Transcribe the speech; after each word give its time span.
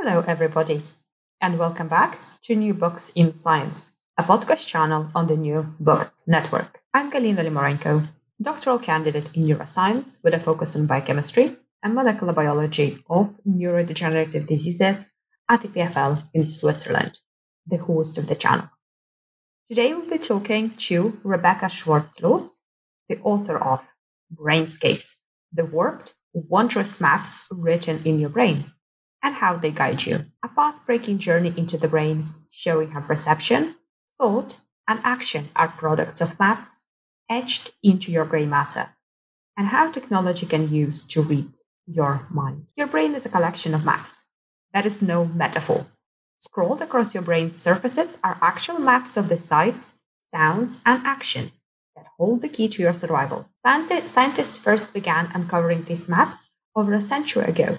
Hello, 0.00 0.22
everybody, 0.28 0.80
and 1.40 1.58
welcome 1.58 1.88
back 1.88 2.18
to 2.42 2.54
New 2.54 2.72
Books 2.72 3.10
in 3.16 3.34
Science, 3.34 3.90
a 4.16 4.22
podcast 4.22 4.64
channel 4.64 5.10
on 5.12 5.26
the 5.26 5.36
New 5.36 5.74
Books 5.80 6.14
Network. 6.24 6.78
I'm 6.94 7.10
Galina 7.10 7.40
Limorenko, 7.40 8.06
doctoral 8.40 8.78
candidate 8.78 9.28
in 9.34 9.42
neuroscience 9.42 10.18
with 10.22 10.34
a 10.34 10.38
focus 10.38 10.76
on 10.76 10.86
biochemistry 10.86 11.56
and 11.82 11.96
molecular 11.96 12.32
biology 12.32 13.02
of 13.10 13.40
neurodegenerative 13.44 14.46
diseases 14.46 15.10
at 15.48 15.62
EPFL 15.62 16.28
in 16.32 16.46
Switzerland, 16.46 17.18
the 17.66 17.78
host 17.78 18.18
of 18.18 18.28
the 18.28 18.36
channel. 18.36 18.70
Today 19.66 19.92
we'll 19.94 20.08
be 20.08 20.18
talking 20.18 20.70
to 20.86 21.18
Rebecca 21.24 21.66
Schwarzlose, 21.66 22.60
the 23.08 23.18
author 23.24 23.58
of 23.58 23.80
Brainscapes, 24.32 25.16
the 25.52 25.64
warped, 25.64 26.14
wondrous 26.32 27.00
maps 27.00 27.48
written 27.50 28.00
in 28.04 28.20
your 28.20 28.30
brain 28.30 28.72
and 29.22 29.34
how 29.34 29.56
they 29.56 29.70
guide 29.70 30.04
you. 30.04 30.16
A 30.44 30.48
path 30.48 30.84
breaking 30.86 31.18
journey 31.18 31.52
into 31.56 31.76
the 31.76 31.88
brain, 31.88 32.34
showing 32.50 32.90
how 32.92 33.00
perception, 33.00 33.76
thought, 34.16 34.58
and 34.86 35.00
action 35.04 35.48
are 35.54 35.68
products 35.68 36.20
of 36.20 36.38
maps 36.38 36.84
etched 37.30 37.72
into 37.82 38.10
your 38.10 38.24
gray 38.24 38.46
matter, 38.46 38.90
and 39.56 39.68
how 39.68 39.90
technology 39.90 40.46
can 40.46 40.72
use 40.72 41.06
to 41.06 41.20
read 41.20 41.46
your 41.86 42.26
mind. 42.30 42.66
Your 42.76 42.86
brain 42.86 43.14
is 43.14 43.26
a 43.26 43.30
collection 43.30 43.74
of 43.74 43.84
maps. 43.84 44.24
That 44.72 44.86
is 44.86 45.02
no 45.02 45.26
metaphor. 45.26 45.86
Scrolled 46.36 46.80
across 46.80 47.14
your 47.14 47.22
brain's 47.22 47.56
surfaces 47.56 48.16
are 48.22 48.38
actual 48.40 48.78
maps 48.78 49.16
of 49.16 49.28
the 49.28 49.36
sights, 49.36 49.94
sounds, 50.22 50.80
and 50.86 51.04
actions 51.04 51.52
that 51.96 52.06
hold 52.16 52.42
the 52.42 52.48
key 52.48 52.68
to 52.68 52.82
your 52.82 52.92
survival. 52.92 53.48
Scientists 54.06 54.56
first 54.56 54.92
began 54.92 55.30
uncovering 55.34 55.84
these 55.84 56.08
maps 56.08 56.48
over 56.76 56.94
a 56.94 57.00
century 57.00 57.44
ago 57.44 57.78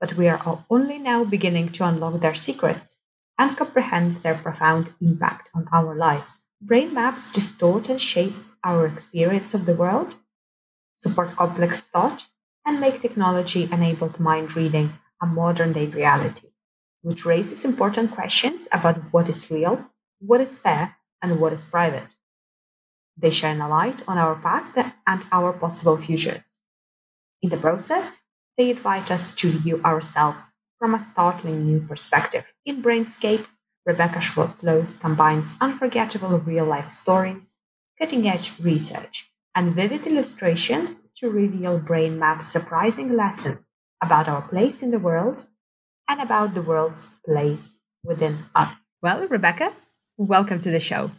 but 0.00 0.14
we 0.14 0.28
are 0.28 0.64
only 0.70 0.98
now 0.98 1.24
beginning 1.24 1.70
to 1.70 1.86
unlock 1.86 2.20
their 2.20 2.34
secrets 2.34 3.00
and 3.38 3.56
comprehend 3.56 4.22
their 4.22 4.34
profound 4.34 4.92
impact 5.00 5.50
on 5.54 5.68
our 5.72 5.94
lives. 5.94 6.48
Brain 6.60 6.94
maps 6.94 7.30
distort 7.32 7.88
and 7.88 8.00
shape 8.00 8.34
our 8.64 8.86
experience 8.86 9.54
of 9.54 9.66
the 9.66 9.74
world, 9.74 10.16
support 10.96 11.36
complex 11.36 11.82
thought, 11.82 12.28
and 12.64 12.80
make 12.80 13.00
technology 13.00 13.68
enabled 13.70 14.18
mind 14.18 14.56
reading 14.56 14.92
a 15.22 15.26
modern 15.26 15.72
day 15.72 15.86
reality, 15.86 16.48
which 17.02 17.24
raises 17.24 17.64
important 17.64 18.10
questions 18.10 18.66
about 18.72 19.12
what 19.12 19.28
is 19.28 19.50
real, 19.50 19.86
what 20.18 20.40
is 20.40 20.58
fair, 20.58 20.96
and 21.22 21.40
what 21.40 21.52
is 21.52 21.64
private. 21.64 22.08
They 23.16 23.30
shine 23.30 23.60
a 23.60 23.68
light 23.68 24.02
on 24.06 24.18
our 24.18 24.34
past 24.34 24.76
and 25.06 25.24
our 25.32 25.52
possible 25.52 25.96
futures. 25.96 26.60
In 27.40 27.50
the 27.50 27.56
process, 27.56 28.20
they 28.56 28.70
invite 28.70 29.10
us 29.10 29.34
to 29.36 29.48
view 29.48 29.80
ourselves 29.84 30.44
from 30.78 30.94
a 30.94 31.04
startling 31.04 31.66
new 31.66 31.80
perspective. 31.80 32.44
In 32.64 32.82
Brainscapes, 32.82 33.56
Rebecca 33.84 34.18
Schwarzlose 34.18 35.00
combines 35.00 35.54
unforgettable 35.60 36.38
real 36.40 36.64
life 36.64 36.88
stories, 36.88 37.58
cutting 37.98 38.28
edge 38.28 38.58
research, 38.60 39.30
and 39.54 39.74
vivid 39.74 40.06
illustrations 40.06 41.02
to 41.16 41.30
reveal 41.30 41.78
brain 41.78 42.18
maps 42.18 42.48
surprising 42.48 43.16
lessons 43.16 43.58
about 44.02 44.28
our 44.28 44.42
place 44.42 44.82
in 44.82 44.90
the 44.90 44.98
world 44.98 45.46
and 46.08 46.20
about 46.20 46.54
the 46.54 46.62
world's 46.62 47.06
place 47.24 47.82
within 48.04 48.36
us. 48.54 48.90
Well, 49.02 49.26
Rebecca, 49.26 49.72
welcome 50.16 50.60
to 50.60 50.70
the 50.70 50.80
show. 50.80 51.10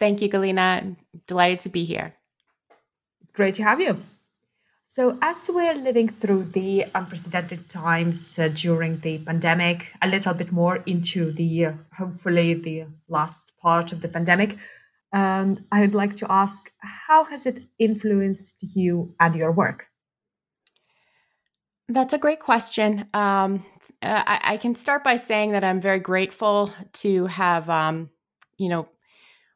Thank 0.00 0.20
you, 0.20 0.28
Galina. 0.28 0.96
Delighted 1.26 1.60
to 1.60 1.68
be 1.68 1.84
here. 1.84 2.14
It's 3.22 3.32
great 3.32 3.54
to 3.56 3.62
have 3.62 3.80
you. 3.80 3.98
So, 4.94 5.16
as 5.22 5.48
we're 5.50 5.72
living 5.72 6.10
through 6.10 6.52
the 6.52 6.84
unprecedented 6.94 7.70
times 7.70 8.38
uh, 8.38 8.48
during 8.48 8.98
the 8.98 9.16
pandemic, 9.20 9.90
a 10.02 10.06
little 10.06 10.34
bit 10.34 10.52
more 10.52 10.82
into 10.84 11.32
the 11.32 11.64
uh, 11.64 11.72
hopefully 11.96 12.52
the 12.52 12.84
last 13.08 13.54
part 13.56 13.92
of 13.92 14.02
the 14.02 14.08
pandemic, 14.08 14.58
um, 15.14 15.64
I 15.72 15.80
would 15.80 15.94
like 15.94 16.14
to 16.16 16.30
ask 16.30 16.70
how 16.82 17.24
has 17.24 17.46
it 17.46 17.60
influenced 17.78 18.56
you 18.76 19.14
and 19.18 19.34
your 19.34 19.50
work? 19.50 19.86
That's 21.88 22.12
a 22.12 22.18
great 22.18 22.40
question. 22.40 23.08
Um, 23.14 23.64
uh, 24.02 24.24
I, 24.26 24.40
I, 24.44 24.56
can 24.58 24.74
start 24.74 25.02
by 25.04 25.16
saying 25.16 25.52
that 25.52 25.64
I'm 25.64 25.80
very 25.80 26.00
grateful 26.00 26.70
to 27.00 27.28
have, 27.28 27.70
um, 27.70 28.10
you 28.58 28.68
know, 28.68 28.90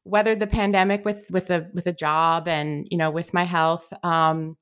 weathered 0.03 0.41
the 0.41 0.47
pandemic 0.47 1.05
with 1.05 1.31
with 1.31 1.51
a 1.51 1.69
with 1.75 1.87
a 1.87 1.93
job 1.93 2.49
and 2.49 2.89
you 2.91 2.97
know 2.97 3.11
with 3.11 3.35
my 3.35 3.45
health. 3.45 3.93
Um, 4.03 4.57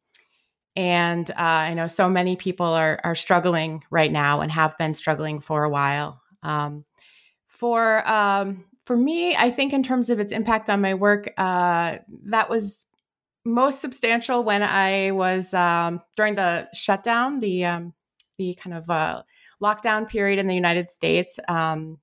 and 0.76 1.30
uh, 1.30 1.34
I 1.38 1.74
know 1.74 1.86
so 1.86 2.08
many 2.08 2.36
people 2.36 2.66
are 2.66 3.00
are 3.04 3.14
struggling 3.14 3.84
right 3.90 4.10
now 4.10 4.40
and 4.40 4.50
have 4.50 4.76
been 4.78 4.94
struggling 4.94 5.40
for 5.40 5.64
a 5.64 5.70
while. 5.70 6.20
Um, 6.42 6.84
for 7.46 8.06
um, 8.08 8.64
for 8.84 8.96
me, 8.96 9.34
I 9.36 9.50
think 9.50 9.72
in 9.72 9.82
terms 9.82 10.10
of 10.10 10.18
its 10.18 10.32
impact 10.32 10.68
on 10.68 10.80
my 10.80 10.94
work, 10.94 11.32
uh, 11.38 11.98
that 12.26 12.50
was 12.50 12.86
most 13.44 13.80
substantial 13.80 14.42
when 14.42 14.62
I 14.62 15.12
was 15.12 15.54
um, 15.54 16.02
during 16.16 16.34
the 16.34 16.68
shutdown, 16.74 17.40
the 17.40 17.64
um, 17.64 17.94
the 18.38 18.56
kind 18.60 18.76
of 18.76 18.90
uh, 18.90 19.22
lockdown 19.62 20.08
period 20.08 20.38
in 20.38 20.46
the 20.46 20.54
United 20.54 20.90
States 20.90 21.38
um, 21.48 21.98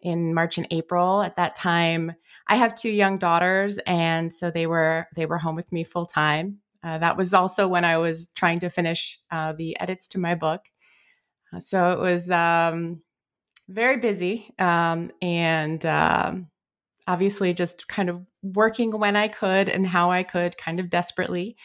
in 0.00 0.32
March 0.34 0.58
and 0.58 0.66
April. 0.70 1.22
At 1.22 1.36
that 1.36 1.54
time, 1.54 2.12
I 2.48 2.56
have 2.56 2.74
two 2.74 2.90
young 2.90 3.18
daughters, 3.18 3.78
and 3.86 4.32
so 4.32 4.50
they 4.50 4.66
were 4.66 5.06
they 5.14 5.26
were 5.26 5.38
home 5.38 5.56
with 5.56 5.70
me 5.70 5.84
full 5.84 6.06
time. 6.06 6.58
Uh, 6.82 6.98
that 6.98 7.16
was 7.16 7.34
also 7.34 7.68
when 7.68 7.84
I 7.84 7.98
was 7.98 8.28
trying 8.34 8.60
to 8.60 8.70
finish 8.70 9.18
uh, 9.30 9.52
the 9.52 9.78
edits 9.80 10.08
to 10.08 10.18
my 10.18 10.34
book. 10.34 10.62
Uh, 11.52 11.60
so 11.60 11.92
it 11.92 11.98
was 11.98 12.30
um, 12.30 13.02
very 13.68 13.96
busy 13.96 14.50
um, 14.58 15.10
and 15.20 15.84
um, 15.86 16.48
obviously 17.06 17.54
just 17.54 17.88
kind 17.88 18.08
of 18.08 18.24
working 18.42 18.98
when 18.98 19.16
I 19.16 19.28
could 19.28 19.68
and 19.68 19.86
how 19.86 20.10
I 20.10 20.22
could, 20.22 20.56
kind 20.56 20.80
of 20.80 20.90
desperately 20.90 21.56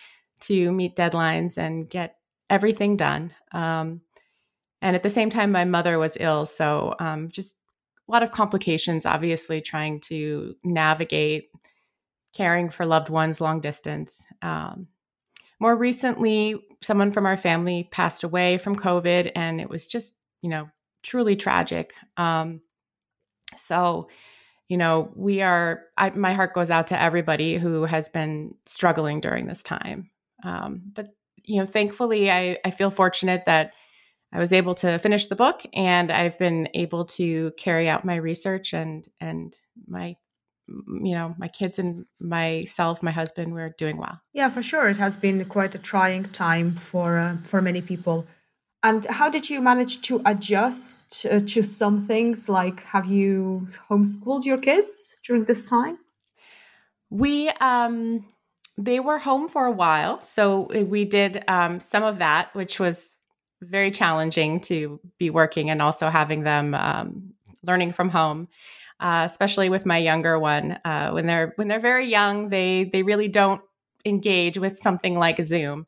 to 0.41 0.71
meet 0.71 0.95
deadlines 0.95 1.57
and 1.57 1.89
get 1.89 2.15
everything 2.49 2.97
done. 2.97 3.33
Um, 3.51 4.01
and 4.81 4.95
at 4.95 5.03
the 5.03 5.09
same 5.09 5.29
time, 5.29 5.51
my 5.51 5.65
mother 5.65 5.99
was 5.99 6.17
ill. 6.19 6.45
So 6.45 6.95
um, 6.99 7.29
just 7.29 7.55
a 8.07 8.11
lot 8.11 8.23
of 8.23 8.31
complications, 8.31 9.05
obviously, 9.05 9.61
trying 9.61 9.99
to 10.01 10.55
navigate 10.63 11.49
caring 12.33 12.69
for 12.69 12.85
loved 12.85 13.09
ones 13.09 13.41
long 13.41 13.61
distance. 13.61 14.25
Um, 14.41 14.87
more 15.61 15.75
recently, 15.75 16.55
someone 16.81 17.11
from 17.11 17.27
our 17.27 17.37
family 17.37 17.87
passed 17.91 18.23
away 18.23 18.57
from 18.57 18.75
COVID, 18.75 19.31
and 19.35 19.61
it 19.61 19.69
was 19.69 19.87
just, 19.87 20.15
you 20.41 20.49
know, 20.49 20.67
truly 21.03 21.35
tragic. 21.35 21.93
Um, 22.17 22.61
so, 23.55 24.09
you 24.69 24.77
know, 24.77 25.11
we 25.15 25.43
are, 25.43 25.83
I, 25.95 26.09
my 26.09 26.33
heart 26.33 26.55
goes 26.55 26.71
out 26.71 26.87
to 26.87 26.99
everybody 26.99 27.57
who 27.57 27.83
has 27.85 28.09
been 28.09 28.55
struggling 28.65 29.21
during 29.21 29.45
this 29.45 29.61
time. 29.61 30.09
Um, 30.43 30.81
but, 30.95 31.09
you 31.43 31.59
know, 31.59 31.67
thankfully, 31.67 32.31
I, 32.31 32.57
I 32.65 32.71
feel 32.71 32.89
fortunate 32.89 33.43
that 33.45 33.73
I 34.33 34.39
was 34.39 34.53
able 34.53 34.73
to 34.75 34.97
finish 34.97 35.27
the 35.27 35.35
book 35.35 35.61
and 35.75 36.11
I've 36.11 36.39
been 36.39 36.69
able 36.73 37.05
to 37.05 37.51
carry 37.55 37.87
out 37.87 38.03
my 38.03 38.15
research 38.15 38.73
and, 38.73 39.07
and 39.19 39.55
my 39.85 40.15
you 40.87 41.15
know 41.15 41.35
my 41.37 41.47
kids 41.47 41.79
and 41.79 42.05
myself 42.19 43.03
my 43.03 43.11
husband 43.11 43.53
we're 43.53 43.73
doing 43.77 43.97
well 43.97 44.19
yeah 44.33 44.49
for 44.49 44.63
sure 44.63 44.89
it 44.89 44.97
has 44.97 45.17
been 45.17 45.43
quite 45.45 45.75
a 45.75 45.79
trying 45.79 46.23
time 46.31 46.73
for 46.75 47.17
uh, 47.17 47.37
for 47.49 47.61
many 47.61 47.81
people 47.81 48.25
And 48.83 49.05
how 49.05 49.29
did 49.29 49.49
you 49.49 49.61
manage 49.61 50.01
to 50.07 50.21
adjust 50.25 51.25
uh, 51.29 51.39
to 51.53 51.61
some 51.61 52.07
things? 52.07 52.49
Like, 52.49 52.81
have 52.83 53.05
you 53.05 53.67
homeschooled 53.89 54.43
your 54.45 54.57
kids 54.57 55.21
during 55.25 55.45
this 55.45 55.65
time? 55.65 55.99
We, 57.09 57.49
um, 57.61 58.25
they 58.77 58.99
were 58.99 59.19
home 59.19 59.49
for 59.49 59.65
a 59.65 59.71
while. 59.71 60.21
So 60.21 60.61
we 60.85 61.05
did 61.05 61.43
um, 61.47 61.79
some 61.79 62.03
of 62.03 62.19
that, 62.19 62.55
which 62.55 62.79
was 62.79 63.17
very 63.61 63.91
challenging 63.91 64.61
to 64.61 64.99
be 65.19 65.29
working 65.29 65.69
and 65.69 65.81
also 65.81 66.09
having 66.09 66.43
them 66.43 66.73
um, 66.73 67.33
learning 67.63 67.93
from 67.93 68.09
home. 68.09 68.47
Uh, 69.01 69.23
especially 69.25 69.67
with 69.67 69.85
my 69.85 69.97
younger 69.97 70.37
one, 70.37 70.77
uh, 70.85 71.09
when 71.09 71.25
they're 71.25 71.53
when 71.55 71.67
they're 71.67 71.79
very 71.79 72.07
young, 72.07 72.49
they 72.49 72.83
they 72.83 73.01
really 73.01 73.27
don't 73.27 73.61
engage 74.05 74.59
with 74.59 74.77
something 74.77 75.17
like 75.17 75.41
Zoom. 75.41 75.87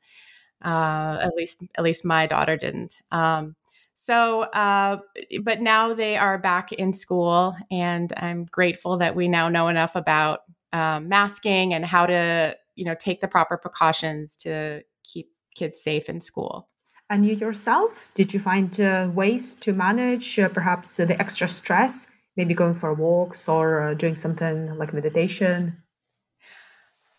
Uh, 0.66 1.20
at 1.22 1.34
least 1.36 1.62
at 1.78 1.84
least 1.84 2.04
my 2.04 2.26
daughter 2.26 2.58
didn't. 2.58 2.96
Um, 3.12 3.56
so, 3.96 4.42
uh, 4.42 4.98
but 5.44 5.62
now 5.62 5.94
they 5.94 6.18
are 6.18 6.40
back 6.40 6.72
in 6.72 6.94
school, 6.94 7.56
and 7.70 8.12
I'm 8.18 8.46
grateful 8.46 8.98
that 8.98 9.16
we 9.16 9.28
now 9.28 9.48
know 9.48 9.68
enough 9.68 9.96
about 9.96 10.40
um, 10.72 11.08
masking 11.08 11.74
and 11.74 11.86
how 11.86 12.08
to 12.08 12.58
you 12.76 12.86
know 12.86 12.96
take 12.96 13.22
the 13.22 13.28
proper 13.28 13.58
precautions 13.58 14.36
to 14.38 14.82
keep 15.04 15.30
kids 15.56 15.80
safe 15.82 16.10
in 16.10 16.20
school. 16.20 16.68
And 17.10 17.28
you 17.28 17.36
yourself, 17.36 18.10
did 18.16 18.34
you 18.34 18.40
find 18.40 18.80
uh, 18.80 19.10
ways 19.14 19.54
to 19.56 19.74
manage 19.74 20.40
uh, 20.40 20.50
perhaps 20.50 20.98
the 20.98 21.16
extra 21.20 21.48
stress, 21.48 22.08
maybe 22.36 22.54
going 22.54 22.76
for 22.76 22.94
walks 22.94 23.48
or 23.48 23.82
uh, 23.82 23.94
doing 23.94 24.16
something 24.16 24.76
like 24.78 24.94
meditation? 24.94 25.84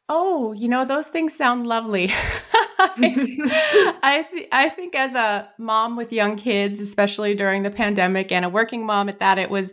Oh, 0.08 0.52
you 0.52 0.68
know, 0.68 0.84
those 0.84 1.08
things 1.08 1.34
sound 1.34 1.66
lovely. 1.66 2.10
I 2.96 4.26
th- 4.30 4.48
I 4.52 4.68
think 4.68 4.94
as 4.94 5.14
a 5.14 5.48
mom 5.58 5.96
with 5.96 6.12
young 6.12 6.36
kids, 6.36 6.80
especially 6.80 7.34
during 7.34 7.62
the 7.62 7.70
pandemic, 7.70 8.30
and 8.30 8.44
a 8.44 8.48
working 8.48 8.84
mom 8.84 9.08
at 9.08 9.20
that, 9.20 9.38
it 9.38 9.50
was 9.50 9.72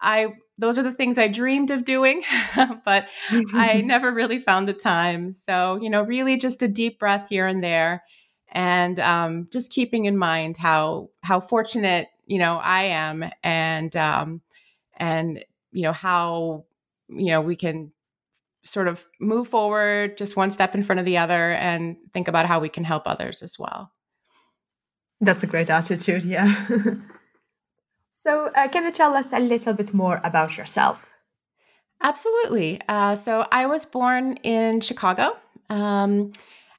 I 0.00 0.34
those 0.58 0.78
are 0.78 0.82
the 0.82 0.92
things 0.92 1.18
I 1.18 1.28
dreamed 1.28 1.70
of 1.70 1.84
doing, 1.84 2.22
but 2.84 3.08
I 3.54 3.82
never 3.84 4.12
really 4.12 4.38
found 4.38 4.68
the 4.68 4.72
time. 4.74 5.32
So 5.32 5.78
you 5.80 5.90
know, 5.90 6.02
really 6.02 6.36
just 6.36 6.62
a 6.62 6.68
deep 6.68 6.98
breath 6.98 7.28
here 7.28 7.46
and 7.46 7.62
there, 7.62 8.04
and 8.48 9.00
um, 9.00 9.48
just 9.52 9.72
keeping 9.72 10.04
in 10.04 10.16
mind 10.16 10.56
how 10.56 11.10
how 11.22 11.40
fortunate 11.40 12.08
you 12.26 12.38
know 12.38 12.58
I 12.58 12.84
am, 12.84 13.24
and 13.42 13.94
um, 13.96 14.40
and 14.96 15.44
you 15.72 15.82
know 15.82 15.92
how 15.92 16.64
you 17.08 17.30
know 17.30 17.40
we 17.40 17.56
can 17.56 17.92
sort 18.64 18.88
of 18.88 19.06
move 19.20 19.48
forward 19.48 20.18
just 20.18 20.36
one 20.36 20.50
step 20.50 20.74
in 20.74 20.82
front 20.82 20.98
of 20.98 21.06
the 21.06 21.16
other 21.16 21.52
and 21.52 21.96
think 22.12 22.28
about 22.28 22.46
how 22.46 22.58
we 22.58 22.68
can 22.68 22.84
help 22.84 23.04
others 23.06 23.42
as 23.42 23.58
well. 23.58 23.92
That's 25.20 25.42
a 25.42 25.46
great 25.46 25.70
attitude, 25.70 26.24
yeah. 26.24 26.52
so, 28.10 28.50
uh, 28.54 28.68
can 28.68 28.84
you 28.84 28.90
tell 28.90 29.14
us 29.14 29.32
a 29.32 29.38
little 29.40 29.72
bit 29.72 29.94
more 29.94 30.20
about 30.24 30.58
yourself? 30.58 31.08
Absolutely. 32.02 32.80
Uh, 32.88 33.16
so, 33.16 33.46
I 33.50 33.66
was 33.66 33.86
born 33.86 34.36
in 34.42 34.80
Chicago. 34.82 35.32
Um, 35.70 36.32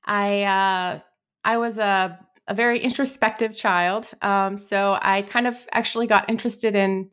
I 0.05 0.43
uh, 0.43 0.99
I 1.43 1.57
was 1.57 1.79
a 1.79 2.19
a 2.47 2.53
very 2.53 2.79
introspective 2.79 3.55
child. 3.55 4.11
Um, 4.21 4.55
so, 4.55 4.99
I 5.01 5.23
kind 5.23 5.47
of 5.47 5.67
actually 5.71 6.05
got 6.05 6.29
interested 6.29 6.75
in 6.75 7.09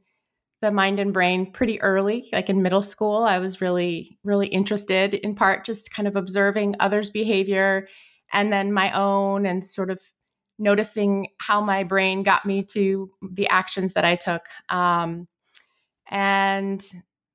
the 0.61 0.71
mind 0.71 0.99
and 0.99 1.13
brain 1.13 1.53
pretty 1.53 1.81
early, 1.83 2.29
like 2.33 2.49
in 2.49 2.63
middle 2.63 2.83
school. 2.83 3.25
I 3.25 3.39
was 3.39 3.61
really, 3.61 4.19
really 4.25 4.47
interested 4.47 5.15
in 5.15 5.35
part 5.35 5.67
just 5.67 5.93
kind 5.93 6.09
of 6.09 6.17
observing 6.17 6.77
others' 6.81 7.11
behavior 7.11 7.89
and 8.33 8.53
then 8.53 8.73
my 8.73 8.91
own 8.93 9.47
and 9.47 9.65
sort 9.65 9.91
of 9.91 10.01
noticing 10.59 11.29
how 11.41 11.61
my 11.61 11.83
brain 11.83 12.23
got 12.23 12.47
me 12.47 12.63
to 12.63 13.11
the 13.23 13.49
actions 13.49 13.95
that 13.95 14.05
I 14.05 14.17
took. 14.17 14.43
Um, 14.69 15.29
and 16.09 16.85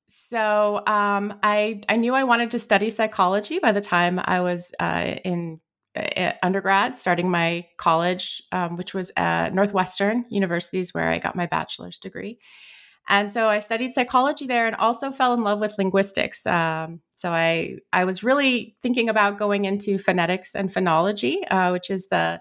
so 0.08 0.82
um, 0.88 1.38
I, 1.44 1.82
I 1.88 1.98
knew 1.98 2.16
I 2.16 2.24
wanted 2.24 2.52
to 2.52 2.60
study 2.60 2.90
psychology 2.90 3.60
by 3.60 3.72
the 3.72 3.82
time 3.82 4.20
I 4.24 4.42
was 4.42 4.72
uh, 4.80 5.16
in 5.24 5.60
uh, 5.96 6.32
undergrad, 6.42 6.96
starting 6.98 7.30
my 7.30 7.68
college, 7.78 8.42
um, 8.52 8.76
which 8.78 8.94
was 8.94 9.12
at 9.18 9.54
Northwestern 9.54 10.26
Universities, 10.30 10.94
where 10.94 11.10
I 11.10 11.20
got 11.20 11.36
my 11.36 11.46
bachelor's 11.46 12.00
degree. 12.00 12.40
And 13.10 13.32
so 13.32 13.50
I 13.50 13.60
studied 13.60 13.92
psychology 13.92 14.46
there 14.46 14.68
and 14.68 14.76
also 14.76 15.12
fell 15.12 15.34
in 15.34 15.44
love 15.44 15.60
with 15.60 15.78
linguistics. 15.80 16.46
Um, 16.46 17.02
so 17.12 17.32
I, 17.32 17.78
I 17.92 18.06
was 18.06 18.24
really 18.24 18.76
thinking 18.84 19.10
about 19.10 19.40
going 19.40 19.66
into 19.66 19.98
phonetics 19.98 20.56
and 20.56 20.70
phonology, 20.70 21.38
uh, 21.50 21.72
which 21.72 21.90
is 21.90 22.08
the 22.08 22.40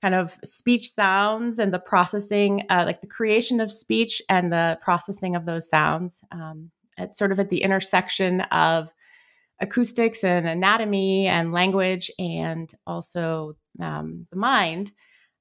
kind 0.00 0.14
of 0.14 0.38
speech 0.42 0.90
sounds 0.90 1.58
and 1.58 1.72
the 1.72 1.78
processing, 1.78 2.64
uh, 2.70 2.84
like 2.86 3.02
the 3.02 3.06
creation 3.06 3.60
of 3.60 3.70
speech 3.70 4.22
and 4.30 4.50
the 4.50 4.78
processing 4.82 5.36
of 5.36 5.44
those 5.44 5.68
sounds. 5.68 6.24
Um, 6.32 6.70
it's 6.96 7.18
sort 7.18 7.32
of 7.32 7.38
at 7.38 7.50
the 7.50 7.62
intersection 7.62 8.40
of 8.40 8.88
acoustics 9.60 10.24
and 10.24 10.46
anatomy 10.46 11.26
and 11.26 11.52
language 11.52 12.10
and 12.18 12.72
also 12.86 13.56
um, 13.80 14.26
the 14.30 14.38
mind. 14.38 14.92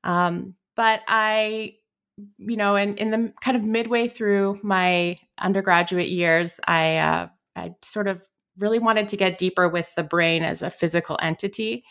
Um, 0.03 0.55
but 0.75 1.01
I 1.07 1.75
you 2.37 2.55
know, 2.55 2.75
in, 2.75 2.95
in 2.97 3.11
the 3.11 3.33
kind 3.41 3.57
of 3.57 3.63
midway 3.63 4.07
through 4.07 4.59
my 4.63 5.17
undergraduate 5.39 6.09
years, 6.09 6.59
I 6.67 6.97
uh, 6.97 7.27
I 7.55 7.75
sort 7.81 8.07
of 8.07 8.25
really 8.57 8.79
wanted 8.79 9.09
to 9.09 9.17
get 9.17 9.37
deeper 9.37 9.67
with 9.67 9.93
the 9.95 10.03
brain 10.03 10.43
as 10.43 10.61
a 10.61 10.69
physical 10.69 11.17
entity 11.21 11.83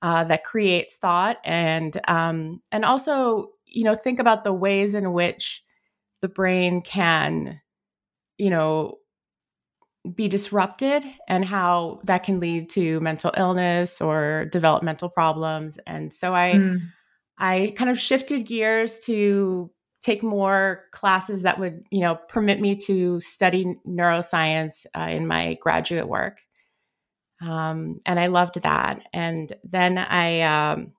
uh, 0.00 0.24
that 0.24 0.44
creates 0.44 0.96
thought, 0.96 1.38
and 1.44 2.00
um, 2.08 2.62
and 2.72 2.84
also 2.84 3.50
you 3.66 3.84
know 3.84 3.94
think 3.94 4.18
about 4.18 4.44
the 4.44 4.52
ways 4.52 4.94
in 4.94 5.12
which 5.12 5.62
the 6.22 6.28
brain 6.28 6.80
can, 6.80 7.60
you 8.38 8.50
know, 8.50 8.96
be 10.14 10.28
disrupted 10.28 11.04
and 11.28 11.44
how 11.44 12.00
that 12.04 12.24
can 12.24 12.40
lead 12.40 12.70
to 12.70 12.98
mental 13.00 13.32
illness 13.36 14.00
or 14.00 14.46
developmental 14.46 15.08
problems. 15.08 15.78
And 15.86 16.12
so 16.12 16.34
I. 16.34 16.54
Mm 16.54 16.80
I 17.38 17.74
kind 17.76 17.90
of 17.90 17.98
shifted 17.98 18.46
gears 18.46 18.98
to 19.00 19.70
take 20.00 20.22
more 20.22 20.84
classes 20.92 21.42
that 21.42 21.58
would, 21.58 21.84
you 21.90 22.00
know, 22.00 22.16
permit 22.28 22.60
me 22.60 22.76
to 22.76 23.20
study 23.20 23.76
neuroscience 23.86 24.86
uh, 24.96 25.08
in 25.10 25.26
my 25.26 25.56
graduate 25.60 26.08
work. 26.08 26.40
Um, 27.40 28.00
and 28.06 28.18
I 28.18 28.26
loved 28.26 28.62
that. 28.62 29.02
And 29.12 29.52
then 29.64 29.98
I 29.98 30.40
um, 30.42 30.92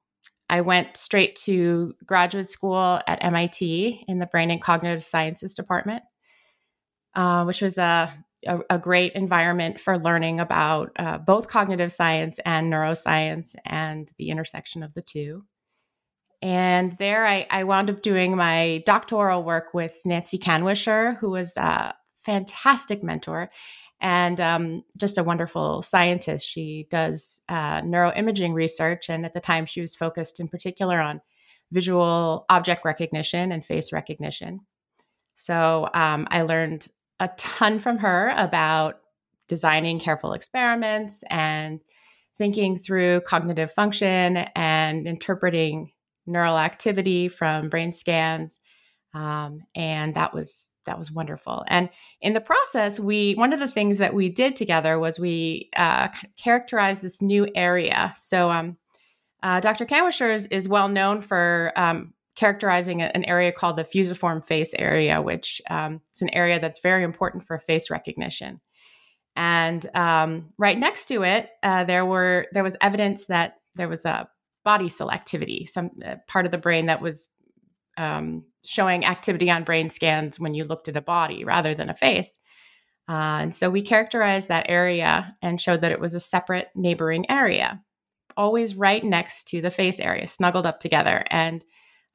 I 0.49 0.61
went 0.61 0.97
straight 0.97 1.35
to 1.43 1.93
graduate 2.05 2.47
school 2.47 2.99
at 3.05 3.23
MIT 3.23 4.05
in 4.07 4.17
the 4.17 4.25
Brain 4.25 4.49
and 4.49 4.61
Cognitive 4.61 5.03
Sciences 5.03 5.53
department, 5.53 6.01
uh, 7.13 7.43
which 7.43 7.61
was 7.61 7.77
a, 7.77 8.11
a, 8.47 8.59
a 8.69 8.79
great 8.79 9.13
environment 9.13 9.79
for 9.79 9.99
learning 9.99 10.39
about 10.39 10.91
uh, 10.97 11.19
both 11.19 11.49
cognitive 11.49 11.91
science 11.91 12.39
and 12.45 12.71
neuroscience 12.71 13.55
and 13.65 14.09
the 14.17 14.29
intersection 14.29 14.81
of 14.81 14.93
the 14.95 15.03
two. 15.03 15.43
And 16.41 16.97
there 16.97 17.25
I, 17.25 17.45
I 17.49 17.63
wound 17.65 17.89
up 17.89 18.01
doing 18.01 18.35
my 18.35 18.83
doctoral 18.85 19.43
work 19.43 19.73
with 19.73 19.95
Nancy 20.05 20.37
Kanwisher, 20.37 21.17
who 21.17 21.29
was 21.29 21.57
a 21.57 21.93
fantastic 22.23 23.03
mentor 23.03 23.49
and 24.01 24.39
um, 24.39 24.83
just 24.97 25.17
a 25.17 25.23
wonderful 25.23 25.81
scientist. 25.81 26.47
She 26.47 26.87
does 26.89 27.41
uh, 27.49 27.81
neuroimaging 27.81 28.53
research. 28.53 29.09
And 29.09 29.25
at 29.25 29.33
the 29.33 29.41
time, 29.41 29.65
she 29.65 29.81
was 29.81 29.95
focused 29.95 30.39
in 30.39 30.47
particular 30.47 31.01
on 31.01 31.21
visual 31.71 32.45
object 32.49 32.85
recognition 32.85 33.51
and 33.51 33.65
face 33.65 33.91
recognition. 33.91 34.61
So 35.35 35.89
um, 35.93 36.27
I 36.31 36.43
learned 36.43 36.87
a 37.19 37.29
ton 37.37 37.79
from 37.79 37.97
her 37.99 38.33
about 38.37 39.01
designing 39.47 39.99
careful 39.99 40.33
experiments 40.33 41.23
and 41.29 41.81
thinking 42.37 42.77
through 42.77 43.21
cognitive 43.21 43.71
function 43.71 44.37
and 44.55 45.05
interpreting 45.05 45.91
neural 46.25 46.57
activity 46.57 47.27
from 47.27 47.69
brain 47.69 47.91
scans. 47.91 48.59
Um, 49.13 49.61
and 49.75 50.13
that 50.15 50.33
was 50.33 50.71
that 50.85 50.97
was 50.97 51.11
wonderful. 51.11 51.63
And 51.67 51.89
in 52.21 52.33
the 52.33 52.41
process, 52.41 52.99
we 52.99 53.33
one 53.33 53.53
of 53.53 53.59
the 53.59 53.67
things 53.67 53.99
that 53.99 54.13
we 54.13 54.29
did 54.29 54.55
together 54.55 54.97
was 54.97 55.19
we 55.19 55.69
uh, 55.75 56.09
characterized 56.37 57.01
this 57.01 57.21
new 57.21 57.47
area. 57.55 58.13
So 58.17 58.49
um, 58.49 58.77
uh, 59.43 59.59
Dr. 59.59 59.85
Kanwisher 59.85 60.33
is, 60.33 60.45
is, 60.47 60.67
well 60.67 60.89
known 60.89 61.21
for 61.21 61.71
um, 61.75 62.13
characterizing 62.35 63.01
an 63.01 63.23
area 63.25 63.51
called 63.51 63.77
the 63.77 63.83
fusiform 63.83 64.41
face 64.41 64.73
area, 64.77 65.21
which 65.21 65.61
um, 65.69 66.01
is 66.13 66.21
an 66.21 66.29
area 66.31 66.59
that's 66.59 66.79
very 66.79 67.03
important 67.03 67.45
for 67.45 67.57
face 67.57 67.89
recognition. 67.89 68.59
And 69.35 69.85
um, 69.95 70.49
right 70.57 70.77
next 70.77 71.05
to 71.05 71.23
it, 71.23 71.49
uh, 71.63 71.85
there 71.85 72.05
were 72.05 72.47
there 72.51 72.63
was 72.63 72.75
evidence 72.81 73.27
that 73.27 73.55
there 73.75 73.87
was 73.87 74.03
a 74.03 74.27
body 74.69 74.87
selectivity, 74.87 75.67
some 75.67 75.89
uh, 76.05 76.17
part 76.27 76.45
of 76.45 76.51
the 76.51 76.57
brain 76.65 76.85
that 76.85 77.01
was 77.01 77.27
um, 77.97 78.43
showing 78.63 79.03
activity 79.03 79.49
on 79.49 79.63
brain 79.63 79.89
scans 79.89 80.39
when 80.39 80.53
you 80.53 80.63
looked 80.63 80.87
at 80.87 80.95
a 80.95 81.01
body 81.01 81.43
rather 81.43 81.73
than 81.73 81.89
a 81.89 81.93
face. 81.95 82.37
Uh, 83.09 83.39
and 83.41 83.55
so 83.55 83.71
we 83.71 83.81
characterized 83.81 84.47
that 84.47 84.67
area 84.69 85.35
and 85.41 85.59
showed 85.59 85.81
that 85.81 85.91
it 85.91 85.99
was 85.99 86.13
a 86.13 86.19
separate 86.19 86.67
neighboring 86.75 87.25
area, 87.31 87.81
always 88.37 88.75
right 88.75 89.03
next 89.03 89.47
to 89.47 89.59
the 89.59 89.71
face 89.71 89.99
area, 89.99 90.27
snuggled 90.27 90.67
up 90.67 90.79
together. 90.79 91.25
And 91.31 91.65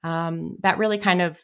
um, 0.04 0.56
that 0.62 0.78
really 0.78 0.98
kind 0.98 1.20
of 1.20 1.42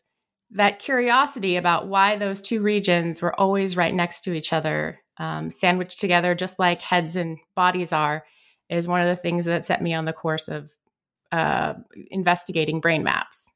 that 0.53 0.79
curiosity 0.79 1.57
about 1.57 1.89
why 1.89 2.15
those 2.15 2.41
two 2.41 2.63
regions 2.63 3.21
were 3.21 3.35
always 3.41 3.77
right 3.77 3.95
next 3.95 4.21
to 4.21 4.33
each 4.33 4.53
other, 4.53 5.01
um, 5.17 5.51
sandwiched 5.51 5.99
together, 5.99 6.37
just 6.37 6.61
like 6.61 6.81
heads 6.81 7.17
and 7.17 7.39
bodies 7.57 7.93
are, 7.93 8.25
is 8.69 8.87
one 8.87 9.01
of 9.01 9.09
the 9.09 9.21
things 9.21 9.45
that 9.47 9.67
set 9.67 9.83
me 9.83 9.93
on 9.93 10.05
the 10.05 10.13
course 10.13 10.47
of 10.47 10.71
uh, 11.33 11.75
investigating 12.11 12.81
brain 12.81 13.03
maps, 13.03 13.51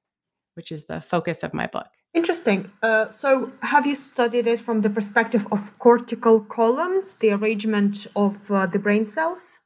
which 0.54 0.70
is 0.72 0.86
the 0.86 1.00
focus 1.00 1.42
of 1.42 1.54
my 1.54 1.66
book. 1.66 1.86
Interesting. 2.14 2.70
Uh, 2.82 3.08
so, 3.08 3.50
have 3.62 3.86
you 3.86 3.96
studied 3.96 4.46
it 4.46 4.60
from 4.60 4.82
the 4.82 4.90
perspective 4.90 5.46
of 5.50 5.78
cortical 5.80 6.40
columns, 6.40 7.16
the 7.16 7.32
arrangement 7.32 8.06
of 8.14 8.50
uh, 8.50 8.66
the 8.66 8.78
brain 8.78 9.06
cells? 9.06 9.58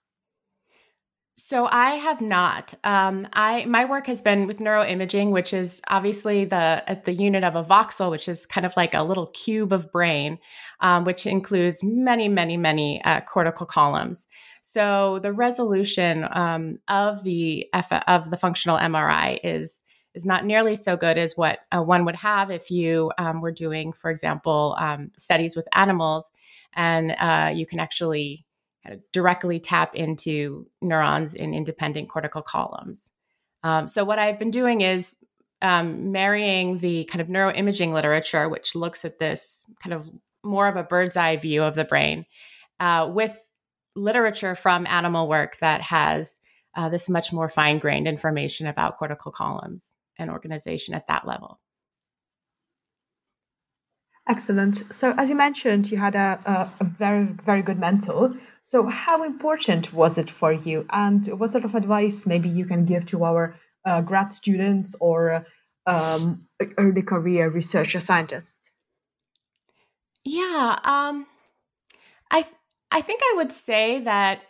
So 1.41 1.69
I 1.71 1.91
have 1.91 2.21
not. 2.21 2.75
Um, 2.83 3.29
I 3.33 3.65
my 3.67 3.85
work 3.85 4.09
has 4.09 4.21
been 4.21 4.49
with 4.49 4.59
neuroimaging, 4.59 5.31
which 5.31 5.53
is 5.53 5.81
obviously 5.87 6.45
the 6.45 6.83
at 6.91 7.05
the 7.05 7.12
unit 7.12 7.45
of 7.45 7.55
a 7.55 7.62
voxel, 7.62 8.11
which 8.11 8.29
is 8.29 8.45
kind 8.45 8.67
of 8.67 8.77
like 8.77 8.93
a 8.93 9.05
little 9.05 9.27
cube 9.27 9.73
of 9.73 9.93
brain, 9.93 10.41
um, 10.81 11.05
which 11.05 11.27
includes 11.27 11.81
many, 11.85 12.29
many, 12.29 12.57
many 12.57 13.00
uh, 13.05 13.21
cortical 13.21 13.67
columns. 13.67 14.27
So 14.70 15.18
the 15.20 15.32
resolution 15.32 16.28
um, 16.30 16.78
of 16.88 17.25
the 17.25 17.66
F- 17.72 18.04
of 18.06 18.30
the 18.30 18.37
functional 18.37 18.76
MRI 18.76 19.38
is 19.42 19.82
is 20.12 20.26
not 20.26 20.44
nearly 20.44 20.76
so 20.76 20.94
good 20.94 21.16
as 21.16 21.38
what 21.38 21.60
uh, 21.75 21.80
one 21.80 22.04
would 22.04 22.16
have 22.16 22.50
if 22.50 22.70
you 22.70 23.10
um, 23.16 23.40
were 23.40 23.50
doing, 23.50 23.94
for 23.94 24.10
example, 24.10 24.76
um, 24.78 25.10
studies 25.16 25.56
with 25.56 25.66
animals, 25.72 26.30
and 26.75 27.12
uh, 27.18 27.50
you 27.54 27.64
can 27.64 27.80
actually 27.80 28.44
directly 29.10 29.58
tap 29.58 29.94
into 29.94 30.66
neurons 30.82 31.32
in 31.32 31.54
independent 31.54 32.10
cortical 32.10 32.42
columns. 32.42 33.10
Um, 33.62 33.88
so, 33.88 34.04
what 34.04 34.18
I've 34.18 34.38
been 34.38 34.50
doing 34.50 34.82
is 34.82 35.16
um, 35.62 36.12
marrying 36.12 36.80
the 36.80 37.04
kind 37.04 37.22
of 37.22 37.28
neuroimaging 37.28 37.94
literature, 37.94 38.50
which 38.50 38.75
looks 38.75 39.06
at 39.06 39.18
this 39.18 39.64
kind 39.82 39.94
of 39.94 40.10
more 40.44 40.68
of 40.68 40.76
a 40.76 40.82
bird's 40.82 41.16
eye 41.16 41.37
view 41.37 41.62
of 41.62 41.75
the 41.75 41.84
brain, 41.84 42.26
uh, 42.80 43.10
with 43.10 43.48
literature 43.99 44.55
from 44.55 44.87
animal 44.87 45.28
work 45.28 45.59
that 45.59 45.81
has 45.83 46.38
uh, 46.76 46.88
this 46.88 47.09
much 47.09 47.33
more 47.33 47.49
fine 47.49 47.78
grained 47.78 48.07
information 48.07 48.67
about 48.67 48.99
cortical 48.99 49.33
columns 49.33 49.95
and 50.19 50.31
organization 50.31 50.95
at 50.95 51.07
that 51.07 51.26
level. 51.26 51.61
Excellent. 54.28 54.76
So, 54.93 55.14
as 55.17 55.31
you 55.31 55.37
mentioned, 55.37 55.90
you 55.90 55.97
had 55.97 56.14
a, 56.14 56.38
a, 56.45 56.71
a, 56.81 56.85
very, 56.85 57.25
very 57.25 57.62
good 57.62 57.78
mentor. 57.78 58.35
So, 58.61 58.87
how 58.87 59.25
important 59.25 59.95
was 59.95 60.19
it 60.19 60.28
for 60.28 60.52
you? 60.52 60.85
And 60.90 61.26
what 61.38 61.52
sort 61.52 61.64
of 61.64 61.75
advice 61.75 62.26
maybe 62.26 62.49
you 62.50 62.67
can 62.67 62.85
give 62.85 63.07
to 63.07 63.25
our 63.25 63.57
uh, 63.87 64.02
grad 64.02 64.31
students 64.31 64.95
or 65.00 65.47
um, 65.87 66.40
early 66.76 67.00
career 67.00 67.49
researcher 67.49 68.00
scientists? 68.00 68.71
Yeah, 70.25 70.78
um, 70.85 71.26
I 72.31 72.45
I 72.90 73.00
think 73.00 73.21
I 73.23 73.35
would 73.37 73.52
say 73.52 74.00
that 74.00 74.42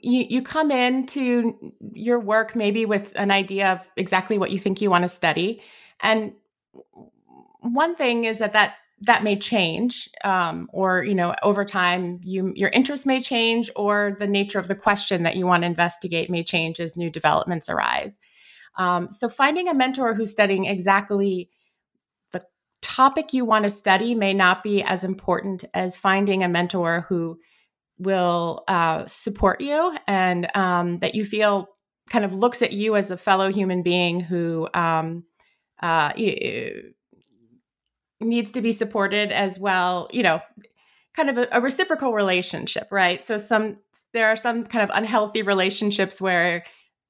you 0.00 0.26
you 0.28 0.42
come 0.42 0.70
into 0.70 1.72
your 1.92 2.18
work 2.18 2.56
maybe 2.56 2.86
with 2.86 3.12
an 3.16 3.30
idea 3.30 3.72
of 3.72 3.88
exactly 3.96 4.38
what 4.38 4.50
you 4.50 4.58
think 4.58 4.80
you 4.80 4.90
want 4.90 5.02
to 5.02 5.08
study, 5.08 5.62
and 6.00 6.32
one 7.60 7.94
thing 7.94 8.24
is 8.24 8.38
that 8.38 8.52
that 8.52 8.74
that 9.02 9.22
may 9.22 9.36
change 9.36 10.08
um, 10.24 10.68
or 10.72 11.04
you 11.04 11.14
know 11.14 11.34
over 11.42 11.64
time 11.64 12.20
you 12.22 12.52
your 12.56 12.70
interest 12.70 13.06
may 13.06 13.20
change 13.20 13.70
or 13.76 14.16
the 14.18 14.26
nature 14.26 14.58
of 14.58 14.68
the 14.68 14.74
question 14.74 15.22
that 15.22 15.36
you 15.36 15.46
want 15.46 15.62
to 15.62 15.66
investigate 15.66 16.30
may 16.30 16.42
change 16.42 16.80
as 16.80 16.96
new 16.96 17.10
developments 17.10 17.68
arise. 17.68 18.18
Um, 18.76 19.12
so 19.12 19.28
finding 19.28 19.68
a 19.68 19.74
mentor 19.74 20.14
who's 20.14 20.32
studying 20.32 20.64
exactly 20.64 21.48
topic 22.84 23.32
you 23.32 23.46
want 23.46 23.64
to 23.64 23.70
study 23.70 24.14
may 24.14 24.34
not 24.34 24.62
be 24.62 24.82
as 24.82 25.04
important 25.04 25.64
as 25.72 25.96
finding 25.96 26.44
a 26.44 26.48
mentor 26.48 27.06
who 27.08 27.38
will 27.98 28.62
uh, 28.68 29.06
support 29.06 29.62
you 29.62 29.96
and 30.06 30.54
um, 30.54 30.98
that 30.98 31.14
you 31.14 31.24
feel 31.24 31.66
kind 32.10 32.26
of 32.26 32.34
looks 32.34 32.60
at 32.60 32.72
you 32.72 32.94
as 32.94 33.10
a 33.10 33.16
fellow 33.16 33.50
human 33.50 33.82
being 33.82 34.20
who 34.20 34.68
um, 34.74 35.22
uh, 35.80 36.12
needs 38.20 38.52
to 38.52 38.60
be 38.60 38.72
supported 38.72 39.32
as 39.32 39.58
well, 39.58 40.08
you 40.12 40.22
know, 40.22 40.42
kind 41.16 41.30
of 41.30 41.38
a, 41.38 41.48
a, 41.52 41.60
reciprocal 41.62 42.12
relationship, 42.12 42.88
right? 42.90 43.22
So 43.22 43.38
some 43.38 43.78
there 44.12 44.28
are 44.28 44.36
some 44.36 44.64
kind 44.64 44.88
of 44.88 44.94
unhealthy 44.94 45.40
relationships 45.40 46.20
where 46.20 46.64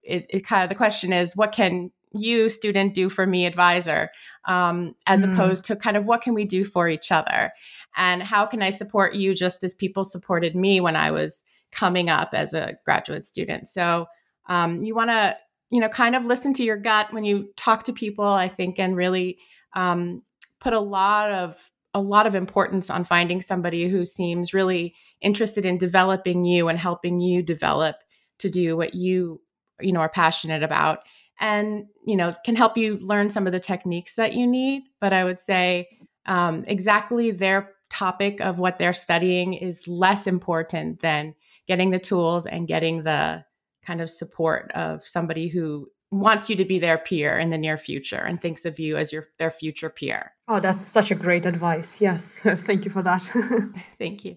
it, 0.05 0.27
it 0.29 0.47
kind 0.47 0.63
of 0.63 0.69
the 0.69 0.77
question 0.77 1.13
is, 1.13 1.35
what 1.35 1.51
can 1.51 1.91
you 2.15 2.49
student 2.49 2.95
do 2.95 3.09
for 3.09 3.27
me 3.27 3.47
advisor 3.47 4.11
um, 4.47 4.95
as 5.07 5.25
mm. 5.25 5.33
opposed 5.33 5.65
to 5.65 5.77
kind 5.77 5.97
of 5.97 6.07
what 6.07 6.23
can 6.23 6.35
we 6.35 6.45
do 6.45 6.65
for 6.65 6.89
each 6.89 7.11
other? 7.13 7.53
And 7.97 8.23
how 8.23 8.47
can 8.47 8.63
i 8.63 8.71
support 8.71 9.15
you 9.15 9.35
just 9.35 9.65
as 9.65 9.75
people 9.75 10.05
supported 10.05 10.57
me 10.57 10.81
when 10.81 10.97
i 10.97 11.11
was 11.11 11.45
coming 11.73 12.09
up 12.09 12.31
as 12.33 12.55
a 12.55 12.75
graduate 12.85 13.27
student? 13.27 13.67
So 13.67 14.07
um, 14.49 14.85
you 14.85 14.95
want 14.95 15.11
to 15.11 15.37
you 15.71 15.81
know 15.81 15.89
kind 15.89 16.15
of 16.15 16.25
listen 16.25 16.53
to 16.55 16.63
your 16.63 16.77
gut 16.77 17.13
when 17.13 17.25
you 17.25 17.49
talk 17.57 17.85
to 17.85 17.93
people 17.93 18.25
i 18.25 18.49
think 18.49 18.79
and 18.79 18.97
really 18.97 19.39
um, 19.75 20.23
put 20.61 20.73
a 20.73 20.81
lot 20.81 21.31
of 21.31 21.71
a 21.93 22.01
lot 22.01 22.27
of 22.27 22.35
importance 22.35 22.91
on 22.91 23.05
finding 23.05 23.41
somebody 23.41 23.89
who 23.89 24.05
seems 24.05 24.55
really 24.55 24.95
interested 25.21 25.65
in 25.65 25.79
developing 25.79 26.45
you 26.45 26.69
and 26.69 26.79
helping 26.79 27.21
you 27.21 27.43
develop 27.43 27.97
to 28.39 28.51
do 28.51 28.77
what 28.77 28.95
you 28.95 29.41
you 29.81 29.93
know 29.93 30.01
are 30.01 30.09
passionate 30.09 30.63
about 30.63 31.01
and 31.41 31.87
you 32.07 32.17
know 32.17 32.35
can 32.45 32.57
help 32.57 32.77
you 32.77 32.99
learn 32.99 33.31
some 33.31 33.47
of 33.47 33.53
the 33.53 33.61
techniques 33.61 34.15
that 34.15 34.35
you 34.35 34.47
need 34.47 34.83
but 35.01 35.13
i 35.13 35.25
would 35.25 35.39
say 35.39 35.89
um, 36.27 36.65
exactly 36.67 37.31
their 37.31 37.73
topic 37.91 38.41
of 38.41 38.59
what 38.59 38.79
they're 38.79 38.95
studying 38.95 39.55
is 39.55 39.87
less 39.87 40.27
important 40.27 41.01
than 41.01 41.35
getting 41.69 41.91
the 41.91 41.99
tools 41.99 42.47
and 42.47 42.67
getting 42.67 43.05
the 43.05 43.45
kind 43.85 44.01
of 44.01 44.11
support 44.11 44.73
of 44.73 45.07
somebody 45.07 45.49
who 45.49 45.89
wants 46.11 46.49
you 46.49 46.57
to 46.57 46.65
be 46.65 46.79
their 46.79 46.99
peer 46.99 47.39
in 47.39 47.51
the 47.51 47.59
near 47.59 47.77
future 47.77 48.25
and 48.25 48.41
thinks 48.41 48.65
of 48.65 48.79
you 48.79 48.97
as 48.97 49.13
your 49.13 49.25
their 49.39 49.51
future 49.51 49.91
peer. 49.91 50.33
Oh, 50.49 50.61
that's 50.61 50.87
such 50.87 51.11
a 51.11 51.15
great 51.15 51.45
advice. 51.45 52.01
Yes, 52.01 52.41
thank 52.45 52.85
you 52.85 52.91
for 52.91 53.03
that. 53.03 53.23
thank 53.99 54.25
you. 54.25 54.37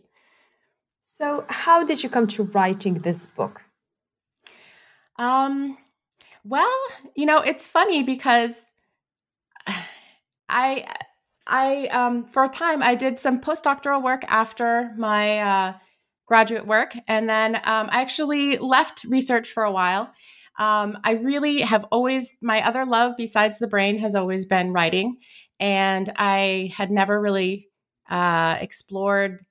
So, 1.04 1.46
how 1.48 1.84
did 1.84 2.04
you 2.04 2.10
come 2.10 2.28
to 2.28 2.44
writing 2.44 2.96
this 2.96 3.26
book? 3.26 3.62
Um, 5.18 5.78
well, 6.48 6.78
you 7.16 7.26
know, 7.26 7.42
it's 7.42 7.68
funny 7.68 8.04
because 8.04 8.72
I 10.50 10.86
I 11.46 11.88
um 11.88 12.26
for 12.26 12.44
a 12.44 12.50
time 12.50 12.82
I 12.82 12.96
did 12.96 13.18
some 13.18 13.42
postdoctoral 13.42 14.04
work 14.04 14.24
after 14.28 14.92
my 14.98 15.40
uh, 15.40 15.74
graduate 16.26 16.68
work, 16.68 16.94
and 17.08 17.30
then 17.30 17.56
um, 17.56 17.90
I 17.92 18.02
actually 18.02 18.58
left 18.58 19.04
research 19.06 19.52
for 19.52 19.64
a 19.64 19.72
while 19.72 20.14
um, 20.58 20.98
I 21.04 21.12
really 21.12 21.62
have 21.62 21.86
always, 21.86 22.36
my 22.42 22.66
other 22.66 22.86
love 22.86 23.14
besides 23.18 23.60
the 23.60 23.68
brain 23.68 24.00
has 24.00 24.16
always 24.16 24.46
been 24.46 24.74
writing. 24.74 25.18
And 25.60 26.12
I 26.16 26.72
had 26.76 26.90
never 26.92 27.20
really 27.20 27.68
uh, 28.10 28.58
explored 28.60 29.46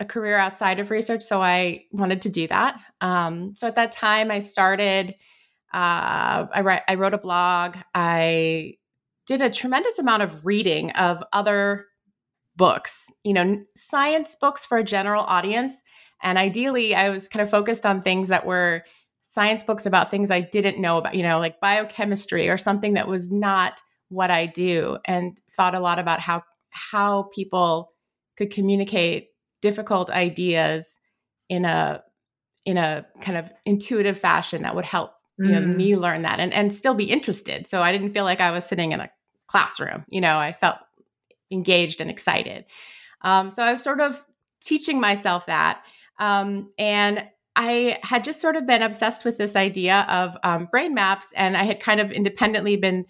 a 0.00 0.04
career 0.04 0.36
outside 0.36 0.80
of 0.80 0.90
research. 0.90 1.22
So 1.22 1.40
I 1.40 1.84
wanted 1.92 2.22
to 2.22 2.28
do 2.28 2.46
that. 2.48 2.78
Um, 3.00 3.54
so 3.56 3.66
at 3.66 3.76
that 3.76 3.92
time, 3.92 4.30
I 4.30 4.40
started, 4.40 5.14
uh, 5.74 6.46
I, 6.54 6.60
write, 6.60 6.82
I 6.86 6.94
wrote 6.94 7.14
a 7.14 7.18
blog. 7.18 7.76
I 7.94 8.74
did 9.26 9.40
a 9.40 9.50
tremendous 9.50 9.98
amount 9.98 10.22
of 10.22 10.46
reading 10.46 10.92
of 10.92 11.20
other 11.32 11.86
books, 12.54 13.10
you 13.24 13.32
know, 13.32 13.64
science 13.74 14.36
books 14.40 14.64
for 14.64 14.78
a 14.78 14.84
general 14.84 15.24
audience. 15.24 15.82
And 16.22 16.38
ideally, 16.38 16.94
I 16.94 17.10
was 17.10 17.26
kind 17.26 17.42
of 17.42 17.50
focused 17.50 17.84
on 17.84 18.02
things 18.02 18.28
that 18.28 18.46
were 18.46 18.84
science 19.22 19.64
books 19.64 19.84
about 19.84 20.12
things 20.12 20.30
I 20.30 20.42
didn't 20.42 20.80
know 20.80 20.98
about, 20.98 21.16
you 21.16 21.24
know, 21.24 21.40
like 21.40 21.60
biochemistry 21.60 22.48
or 22.48 22.56
something 22.56 22.94
that 22.94 23.08
was 23.08 23.32
not 23.32 23.82
what 24.10 24.30
I 24.30 24.46
do 24.46 24.98
and 25.04 25.36
thought 25.56 25.74
a 25.74 25.80
lot 25.80 25.98
about 25.98 26.20
how 26.20 26.44
how 26.70 27.30
people 27.34 27.92
could 28.36 28.52
communicate 28.52 29.30
difficult 29.60 30.10
ideas 30.10 31.00
in 31.48 31.64
a 31.64 32.02
in 32.64 32.76
a 32.76 33.06
kind 33.20 33.36
of 33.36 33.50
intuitive 33.66 34.18
fashion 34.18 34.62
that 34.62 34.76
would 34.76 34.84
help 34.84 35.10
you 35.38 35.48
know 35.48 35.60
mm. 35.60 35.76
me 35.76 35.96
learn 35.96 36.22
that 36.22 36.40
and 36.40 36.52
and 36.52 36.72
still 36.72 36.94
be 36.94 37.04
interested. 37.04 37.66
So 37.66 37.82
I 37.82 37.92
didn't 37.92 38.12
feel 38.12 38.24
like 38.24 38.40
I 38.40 38.50
was 38.50 38.64
sitting 38.64 38.92
in 38.92 39.00
a 39.00 39.10
classroom, 39.46 40.04
you 40.08 40.20
know, 40.20 40.38
I 40.38 40.52
felt 40.52 40.78
engaged 41.50 42.00
and 42.00 42.10
excited. 42.10 42.64
Um, 43.22 43.50
so 43.50 43.62
I 43.62 43.72
was 43.72 43.82
sort 43.82 44.00
of 44.00 44.24
teaching 44.60 45.00
myself 45.00 45.46
that. 45.46 45.82
Um, 46.18 46.70
and 46.78 47.24
I 47.56 47.98
had 48.02 48.24
just 48.24 48.40
sort 48.40 48.56
of 48.56 48.66
been 48.66 48.82
obsessed 48.82 49.24
with 49.24 49.38
this 49.38 49.54
idea 49.54 50.06
of 50.08 50.36
um, 50.42 50.66
brain 50.70 50.92
maps, 50.92 51.32
and 51.36 51.56
I 51.56 51.64
had 51.64 51.80
kind 51.80 52.00
of 52.00 52.10
independently 52.10 52.76
been 52.76 53.04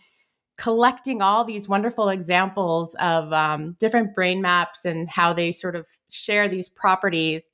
collecting 0.57 1.23
all 1.23 1.45
these 1.45 1.69
wonderful 1.69 2.11
examples 2.11 2.95
of 2.97 3.33
um, 3.33 3.75
different 3.81 4.15
brain 4.15 4.41
maps 4.41 4.85
and 4.85 5.09
how 5.09 5.33
they 5.33 5.51
sort 5.51 5.75
of 5.75 5.87
share 6.11 6.47
these 6.47 6.69
properties. 6.69 7.51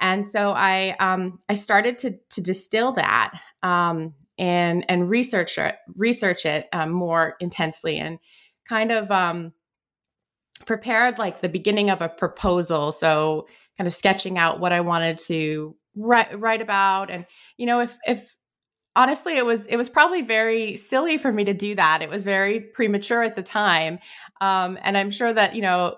And 0.00 0.26
so 0.26 0.52
I 0.52 0.96
um, 0.98 1.40
I 1.48 1.54
started 1.54 1.98
to 1.98 2.18
to 2.30 2.40
distill 2.40 2.92
that 2.92 3.38
um, 3.62 4.14
and 4.38 4.84
and 4.88 5.08
research 5.08 5.58
it, 5.58 5.76
research 5.94 6.46
it 6.46 6.68
um, 6.72 6.90
more 6.90 7.36
intensely 7.40 7.98
and 7.98 8.18
kind 8.68 8.90
of 8.92 9.10
um, 9.10 9.52
prepared 10.66 11.18
like 11.18 11.40
the 11.40 11.48
beginning 11.48 11.90
of 11.90 12.02
a 12.02 12.08
proposal. 12.08 12.92
So 12.92 13.46
kind 13.76 13.86
of 13.86 13.94
sketching 13.94 14.38
out 14.38 14.60
what 14.60 14.72
I 14.72 14.80
wanted 14.80 15.18
to 15.18 15.76
write 15.96 16.38
write 16.38 16.62
about, 16.62 17.10
and 17.10 17.26
you 17.56 17.66
know 17.66 17.80
if 17.80 17.96
if 18.06 18.36
honestly 18.96 19.36
it 19.36 19.44
was 19.44 19.66
it 19.66 19.76
was 19.76 19.88
probably 19.88 20.22
very 20.22 20.76
silly 20.76 21.18
for 21.18 21.32
me 21.32 21.44
to 21.44 21.54
do 21.54 21.74
that. 21.74 22.02
It 22.02 22.10
was 22.10 22.24
very 22.24 22.60
premature 22.60 23.22
at 23.22 23.36
the 23.36 23.42
time, 23.42 23.98
um, 24.40 24.78
and 24.82 24.96
I'm 24.96 25.10
sure 25.10 25.32
that 25.32 25.54
you 25.54 25.62
know 25.62 25.96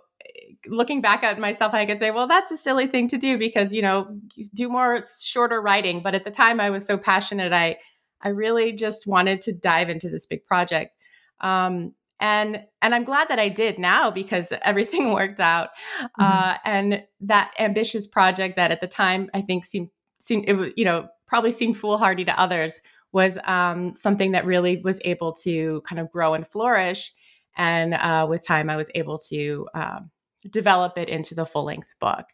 looking 0.67 1.01
back 1.01 1.23
at 1.23 1.39
myself, 1.39 1.75
I 1.75 1.87
could 1.87 1.99
say, 1.99 2.11
well, 2.11 2.27
that's 2.27 2.51
a 2.51 2.57
silly 2.57 2.87
thing 2.87 3.09
to 3.09 3.19
do 3.19 3.39
because, 3.39 3.73
you 3.73 3.83
know, 3.83 4.17
do 4.55 4.69
more 4.69 5.03
shorter 5.21 5.61
writing. 5.61 6.01
But 6.01 6.15
at 6.15 6.25
the 6.25 6.31
time 6.31 6.61
I 6.61 6.71
was 6.71 6.87
so 6.87 6.97
passionate, 6.97 7.53
I, 7.53 7.77
I 8.21 8.29
really 8.29 8.73
just 8.73 9.07
wanted 9.07 9.41
to 9.43 9.53
dive 9.53 9.91
into 9.91 10.09
this 10.09 10.27
big 10.27 10.45
project. 10.45 10.97
Um, 11.41 11.95
and 12.21 12.63
and 12.81 12.95
I'm 12.95 13.05
glad 13.05 13.29
that 13.29 13.41
I 13.41 13.49
did 13.49 13.79
now 13.79 14.11
because 14.11 14.53
everything 14.63 15.13
worked 15.13 15.41
out. 15.41 15.71
Mm-hmm. 16.01 16.23
Uh, 16.23 16.55
and 16.65 17.05
that 17.21 17.53
ambitious 17.59 18.07
project 18.07 18.57
that 18.57 18.71
at 18.71 18.81
the 18.81 18.87
time 18.87 19.29
I 19.35 19.43
think 19.43 19.65
seemed 19.65 19.91
seemed 20.21 20.45
it 20.47 20.55
was 20.55 20.73
you 20.77 20.85
know 20.85 21.09
probably 21.27 21.51
seemed 21.51 21.77
foolhardy 21.77 22.25
to 22.25 22.41
others 22.41 22.81
was 23.11 23.39
um, 23.45 23.95
something 23.95 24.33
that 24.33 24.47
really 24.47 24.81
was 24.83 25.01
able 25.05 25.33
to 25.33 25.83
kind 25.83 25.99
of 26.01 26.11
grow 26.11 26.33
and 26.33 26.47
flourish. 26.47 27.13
And 27.57 27.93
uh, 27.93 28.27
with 28.29 28.47
time, 28.47 28.71
I 28.71 28.77
was 28.77 28.91
able 28.95 29.19
to 29.31 29.69
um, 29.75 30.11
develop 30.49 30.99
it 30.99 31.09
into 31.09 31.35
the 31.35 31.47
full 31.47 31.65
length 31.65 31.95
book. 32.01 32.27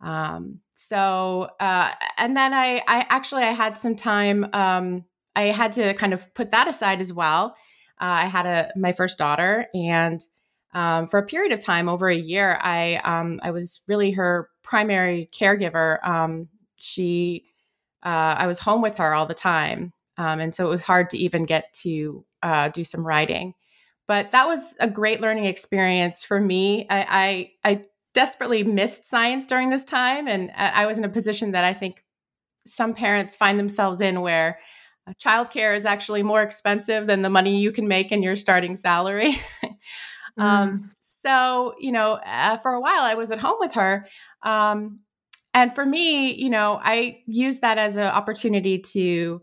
Um, 0.00 0.60
so, 0.74 1.48
uh, 1.60 1.90
and 2.18 2.36
then 2.36 2.52
I, 2.52 2.82
I 2.86 3.06
actually 3.08 3.44
I 3.44 3.52
had 3.52 3.78
some 3.78 3.96
time. 3.96 4.46
Um, 4.52 5.04
I 5.36 5.44
had 5.44 5.72
to 5.72 5.94
kind 5.94 6.12
of 6.12 6.32
put 6.34 6.50
that 6.50 6.68
aside 6.68 7.00
as 7.00 7.12
well. 7.12 7.56
Uh, 8.00 8.04
I 8.04 8.26
had 8.26 8.46
a 8.46 8.72
my 8.76 8.92
first 8.92 9.18
daughter, 9.18 9.66
and 9.74 10.20
um, 10.74 11.06
for 11.06 11.18
a 11.18 11.26
period 11.26 11.52
of 11.52 11.60
time, 11.60 11.88
over 11.88 12.08
a 12.08 12.16
year, 12.16 12.58
I 12.60 12.96
um, 13.04 13.40
I 13.42 13.50
was 13.52 13.82
really 13.88 14.10
her 14.12 14.48
primary 14.62 15.30
caregiver. 15.32 16.04
Um, 16.06 16.48
she, 16.78 17.44
uh, 18.02 18.34
I 18.38 18.46
was 18.46 18.58
home 18.58 18.82
with 18.82 18.96
her 18.96 19.14
all 19.14 19.26
the 19.26 19.34
time, 19.34 19.92
um, 20.18 20.40
and 20.40 20.54
so 20.54 20.66
it 20.66 20.70
was 20.70 20.82
hard 20.82 21.10
to 21.10 21.18
even 21.18 21.44
get 21.44 21.72
to 21.82 22.24
uh, 22.42 22.68
do 22.68 22.84
some 22.84 23.06
writing 23.06 23.54
but 24.06 24.32
that 24.32 24.46
was 24.46 24.76
a 24.80 24.88
great 24.88 25.20
learning 25.20 25.46
experience 25.46 26.22
for 26.22 26.40
me. 26.40 26.86
I, 26.90 27.50
I, 27.64 27.70
I 27.72 27.84
desperately 28.12 28.62
missed 28.62 29.04
science 29.04 29.46
during 29.46 29.70
this 29.70 29.84
time, 29.84 30.28
and 30.28 30.50
I 30.56 30.86
was 30.86 30.98
in 30.98 31.04
a 31.04 31.08
position 31.08 31.52
that 31.52 31.64
I 31.64 31.74
think 31.74 32.04
some 32.66 32.94
parents 32.94 33.36
find 33.36 33.58
themselves 33.58 34.00
in 34.00 34.20
where 34.20 34.58
uh, 35.06 35.12
childcare 35.22 35.76
is 35.76 35.84
actually 35.84 36.22
more 36.22 36.42
expensive 36.42 37.06
than 37.06 37.22
the 37.22 37.30
money 37.30 37.60
you 37.60 37.72
can 37.72 37.88
make 37.88 38.10
in 38.10 38.22
your 38.22 38.36
starting 38.36 38.76
salary. 38.76 39.34
um, 40.38 40.88
mm. 40.88 40.94
so, 41.00 41.74
you 41.78 41.92
know, 41.92 42.14
uh, 42.24 42.56
for 42.58 42.72
a 42.72 42.80
while 42.80 43.02
I 43.02 43.14
was 43.14 43.30
at 43.30 43.38
home 43.38 43.56
with 43.60 43.74
her. 43.74 44.06
Um, 44.42 45.00
and 45.52 45.74
for 45.74 45.84
me, 45.84 46.34
you 46.34 46.50
know, 46.50 46.80
I 46.82 47.22
used 47.26 47.62
that 47.62 47.78
as 47.78 47.96
an 47.96 48.06
opportunity 48.06 48.78
to 48.78 49.42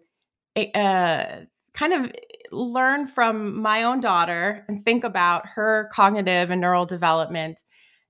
uh, 0.75 1.25
kind 1.73 1.93
of 1.93 2.11
learn 2.51 3.07
from 3.07 3.61
my 3.61 3.83
own 3.83 3.99
daughter 3.99 4.65
and 4.67 4.81
think 4.81 5.03
about 5.03 5.47
her 5.47 5.89
cognitive 5.93 6.51
and 6.51 6.61
neural 6.61 6.85
development 6.85 7.61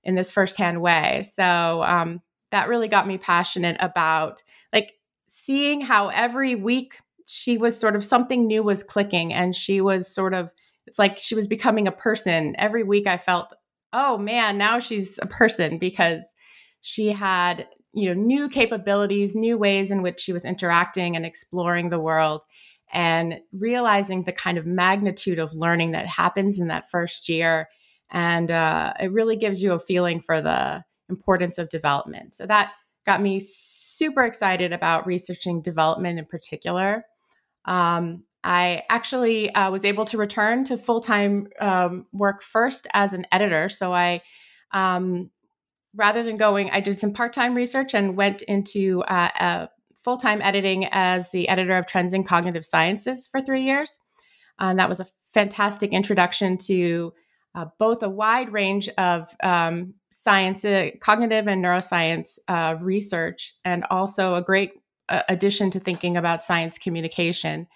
in 0.04 0.14
this 0.14 0.32
firsthand 0.32 0.80
way. 0.80 1.22
So 1.22 1.82
um, 1.84 2.20
that 2.50 2.68
really 2.68 2.88
got 2.88 3.06
me 3.06 3.18
passionate 3.18 3.76
about 3.80 4.42
like 4.72 4.94
seeing 5.26 5.80
how 5.80 6.08
every 6.08 6.54
week 6.54 6.98
she 7.26 7.56
was 7.56 7.78
sort 7.78 7.96
of 7.96 8.04
something 8.04 8.46
new 8.46 8.62
was 8.62 8.82
clicking 8.82 9.32
and 9.32 9.56
she 9.56 9.80
was 9.80 10.12
sort 10.12 10.34
of 10.34 10.52
it's 10.86 10.98
like 10.98 11.16
she 11.16 11.34
was 11.34 11.46
becoming 11.46 11.88
a 11.88 11.92
person 11.92 12.54
every 12.58 12.84
week 12.84 13.06
i 13.06 13.16
felt 13.16 13.52
oh 13.92 14.18
man 14.18 14.58
now 14.58 14.78
she's 14.78 15.18
a 15.22 15.26
person 15.26 15.78
because 15.78 16.34
she 16.82 17.08
had 17.08 17.66
you 17.94 18.12
know 18.12 18.20
new 18.20 18.48
capabilities 18.48 19.34
new 19.34 19.56
ways 19.56 19.90
in 19.90 20.02
which 20.02 20.20
she 20.20 20.32
was 20.32 20.44
interacting 20.44 21.16
and 21.16 21.24
exploring 21.24 21.88
the 21.88 22.00
world 22.00 22.42
and 22.92 23.40
realizing 23.52 24.22
the 24.22 24.32
kind 24.32 24.58
of 24.58 24.66
magnitude 24.66 25.38
of 25.38 25.54
learning 25.54 25.92
that 25.92 26.06
happens 26.06 26.58
in 26.58 26.68
that 26.68 26.90
first 26.90 27.28
year. 27.28 27.68
And 28.10 28.50
uh, 28.50 28.92
it 29.00 29.10
really 29.10 29.36
gives 29.36 29.62
you 29.62 29.72
a 29.72 29.78
feeling 29.78 30.20
for 30.20 30.40
the 30.40 30.84
importance 31.08 31.58
of 31.58 31.70
development. 31.70 32.34
So 32.34 32.46
that 32.46 32.72
got 33.06 33.22
me 33.22 33.40
super 33.40 34.24
excited 34.24 34.72
about 34.72 35.06
researching 35.06 35.62
development 35.62 36.18
in 36.18 36.26
particular. 36.26 37.04
Um, 37.64 38.24
I 38.44 38.82
actually 38.90 39.54
uh, 39.54 39.70
was 39.70 39.84
able 39.84 40.04
to 40.06 40.18
return 40.18 40.64
to 40.64 40.76
full 40.76 41.00
time 41.00 41.48
um, 41.60 42.06
work 42.12 42.42
first 42.42 42.86
as 42.92 43.12
an 43.12 43.26
editor. 43.32 43.68
So 43.68 43.94
I, 43.94 44.22
um, 44.72 45.30
rather 45.94 46.22
than 46.22 46.36
going, 46.36 46.70
I 46.70 46.80
did 46.80 46.98
some 46.98 47.12
part 47.12 47.32
time 47.32 47.54
research 47.54 47.94
and 47.94 48.16
went 48.16 48.42
into 48.42 49.02
uh, 49.02 49.30
a 49.38 49.68
full 50.04 50.16
time 50.16 50.42
editing 50.42 50.86
as 50.90 51.30
the 51.30 51.48
editor 51.48 51.76
of 51.76 51.86
Trends 51.86 52.12
in 52.12 52.24
Cognitive 52.24 52.64
Sciences 52.64 53.28
for 53.28 53.40
three 53.40 53.62
years. 53.62 53.98
And 54.58 54.78
that 54.78 54.88
was 54.88 55.00
a 55.00 55.06
fantastic 55.32 55.92
introduction 55.92 56.58
to 56.58 57.12
uh, 57.54 57.66
both 57.78 58.02
a 58.02 58.08
wide 58.08 58.52
range 58.52 58.88
of 58.90 59.34
um, 59.42 59.94
science, 60.10 60.64
uh, 60.64 60.90
cognitive 61.00 61.46
and 61.46 61.64
neuroscience 61.64 62.38
uh, 62.48 62.76
research, 62.80 63.54
and 63.64 63.84
also 63.90 64.34
a 64.34 64.42
great 64.42 64.72
uh, 65.08 65.22
addition 65.28 65.70
to 65.70 65.80
thinking 65.80 66.16
about 66.16 66.42
science 66.42 66.78
communication. 66.78 67.66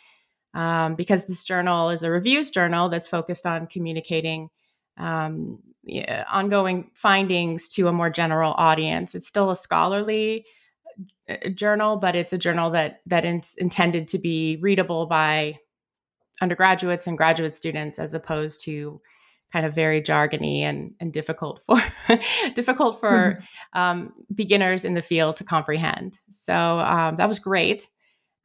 Um, 0.55 0.95
because 0.95 1.27
this 1.27 1.45
journal 1.45 1.91
is 1.91 2.03
a 2.03 2.11
reviews 2.11 2.51
journal 2.51 2.89
that's 2.89 3.09
focused 3.09 3.45
on 3.45 3.67
communicating 3.67 4.49
um, 4.97 5.59
yeah, 5.83 6.25
ongoing 6.31 6.91
findings 6.95 7.69
to 7.69 7.89
a 7.89 7.93
more 7.93 8.09
general 8.09 8.55
audience. 8.57 9.15
It's 9.15 9.27
still 9.27 9.51
a 9.51 9.57
scholarly 9.57 10.47
journal, 11.55 11.97
but 11.97 12.17
it's 12.17 12.33
a 12.33 12.39
journal 12.39 12.71
that 12.71 13.01
that 13.07 13.25
is 13.25 13.57
intended 13.59 14.09
to 14.09 14.19
be 14.19 14.59
readable 14.61 15.07
by 15.07 15.59
undergraduates 16.41 17.07
and 17.07 17.17
graduate 17.17 17.55
students, 17.55 17.99
as 17.99 18.15
opposed 18.15 18.63
to 18.65 19.01
kind 19.53 19.65
of 19.65 19.75
very 19.75 20.03
jargony 20.03 20.61
and, 20.61 20.93
and 21.01 21.13
difficult 21.13 21.61
for 21.67 21.81
difficult 22.55 23.01
for 23.01 23.11
mm-hmm. 23.11 23.79
um, 23.79 24.13
beginners 24.35 24.85
in 24.85 24.95
the 24.95 25.03
field 25.03 25.37
to 25.37 25.45
comprehend. 25.45 26.19
So 26.31 26.79
um, 26.81 27.17
that 27.17 27.29
was 27.29 27.39
great, 27.39 27.89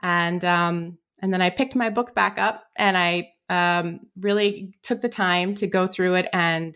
and 0.02 0.44
um, 0.46 0.98
and 1.22 1.34
then 1.34 1.42
I 1.42 1.50
picked 1.50 1.76
my 1.76 1.90
book 1.90 2.16
back 2.16 2.38
up 2.40 2.66
and 2.76 2.98
I 2.98 3.34
um, 3.50 4.00
really 4.20 4.74
took 4.82 5.02
the 5.02 5.10
time 5.10 5.56
to 5.56 5.68
go 5.68 5.88
through 5.88 6.16
it 6.16 6.28
and 6.34 6.76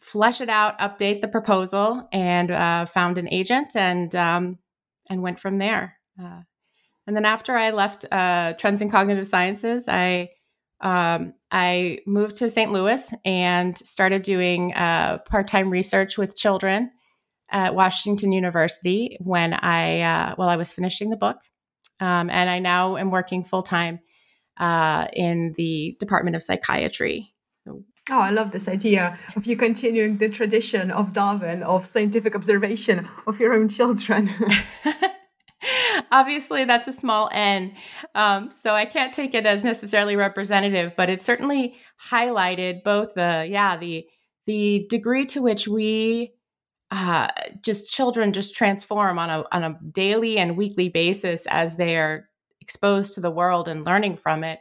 flesh 0.00 0.40
it 0.40 0.48
out, 0.48 0.78
update 0.78 1.20
the 1.20 1.28
proposal, 1.28 2.08
and 2.12 2.50
uh, 2.50 2.86
found 2.86 3.18
an 3.18 3.28
agent 3.30 3.76
and 3.76 4.14
um, 4.14 4.58
and 5.10 5.22
went 5.22 5.40
from 5.40 5.58
there. 5.58 5.98
Uh, 6.20 6.40
and 7.06 7.16
then 7.16 7.24
after 7.24 7.56
I 7.56 7.70
left 7.70 8.06
uh, 8.10 8.54
Trends 8.54 8.80
in 8.80 8.90
Cognitive 8.90 9.26
Sciences, 9.26 9.88
I 9.88 10.30
um, 10.80 11.34
I 11.50 11.98
moved 12.06 12.36
to 12.36 12.48
St. 12.48 12.72
Louis 12.72 13.12
and 13.24 13.76
started 13.76 14.22
doing 14.22 14.72
uh, 14.72 15.18
part 15.26 15.46
time 15.48 15.68
research 15.68 16.16
with 16.16 16.36
children 16.36 16.90
at 17.50 17.74
Washington 17.74 18.32
University 18.32 19.18
when 19.20 19.52
I 19.52 20.00
uh, 20.00 20.34
while 20.36 20.48
I 20.48 20.56
was 20.56 20.72
finishing 20.72 21.10
the 21.10 21.16
book, 21.16 21.36
um, 22.00 22.30
and 22.30 22.48
I 22.48 22.60
now 22.60 22.96
am 22.96 23.10
working 23.10 23.44
full 23.44 23.62
time 23.62 24.00
uh, 24.58 25.08
in 25.12 25.52
the 25.56 25.96
Department 25.98 26.36
of 26.36 26.42
Psychiatry. 26.42 27.29
Oh, 28.10 28.20
I 28.20 28.30
love 28.30 28.50
this 28.50 28.68
idea 28.68 29.18
of 29.36 29.46
you 29.46 29.56
continuing 29.56 30.16
the 30.16 30.28
tradition 30.28 30.90
of 30.90 31.12
Darwin 31.12 31.62
of 31.62 31.86
scientific 31.86 32.34
observation 32.34 33.08
of 33.26 33.38
your 33.38 33.54
own 33.54 33.68
children. 33.68 34.28
Obviously, 36.12 36.64
that's 36.64 36.88
a 36.88 36.92
small 36.92 37.28
n, 37.32 37.74
um, 38.14 38.50
so 38.50 38.74
I 38.74 38.84
can't 38.84 39.12
take 39.12 39.34
it 39.34 39.46
as 39.46 39.62
necessarily 39.62 40.16
representative, 40.16 40.94
but 40.96 41.10
it 41.10 41.22
certainly 41.22 41.76
highlighted 42.10 42.82
both 42.82 43.14
the 43.14 43.46
yeah 43.48 43.76
the 43.76 44.06
the 44.46 44.86
degree 44.88 45.26
to 45.26 45.42
which 45.42 45.68
we 45.68 46.32
uh, 46.90 47.28
just 47.62 47.90
children 47.90 48.32
just 48.32 48.54
transform 48.54 49.18
on 49.18 49.30
a 49.30 49.44
on 49.52 49.62
a 49.62 49.78
daily 49.92 50.38
and 50.38 50.56
weekly 50.56 50.88
basis 50.88 51.46
as 51.50 51.76
they 51.76 51.96
are 51.96 52.28
exposed 52.60 53.14
to 53.14 53.20
the 53.20 53.30
world 53.30 53.68
and 53.68 53.84
learning 53.84 54.16
from 54.16 54.44
it, 54.44 54.60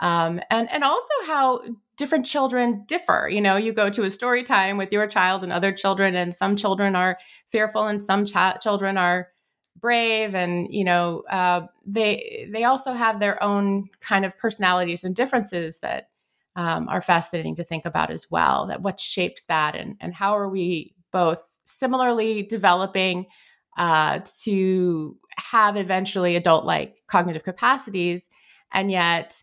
um, 0.00 0.40
and 0.50 0.68
and 0.70 0.82
also 0.82 1.14
how 1.26 1.62
different 2.00 2.26
children 2.26 2.84
differ. 2.88 3.28
You 3.30 3.42
know, 3.42 3.56
you 3.56 3.72
go 3.74 3.90
to 3.90 4.04
a 4.04 4.10
story 4.10 4.42
time 4.42 4.78
with 4.78 4.92
your 4.92 5.06
child 5.06 5.44
and 5.44 5.52
other 5.52 5.70
children, 5.72 6.16
and 6.16 6.34
some 6.34 6.56
children 6.56 6.96
are 6.96 7.16
fearful 7.52 7.86
and 7.86 8.02
some 8.02 8.24
ch- 8.24 8.62
children 8.62 8.96
are 8.96 9.28
brave 9.80 10.34
and 10.34 10.66
you 10.70 10.84
know 10.84 11.22
uh, 11.30 11.62
they 11.86 12.48
they 12.52 12.64
also 12.64 12.92
have 12.92 13.20
their 13.20 13.42
own 13.42 13.88
kind 14.00 14.24
of 14.24 14.36
personalities 14.38 15.04
and 15.04 15.14
differences 15.14 15.78
that 15.78 16.08
um, 16.56 16.88
are 16.88 17.00
fascinating 17.02 17.54
to 17.54 17.64
think 17.64 17.84
about 17.86 18.10
as 18.10 18.30
well 18.30 18.66
that 18.66 18.82
what 18.82 18.98
shapes 19.00 19.44
that 19.44 19.74
and 19.76 19.96
and 20.00 20.14
how 20.14 20.36
are 20.36 20.48
we 20.48 20.94
both 21.12 21.58
similarly 21.64 22.42
developing 22.42 23.26
uh, 23.78 24.20
to 24.42 25.16
have 25.36 25.76
eventually 25.76 26.36
adult 26.36 26.64
like 26.64 27.00
cognitive 27.06 27.44
capacities 27.44 28.28
and 28.72 28.90
yet 28.90 29.42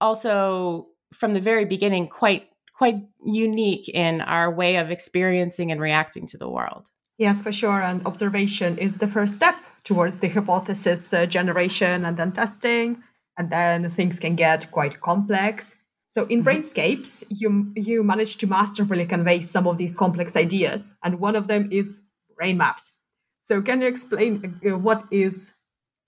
also 0.00 0.88
from 1.12 1.34
the 1.34 1.40
very 1.40 1.64
beginning 1.64 2.08
quite 2.08 2.48
quite 2.76 3.02
unique 3.24 3.88
in 3.88 4.20
our 4.20 4.50
way 4.50 4.76
of 4.76 4.90
experiencing 4.90 5.72
and 5.72 5.80
reacting 5.80 6.26
to 6.28 6.38
the 6.38 6.48
world. 6.48 6.86
Yes, 7.18 7.42
for 7.42 7.50
sure. 7.50 7.82
And 7.82 8.06
observation 8.06 8.78
is 8.78 8.98
the 8.98 9.08
first 9.08 9.34
step 9.34 9.56
towards 9.82 10.20
the 10.20 10.28
hypothesis 10.28 11.12
uh, 11.12 11.26
generation 11.26 12.04
and 12.04 12.16
then 12.16 12.30
testing. 12.30 13.02
And 13.36 13.50
then 13.50 13.90
things 13.90 14.20
can 14.20 14.36
get 14.36 14.70
quite 14.70 15.00
complex. 15.00 15.76
So 16.08 16.24
in 16.26 16.42
mm-hmm. 16.42 16.48
Brainscapes, 16.48 17.24
you 17.30 17.72
you 17.76 18.02
manage 18.02 18.38
to 18.38 18.46
masterfully 18.46 19.06
convey 19.06 19.42
some 19.42 19.66
of 19.66 19.76
these 19.76 19.94
complex 19.94 20.36
ideas, 20.36 20.96
and 21.04 21.20
one 21.20 21.36
of 21.36 21.46
them 21.46 21.68
is 21.70 22.02
brain 22.36 22.56
maps. 22.56 22.98
So 23.42 23.62
can 23.62 23.80
you 23.82 23.88
explain 23.88 24.60
uh, 24.66 24.78
what 24.78 25.04
is 25.10 25.54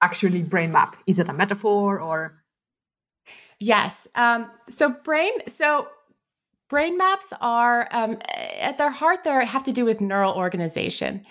actually 0.02 0.42
brain 0.42 0.72
map? 0.72 0.96
Is 1.06 1.18
it 1.18 1.28
a 1.28 1.32
metaphor 1.32 2.00
or? 2.00 2.39
Yes. 3.60 4.08
Um, 4.14 4.50
so 4.68 4.90
brain. 5.04 5.32
So 5.46 5.88
brain 6.70 6.96
maps 6.96 7.32
are 7.40 7.88
um, 7.92 8.16
at 8.58 8.78
their 8.78 8.90
heart 8.90 9.24
they 9.24 9.44
have 9.44 9.64
to 9.64 9.72
do 9.72 9.84
with 9.84 10.00
neural 10.00 10.34
organization, 10.34 11.22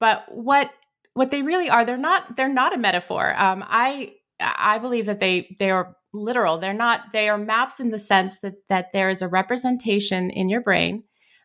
but 0.00 0.24
what 0.28 0.72
what 1.14 1.30
they 1.30 1.42
really 1.42 1.70
are 1.70 1.84
they're 1.84 1.96
not 1.96 2.36
they're 2.36 2.52
not 2.52 2.74
a 2.74 2.78
metaphor. 2.78 3.34
Um, 3.40 3.64
I 3.66 4.14
I 4.40 4.78
believe 4.78 5.06
that 5.06 5.20
they 5.20 5.56
they 5.60 5.70
are 5.70 5.96
literal. 6.12 6.58
They're 6.58 6.74
not 6.74 7.12
they 7.12 7.28
are 7.28 7.38
maps 7.38 7.78
in 7.78 7.90
the 7.90 7.98
sense 7.98 8.40
that 8.40 8.54
that 8.68 8.92
there 8.92 9.08
is 9.08 9.22
a 9.22 9.28
representation 9.28 10.30
in 10.30 10.48
your 10.48 10.62
brain 10.62 11.04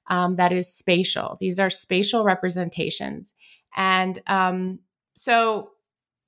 um, 0.10 0.38
that 0.38 0.51
is 0.51 0.73
spatial. 0.73 1.38
These 1.39 1.60
are 1.60 1.69
spatial 1.69 2.23
representations, 2.23 3.34
and 3.75 4.17
um, 4.25 4.80
so 5.15 5.69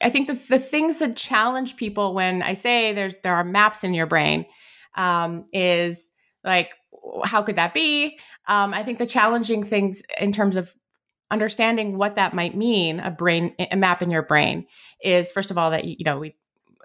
I 0.04 0.10
think 0.10 0.28
the, 0.28 0.40
the 0.50 0.60
things 0.60 1.00
that 1.00 1.16
challenge 1.16 1.76
people 1.78 2.14
when 2.14 2.42
I 2.42 2.54
say 2.54 2.94
there 2.94 3.14
there 3.24 3.36
are 3.36 3.44
maps 3.44 3.84
in 3.84 3.94
your 3.94 4.06
brain 4.06 4.46
um, 4.96 5.46
is 5.54 6.12
like 6.44 6.74
how 7.24 7.42
could 7.42 7.56
that 7.56 7.74
be? 7.74 8.18
Um, 8.48 8.74
I 8.74 8.84
think 8.84 8.98
the 8.98 9.06
challenging 9.06 9.64
things 9.64 10.04
in 10.20 10.32
terms 10.32 10.58
of 10.58 10.74
understanding 11.32 11.98
what 11.98 12.16
that 12.16 12.34
might 12.34 12.56
mean 12.56 13.00
a 13.00 13.10
brain 13.10 13.56
a 13.72 13.76
map 13.76 14.02
in 14.02 14.12
your 14.12 14.22
brain 14.22 14.68
is 15.04 15.32
first 15.32 15.50
of 15.50 15.58
all 15.58 15.72
that 15.72 15.86
you 15.86 16.04
know 16.06 16.20
we 16.20 16.36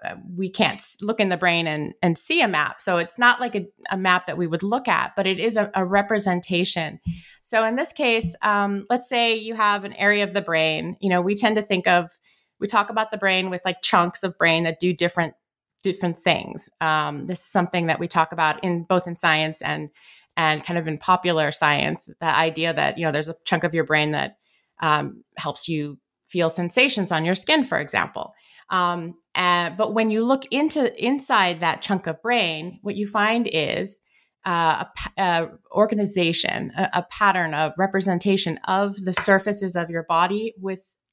uh, 0.03 0.15
we 0.35 0.49
can't 0.49 0.81
look 1.01 1.19
in 1.19 1.27
the 1.27 1.35
brain 1.35 1.67
and, 1.67 1.93
and 2.01 2.17
see 2.17 2.41
a 2.41 2.47
map. 2.47 2.81
So 2.81 2.97
it's 2.97 3.19
not 3.19 3.41
like 3.41 3.55
a, 3.55 3.67
a 3.91 3.97
map 3.97 4.27
that 4.27 4.37
we 4.37 4.47
would 4.47 4.63
look 4.63 4.87
at, 4.87 5.13
but 5.15 5.27
it 5.27 5.39
is 5.39 5.57
a, 5.57 5.69
a 5.75 5.83
representation. 5.83 7.01
So 7.41 7.65
in 7.65 7.75
this 7.75 7.91
case, 7.91 8.33
um, 8.41 8.85
let's 8.89 9.09
say 9.09 9.35
you 9.35 9.55
have 9.55 9.83
an 9.83 9.93
area 9.93 10.23
of 10.23 10.33
the 10.33 10.41
brain. 10.41 10.95
You 11.01 11.09
know, 11.09 11.19
we 11.19 11.35
tend 11.35 11.57
to 11.57 11.61
think 11.61 11.85
of, 11.85 12.17
we 12.59 12.67
talk 12.67 12.89
about 12.89 13.11
the 13.11 13.17
brain 13.17 13.49
with 13.49 13.61
like 13.65 13.81
chunks 13.81 14.23
of 14.23 14.37
brain 14.37 14.63
that 14.63 14.79
do 14.79 14.93
different 14.93 15.33
different 15.81 16.17
things. 16.17 16.69
Um, 16.81 17.27
this 17.27 17.39
is 17.39 17.45
something 17.45 17.87
that 17.87 17.99
we 17.99 18.07
talk 18.07 18.31
about 18.31 18.63
in 18.63 18.83
both 18.83 19.07
in 19.07 19.15
science 19.15 19.61
and 19.61 19.89
and 20.35 20.63
kind 20.63 20.77
of 20.77 20.87
in 20.87 20.97
popular 20.97 21.51
science. 21.51 22.09
The 22.19 22.27
idea 22.27 22.73
that 22.73 22.97
you 22.97 23.05
know 23.05 23.11
there's 23.11 23.29
a 23.29 23.35
chunk 23.45 23.63
of 23.63 23.73
your 23.73 23.85
brain 23.85 24.11
that 24.11 24.37
um, 24.81 25.23
helps 25.37 25.67
you 25.67 25.97
feel 26.27 26.49
sensations 26.49 27.11
on 27.11 27.25
your 27.25 27.35
skin, 27.35 27.65
for 27.65 27.79
example. 27.79 28.33
Um, 28.69 29.15
and, 29.33 29.75
but 29.77 29.93
when 29.93 30.11
you 30.11 30.23
look 30.23 30.45
into 30.51 30.93
inside 31.03 31.59
that 31.59 31.81
chunk 31.81 32.07
of 32.07 32.21
brain, 32.21 32.79
what 32.83 32.95
you 32.95 33.07
find 33.07 33.49
is 33.51 33.99
uh, 34.45 34.85
a, 35.17 35.21
a, 35.21 35.49
organization, 35.71 36.71
a, 36.77 36.89
a 36.93 37.03
pattern, 37.09 37.53
a 37.53 37.73
representation 37.77 38.59
of 38.65 38.95
the 39.03 39.13
surfaces 39.13 39.75
of 39.75 39.89
your 39.89 40.03
body 40.03 40.53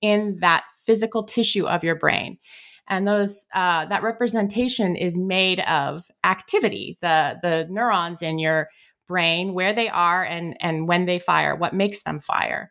within 0.06 0.38
that 0.40 0.64
physical 0.84 1.24
tissue 1.24 1.66
of 1.66 1.84
your 1.84 1.96
brain. 1.96 2.38
And 2.88 3.06
those 3.06 3.46
uh, 3.52 3.86
that 3.86 4.02
representation 4.02 4.94
is 4.94 5.18
made 5.18 5.60
of 5.60 6.04
activity 6.24 6.98
the 7.02 7.36
the 7.42 7.66
neurons 7.68 8.22
in 8.22 8.38
your 8.38 8.68
brain 9.08 9.54
where 9.54 9.72
they 9.72 9.88
are 9.88 10.24
and 10.24 10.56
and 10.60 10.86
when 10.86 11.06
they 11.06 11.18
fire 11.18 11.56
what 11.56 11.74
makes 11.74 12.04
them 12.04 12.20
fire. 12.20 12.70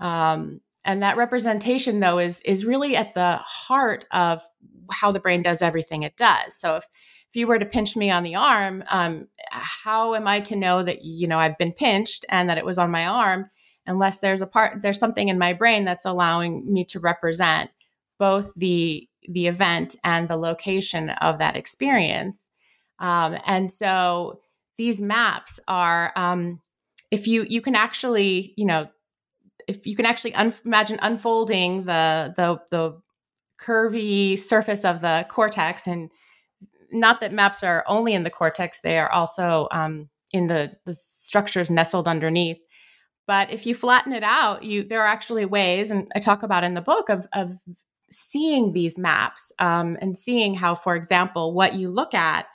Um, 0.00 0.60
and 0.84 1.02
that 1.02 1.16
representation 1.16 2.00
though 2.00 2.18
is 2.18 2.42
is 2.44 2.66
really 2.66 2.94
at 2.94 3.14
the 3.14 3.36
heart 3.36 4.04
of 4.10 4.42
how 4.90 5.12
the 5.12 5.20
brain 5.20 5.42
does 5.42 5.62
everything 5.62 6.02
it 6.02 6.16
does. 6.16 6.54
So 6.58 6.76
if 6.76 6.84
if 7.30 7.38
you 7.38 7.46
were 7.48 7.58
to 7.58 7.66
pinch 7.66 7.96
me 7.96 8.10
on 8.10 8.22
the 8.22 8.36
arm 8.36 8.84
um, 8.90 9.26
how 9.50 10.14
am 10.14 10.28
i 10.28 10.38
to 10.38 10.54
know 10.54 10.84
that 10.84 11.04
you 11.04 11.26
know 11.26 11.36
i've 11.36 11.58
been 11.58 11.72
pinched 11.72 12.24
and 12.28 12.48
that 12.48 12.58
it 12.58 12.64
was 12.64 12.78
on 12.78 12.92
my 12.92 13.06
arm 13.06 13.50
unless 13.86 14.20
there's 14.20 14.42
a 14.42 14.46
part 14.46 14.82
there's 14.82 14.98
something 14.98 15.28
in 15.28 15.38
my 15.38 15.52
brain 15.52 15.84
that's 15.84 16.04
allowing 16.04 16.72
me 16.72 16.84
to 16.84 17.00
represent 17.00 17.70
both 18.18 18.52
the 18.54 19.08
the 19.28 19.46
event 19.46 19.96
and 20.04 20.28
the 20.28 20.36
location 20.36 21.10
of 21.10 21.38
that 21.38 21.56
experience. 21.56 22.50
Um, 22.98 23.38
and 23.46 23.70
so 23.70 24.40
these 24.76 25.00
maps 25.00 25.60
are 25.66 26.12
um, 26.16 26.60
if 27.10 27.26
you 27.26 27.46
you 27.48 27.60
can 27.60 27.74
actually 27.74 28.54
you 28.56 28.66
know 28.66 28.88
if 29.66 29.86
you 29.86 29.96
can 29.96 30.06
actually 30.06 30.34
un- 30.34 30.54
imagine 30.64 30.98
unfolding 31.02 31.84
the 31.84 32.34
the 32.36 32.58
the 32.70 33.00
curvy 33.60 34.38
surface 34.38 34.84
of 34.84 35.00
the 35.00 35.26
cortex 35.30 35.86
and 35.86 36.10
not 36.90 37.20
that 37.20 37.32
maps 37.32 37.62
are 37.62 37.84
only 37.88 38.14
in 38.14 38.24
the 38.24 38.30
cortex 38.30 38.80
they 38.80 38.98
are 38.98 39.10
also 39.10 39.68
um, 39.70 40.08
in 40.32 40.48
the 40.48 40.72
the 40.84 40.94
structures 40.94 41.70
nestled 41.70 42.06
underneath 42.06 42.58
but 43.26 43.50
if 43.50 43.66
you 43.66 43.74
flatten 43.74 44.12
it 44.12 44.22
out 44.22 44.62
you 44.62 44.82
there 44.84 45.02
are 45.02 45.06
actually 45.06 45.44
ways 45.44 45.90
and 45.90 46.10
i 46.14 46.18
talk 46.18 46.42
about 46.42 46.64
in 46.64 46.74
the 46.74 46.80
book 46.80 47.08
of 47.08 47.26
of 47.32 47.58
seeing 48.10 48.72
these 48.72 48.96
maps 48.96 49.50
um, 49.58 49.96
and 50.00 50.16
seeing 50.16 50.54
how 50.54 50.74
for 50.74 50.94
example 50.94 51.52
what 51.52 51.74
you 51.74 51.90
look 51.90 52.14
at 52.14 52.46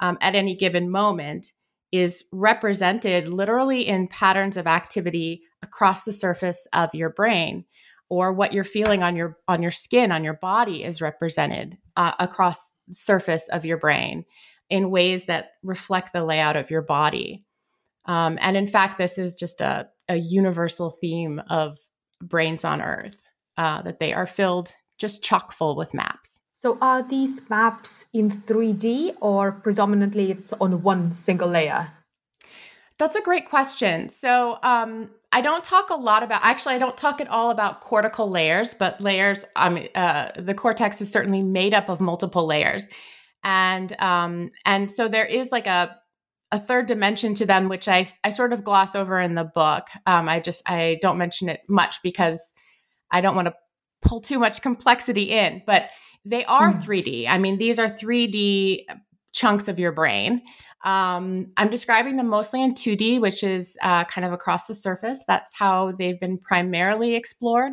um, 0.00 0.18
at 0.20 0.34
any 0.34 0.54
given 0.54 0.90
moment 0.90 1.52
is 1.90 2.24
represented 2.32 3.28
literally 3.28 3.86
in 3.86 4.08
patterns 4.08 4.56
of 4.56 4.66
activity 4.66 5.42
across 5.62 6.04
the 6.04 6.12
surface 6.12 6.66
of 6.72 6.94
your 6.94 7.08
brain 7.08 7.64
or 8.08 8.32
what 8.32 8.52
you're 8.52 8.64
feeling 8.64 9.02
on 9.02 9.16
your 9.16 9.38
on 9.48 9.62
your 9.62 9.70
skin 9.70 10.12
on 10.12 10.22
your 10.22 10.34
body 10.34 10.84
is 10.84 11.00
represented 11.00 11.78
uh, 11.96 12.12
across 12.18 12.74
the 12.86 12.94
surface 12.94 13.48
of 13.48 13.64
your 13.64 13.78
brain 13.78 14.24
in 14.68 14.90
ways 14.90 15.26
that 15.26 15.52
reflect 15.62 16.12
the 16.12 16.24
layout 16.24 16.56
of 16.56 16.70
your 16.70 16.82
body 16.82 17.45
um, 18.06 18.38
and 18.40 18.56
in 18.56 18.66
fact 18.66 18.98
this 18.98 19.18
is 19.18 19.34
just 19.34 19.60
a, 19.60 19.88
a 20.08 20.16
universal 20.16 20.90
theme 20.90 21.40
of 21.50 21.78
brains 22.22 22.64
on 22.64 22.80
earth 22.80 23.20
uh, 23.56 23.82
that 23.82 24.00
they 24.00 24.12
are 24.12 24.26
filled 24.26 24.72
just 24.98 25.22
chock 25.22 25.52
full 25.52 25.76
with 25.76 25.94
maps 25.94 26.42
so 26.58 26.78
are 26.80 27.02
these 27.02 27.48
maps 27.50 28.06
in 28.14 28.30
3D 28.30 29.16
or 29.20 29.52
predominantly 29.52 30.30
it's 30.30 30.54
on 30.54 30.82
one 30.82 31.12
single 31.12 31.48
layer? 31.48 31.88
That's 32.98 33.14
a 33.14 33.20
great 33.20 33.48
question. 33.50 34.08
So 34.08 34.58
um, 34.62 35.10
I 35.32 35.42
don't 35.42 35.62
talk 35.62 35.90
a 35.90 35.94
lot 35.94 36.22
about. 36.22 36.40
Actually, 36.42 36.76
I 36.76 36.78
don't 36.78 36.96
talk 36.96 37.20
at 37.20 37.28
all 37.28 37.50
about 37.50 37.82
cortical 37.82 38.30
layers, 38.30 38.72
but 38.72 38.98
layers. 39.02 39.44
Um, 39.54 39.86
uh, 39.94 40.30
the 40.38 40.54
cortex 40.54 41.02
is 41.02 41.12
certainly 41.12 41.42
made 41.42 41.74
up 41.74 41.90
of 41.90 42.00
multiple 42.00 42.46
layers, 42.46 42.88
and 43.44 43.94
um, 44.00 44.50
and 44.64 44.90
so 44.90 45.08
there 45.08 45.26
is 45.26 45.52
like 45.52 45.66
a 45.66 45.94
a 46.56 46.60
third 46.60 46.86
dimension 46.86 47.34
to 47.34 47.46
them, 47.46 47.68
which 47.68 47.86
I 47.86 48.06
I 48.24 48.30
sort 48.30 48.52
of 48.52 48.64
gloss 48.64 48.94
over 48.94 49.20
in 49.20 49.34
the 49.34 49.44
book. 49.44 49.84
Um, 50.06 50.28
I 50.28 50.40
just 50.40 50.68
I 50.68 50.98
don't 51.00 51.18
mention 51.18 51.48
it 51.48 51.60
much 51.68 52.02
because 52.02 52.54
I 53.10 53.20
don't 53.20 53.36
want 53.36 53.46
to 53.46 53.54
pull 54.02 54.20
too 54.20 54.38
much 54.38 54.62
complexity 54.62 55.24
in, 55.24 55.62
but 55.66 55.90
they 56.24 56.44
are 56.46 56.72
mm. 56.72 56.82
3D. 56.82 57.28
I 57.28 57.38
mean, 57.38 57.58
these 57.58 57.78
are 57.78 57.86
3D 57.86 58.84
chunks 59.32 59.68
of 59.68 59.78
your 59.78 59.92
brain. 59.92 60.42
Um, 60.84 61.52
I'm 61.56 61.68
describing 61.68 62.16
them 62.16 62.28
mostly 62.28 62.62
in 62.62 62.74
2D, 62.74 63.20
which 63.20 63.42
is 63.42 63.76
uh, 63.82 64.04
kind 64.04 64.24
of 64.24 64.32
across 64.32 64.66
the 64.66 64.74
surface. 64.74 65.24
That's 65.26 65.52
how 65.56 65.92
they've 65.92 66.18
been 66.18 66.38
primarily 66.38 67.14
explored. 67.14 67.72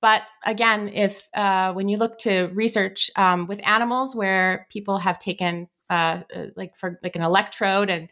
But 0.00 0.22
again, 0.44 0.88
if 0.88 1.28
uh, 1.34 1.72
when 1.72 1.88
you 1.88 1.96
look 1.96 2.18
to 2.20 2.50
research 2.52 3.10
um, 3.16 3.46
with 3.46 3.60
animals 3.66 4.14
where 4.14 4.66
people 4.70 4.98
have 4.98 5.18
taken 5.18 5.68
uh, 5.90 6.20
uh 6.36 6.46
like 6.54 6.76
for 6.76 7.00
like 7.02 7.16
an 7.16 7.22
electrode 7.22 7.88
and 7.88 8.10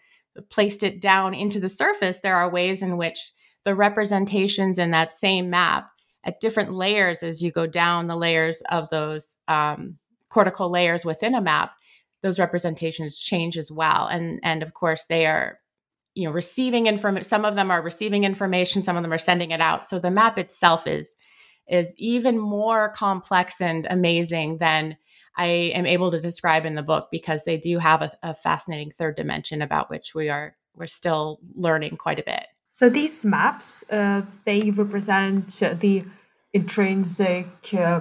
placed 0.50 0.82
it 0.82 1.00
down 1.00 1.34
into 1.34 1.60
the 1.60 1.68
surface, 1.68 2.20
there 2.20 2.36
are 2.36 2.50
ways 2.50 2.82
in 2.82 2.96
which 2.96 3.32
the 3.64 3.74
representations 3.74 4.78
in 4.78 4.92
that 4.92 5.12
same 5.12 5.50
map 5.50 5.90
at 6.24 6.40
different 6.40 6.72
layers 6.72 7.22
as 7.22 7.42
you 7.42 7.50
go 7.50 7.66
down 7.66 8.06
the 8.06 8.16
layers 8.16 8.62
of 8.70 8.88
those 8.90 9.38
um, 9.48 9.98
cortical 10.28 10.70
layers 10.70 11.04
within 11.04 11.34
a 11.34 11.40
map 11.40 11.72
those 12.22 12.38
representations 12.38 13.18
change 13.18 13.56
as 13.56 13.70
well. 13.70 14.08
And 14.08 14.40
and 14.42 14.62
of 14.62 14.74
course 14.74 15.06
they 15.06 15.26
are 15.26 15.58
you 16.14 16.26
know 16.26 16.32
receiving 16.32 16.86
information 16.86 17.24
some 17.24 17.44
of 17.44 17.54
them 17.54 17.70
are 17.70 17.82
receiving 17.82 18.24
information 18.24 18.82
some 18.82 18.96
of 18.96 19.02
them 19.02 19.12
are 19.12 19.18
sending 19.18 19.52
it 19.52 19.60
out. 19.60 19.86
So 19.86 19.98
the 19.98 20.10
map 20.10 20.38
itself 20.38 20.86
is 20.86 21.14
is 21.68 21.94
even 21.98 22.38
more 22.38 22.90
complex 22.90 23.60
and 23.60 23.86
amazing 23.90 24.58
than 24.58 24.96
i 25.36 25.46
am 25.46 25.86
able 25.86 26.10
to 26.10 26.20
describe 26.20 26.64
in 26.64 26.74
the 26.74 26.82
book 26.82 27.08
because 27.10 27.44
they 27.44 27.56
do 27.56 27.78
have 27.78 28.02
a, 28.02 28.10
a 28.22 28.34
fascinating 28.34 28.90
third 28.90 29.16
dimension 29.16 29.62
about 29.62 29.90
which 29.90 30.14
we 30.14 30.28
are 30.28 30.56
we're 30.74 30.86
still 30.86 31.40
learning 31.54 31.96
quite 31.96 32.18
a 32.18 32.24
bit 32.24 32.46
so 32.76 32.90
these 32.90 33.24
maps, 33.24 33.90
uh, 33.90 34.26
they 34.44 34.70
represent 34.70 35.48
the 35.80 36.04
intrinsic 36.52 37.72
uh, 37.72 38.00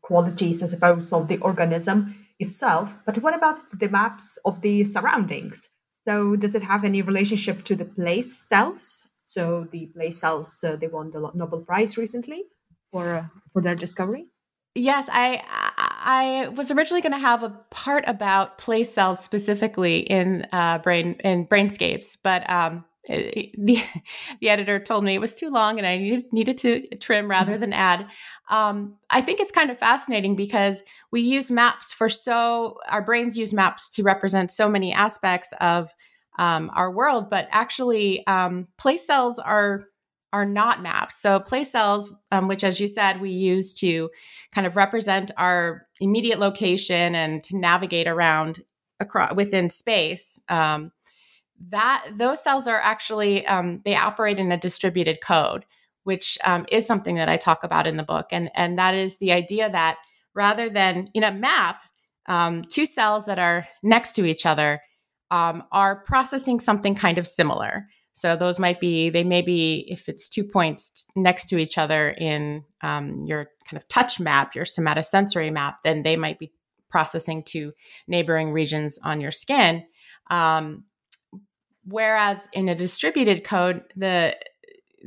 qualities, 0.00 0.62
I 0.62 0.66
suppose, 0.66 1.12
of 1.12 1.26
the 1.26 1.38
organism. 1.38 2.14
itself, 2.38 2.94
but 3.04 3.18
what 3.22 3.34
about 3.34 3.58
the 3.80 3.88
maps 3.88 4.38
of 4.44 4.60
the 4.60 4.84
surroundings? 4.84 5.70
So, 6.04 6.36
does 6.36 6.54
it 6.54 6.62
have 6.62 6.84
any 6.84 7.02
relationship 7.02 7.64
to 7.64 7.74
the 7.74 7.86
place 7.86 8.30
cells? 8.50 9.08
So, 9.24 9.64
the 9.64 9.86
place 9.86 10.20
cells 10.20 10.62
uh, 10.62 10.76
they 10.76 10.86
won 10.86 11.10
the 11.10 11.32
Nobel 11.34 11.62
Prize 11.62 11.98
recently 11.98 12.44
for 12.92 13.06
uh, 13.14 13.26
for 13.52 13.60
their 13.62 13.74
discovery. 13.74 14.26
Yes, 14.76 15.08
I 15.10 15.42
I 16.06 16.46
was 16.48 16.70
originally 16.70 17.02
going 17.02 17.12
to 17.12 17.18
have 17.18 17.42
a 17.42 17.50
part 17.70 18.04
about 18.06 18.58
place 18.58 18.94
cells 18.94 19.18
specifically 19.18 19.98
in 19.98 20.46
uh, 20.52 20.78
brain 20.78 21.16
in 21.24 21.48
brainscapes, 21.48 22.16
but 22.22 22.48
um, 22.48 22.84
it, 23.08 23.50
the 23.58 23.82
the 24.40 24.48
editor 24.48 24.78
told 24.78 25.02
me 25.02 25.14
it 25.14 25.20
was 25.20 25.34
too 25.34 25.50
long 25.50 25.78
and 25.78 25.86
I 25.86 25.96
needed, 25.96 26.32
needed 26.32 26.58
to 26.58 26.96
trim 26.98 27.28
rather 27.28 27.52
mm-hmm. 27.52 27.60
than 27.60 27.72
add. 27.72 28.06
Um, 28.50 28.94
I 29.10 29.20
think 29.20 29.40
it's 29.40 29.50
kind 29.50 29.68
of 29.68 29.80
fascinating 29.80 30.36
because 30.36 30.84
we 31.10 31.22
use 31.22 31.50
maps 31.50 31.92
for 31.92 32.08
so 32.08 32.78
our 32.88 33.02
brains 33.02 33.36
use 33.36 33.52
maps 33.52 33.90
to 33.90 34.04
represent 34.04 34.52
so 34.52 34.68
many 34.68 34.92
aspects 34.92 35.52
of 35.60 35.92
um, 36.38 36.70
our 36.74 36.92
world, 36.92 37.30
but 37.30 37.48
actually, 37.50 38.24
um, 38.28 38.66
place 38.78 39.04
cells 39.04 39.40
are 39.40 39.88
are 40.32 40.44
not 40.44 40.82
maps. 40.82 41.16
So 41.16 41.40
place 41.40 41.70
cells, 41.70 42.10
um, 42.30 42.48
which 42.48 42.64
as 42.64 42.80
you 42.80 42.88
said, 42.88 43.20
we 43.20 43.30
use 43.30 43.72
to 43.74 44.10
kind 44.52 44.66
of 44.66 44.76
represent 44.76 45.30
our 45.36 45.86
immediate 46.00 46.38
location 46.38 47.14
and 47.14 47.42
to 47.44 47.56
navigate 47.56 48.06
around 48.06 48.62
across 49.00 49.34
within 49.34 49.70
space. 49.70 50.38
Um, 50.48 50.92
that 51.68 52.06
those 52.14 52.42
cells 52.42 52.66
are 52.66 52.80
actually 52.80 53.46
um, 53.46 53.80
they 53.84 53.96
operate 53.96 54.38
in 54.38 54.52
a 54.52 54.58
distributed 54.58 55.20
code, 55.22 55.64
which 56.04 56.38
um, 56.44 56.66
is 56.70 56.86
something 56.86 57.16
that 57.16 57.28
I 57.28 57.36
talk 57.36 57.64
about 57.64 57.86
in 57.86 57.96
the 57.96 58.02
book, 58.02 58.26
and 58.30 58.50
and 58.54 58.78
that 58.78 58.94
is 58.94 59.18
the 59.18 59.32
idea 59.32 59.70
that 59.70 59.96
rather 60.34 60.68
than 60.68 61.08
in 61.14 61.24
a 61.24 61.32
map, 61.32 61.80
um, 62.26 62.62
two 62.62 62.84
cells 62.84 63.26
that 63.26 63.38
are 63.38 63.66
next 63.82 64.12
to 64.14 64.26
each 64.26 64.44
other 64.44 64.82
um, 65.30 65.64
are 65.72 66.04
processing 66.04 66.60
something 66.60 66.94
kind 66.94 67.18
of 67.18 67.26
similar. 67.26 67.86
So 68.16 68.34
those 68.34 68.58
might 68.58 68.80
be, 68.80 69.10
they 69.10 69.24
may 69.24 69.42
be, 69.42 69.86
if 69.90 70.08
it's 70.08 70.30
two 70.30 70.42
points 70.42 71.04
next 71.14 71.50
to 71.50 71.58
each 71.58 71.76
other 71.76 72.08
in 72.08 72.64
um, 72.80 73.18
your 73.26 73.50
kind 73.68 73.76
of 73.76 73.86
touch 73.88 74.18
map, 74.18 74.54
your 74.54 74.64
somatosensory 74.64 75.52
map, 75.52 75.82
then 75.82 76.02
they 76.02 76.16
might 76.16 76.38
be 76.38 76.50
processing 76.88 77.42
to 77.42 77.74
neighboring 78.08 78.52
regions 78.52 78.98
on 79.04 79.20
your 79.20 79.30
skin. 79.30 79.84
Um, 80.30 80.84
whereas 81.84 82.48
in 82.54 82.70
a 82.70 82.74
distributed 82.74 83.44
code, 83.44 83.84
the 83.94 84.34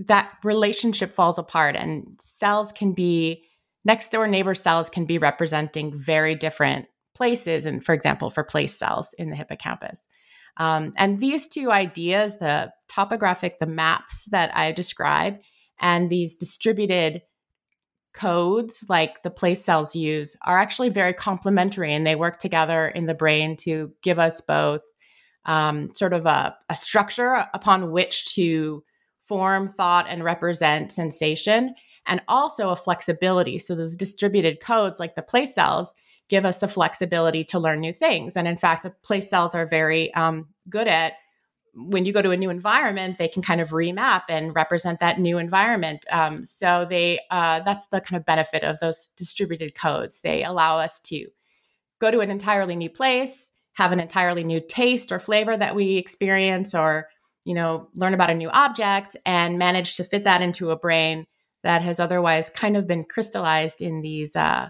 that 0.05 0.37
relationship 0.43 1.15
falls 1.15 1.39
apart 1.39 1.75
and 1.75 2.05
cells 2.21 2.71
can 2.71 2.93
be 2.93 3.43
next 3.83 4.11
door 4.11 4.27
neighbor 4.27 4.53
cells 4.53 4.87
can 4.87 5.05
be 5.05 5.17
representing 5.17 5.97
very 5.97 6.35
different 6.35 6.85
places 7.15 7.65
and 7.65 7.83
for 7.83 7.91
example 7.91 8.29
for 8.29 8.45
place 8.45 8.73
cells 8.73 9.13
in 9.17 9.29
the 9.29 9.35
hippocampus 9.35 10.07
um, 10.59 10.91
and 10.97 11.19
these 11.19 11.47
two 11.47 11.71
ideas, 11.71 12.37
the 12.37 12.71
topographic, 12.89 13.60
the 13.60 13.65
maps 13.65 14.25
that 14.32 14.56
I 14.56 14.71
describe, 14.71 15.39
and 15.80 16.10
these 16.10 16.36
distributed 16.36 17.21
codes 18.13 18.86
like 18.89 19.21
the 19.21 19.30
place 19.30 19.63
cells 19.63 19.95
use 19.95 20.36
are 20.45 20.58
actually 20.58 20.89
very 20.89 21.13
complementary 21.13 21.93
and 21.93 22.06
they 22.06 22.15
work 22.15 22.38
together 22.38 22.88
in 22.88 23.06
the 23.06 23.13
brain 23.13 23.56
to 23.56 23.93
give 24.02 24.17
us 24.19 24.41
both 24.41 24.82
um, 25.45 25.89
sort 25.91 26.13
of 26.13 26.25
a, 26.25 26.56
a 26.69 26.75
structure 26.75 27.45
upon 27.54 27.91
which 27.91 28.34
to 28.36 28.84
form 29.25 29.67
thought 29.67 30.08
and 30.10 30.23
represent 30.23 30.91
sensation 30.91 31.75
and 32.08 32.21
also 32.28 32.69
a 32.69 32.75
flexibility. 32.75 33.60
So 33.60 33.75
those 33.75 33.95
distributed 33.95 34.60
codes 34.60 34.99
like 34.99 35.15
the 35.15 35.21
place 35.21 35.54
cells 35.54 35.93
give 36.30 36.45
us 36.45 36.60
the 36.60 36.67
flexibility 36.67 37.43
to 37.43 37.60
learn 37.60 37.80
new 37.80 37.93
things. 37.93 38.36
And 38.36 38.47
in 38.47 38.58
fact, 38.58 38.86
place 39.04 39.30
cells 39.30 39.56
are 39.56 39.65
very 39.65 40.13
um, 40.13 40.47
good 40.69 40.88
at 40.88 41.13
when 41.73 42.05
you 42.05 42.13
go 42.13 42.21
to 42.21 42.32
a 42.32 42.38
new 42.38 42.49
environment, 42.49 43.17
they 43.17 43.27
can 43.27 43.41
kind 43.41 43.62
of 43.62 43.69
remap 43.69 44.23
and 44.29 44.55
represent 44.55 44.99
that 44.99 45.19
new 45.19 45.38
environment. 45.38 46.05
Um, 46.12 46.45
so 46.45 46.86
they 46.89 47.19
uh, 47.32 47.60
that's 47.60 47.88
the 47.88 48.01
kind 48.01 48.19
of 48.19 48.25
benefit 48.25 48.63
of 48.63 48.79
those 48.79 49.10
distributed 49.17 49.75
codes. 49.75 50.21
They 50.21 50.43
allow 50.43 50.79
us 50.79 50.99
to 51.01 51.27
go 51.99 52.12
to 52.12 52.19
an 52.19 52.32
entirely 52.32 52.75
new 52.75 52.89
place, 52.89 53.51
have 53.73 53.91
an 53.91 53.99
entirely 53.99 54.43
new 54.43 54.62
taste 54.62 55.12
or 55.12 55.19
flavor 55.19 55.55
that 55.55 55.75
we 55.75 55.97
experience, 55.97 56.73
or 56.73 57.08
you 57.45 57.53
know, 57.53 57.89
learn 57.95 58.13
about 58.13 58.29
a 58.29 58.36
new 58.36 58.49
object 58.49 59.15
and 59.25 59.58
manage 59.58 59.95
to 59.95 60.03
fit 60.03 60.25
that 60.25 60.41
into 60.41 60.71
a 60.71 60.77
brain 60.77 61.25
that 61.63 61.82
has 61.82 61.99
otherwise 61.99 62.49
kind 62.49 62.77
of 62.77 62.88
been 62.88 63.03
crystallized 63.03 63.82
in 63.82 64.01
these 64.01 64.36
uh, 64.36 64.69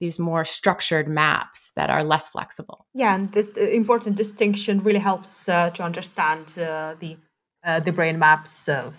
these 0.00 0.18
more 0.18 0.44
structured 0.44 1.08
maps 1.08 1.72
that 1.76 1.90
are 1.90 2.04
less 2.04 2.28
flexible. 2.28 2.86
Yeah, 2.94 3.14
and 3.14 3.32
this 3.32 3.56
uh, 3.56 3.60
important 3.62 4.16
distinction 4.16 4.82
really 4.82 4.98
helps 4.98 5.48
uh, 5.48 5.70
to 5.70 5.82
understand 5.82 6.58
uh, 6.58 6.94
the 7.00 7.16
uh, 7.64 7.80
the 7.80 7.92
brain 7.92 8.18
maps. 8.18 8.52
so 8.52 8.92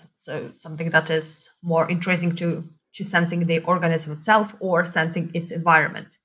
something 0.52 0.90
that 0.90 1.10
is 1.10 1.50
more 1.64 1.90
interesting 1.90 2.36
to 2.36 2.64
to 2.94 3.06
sensing 3.06 3.46
the 3.46 3.60
organism 3.60 4.12
itself 4.14 4.56
or 4.60 4.84
sensing 4.84 5.30
its 5.34 5.52
environment. 5.52 6.18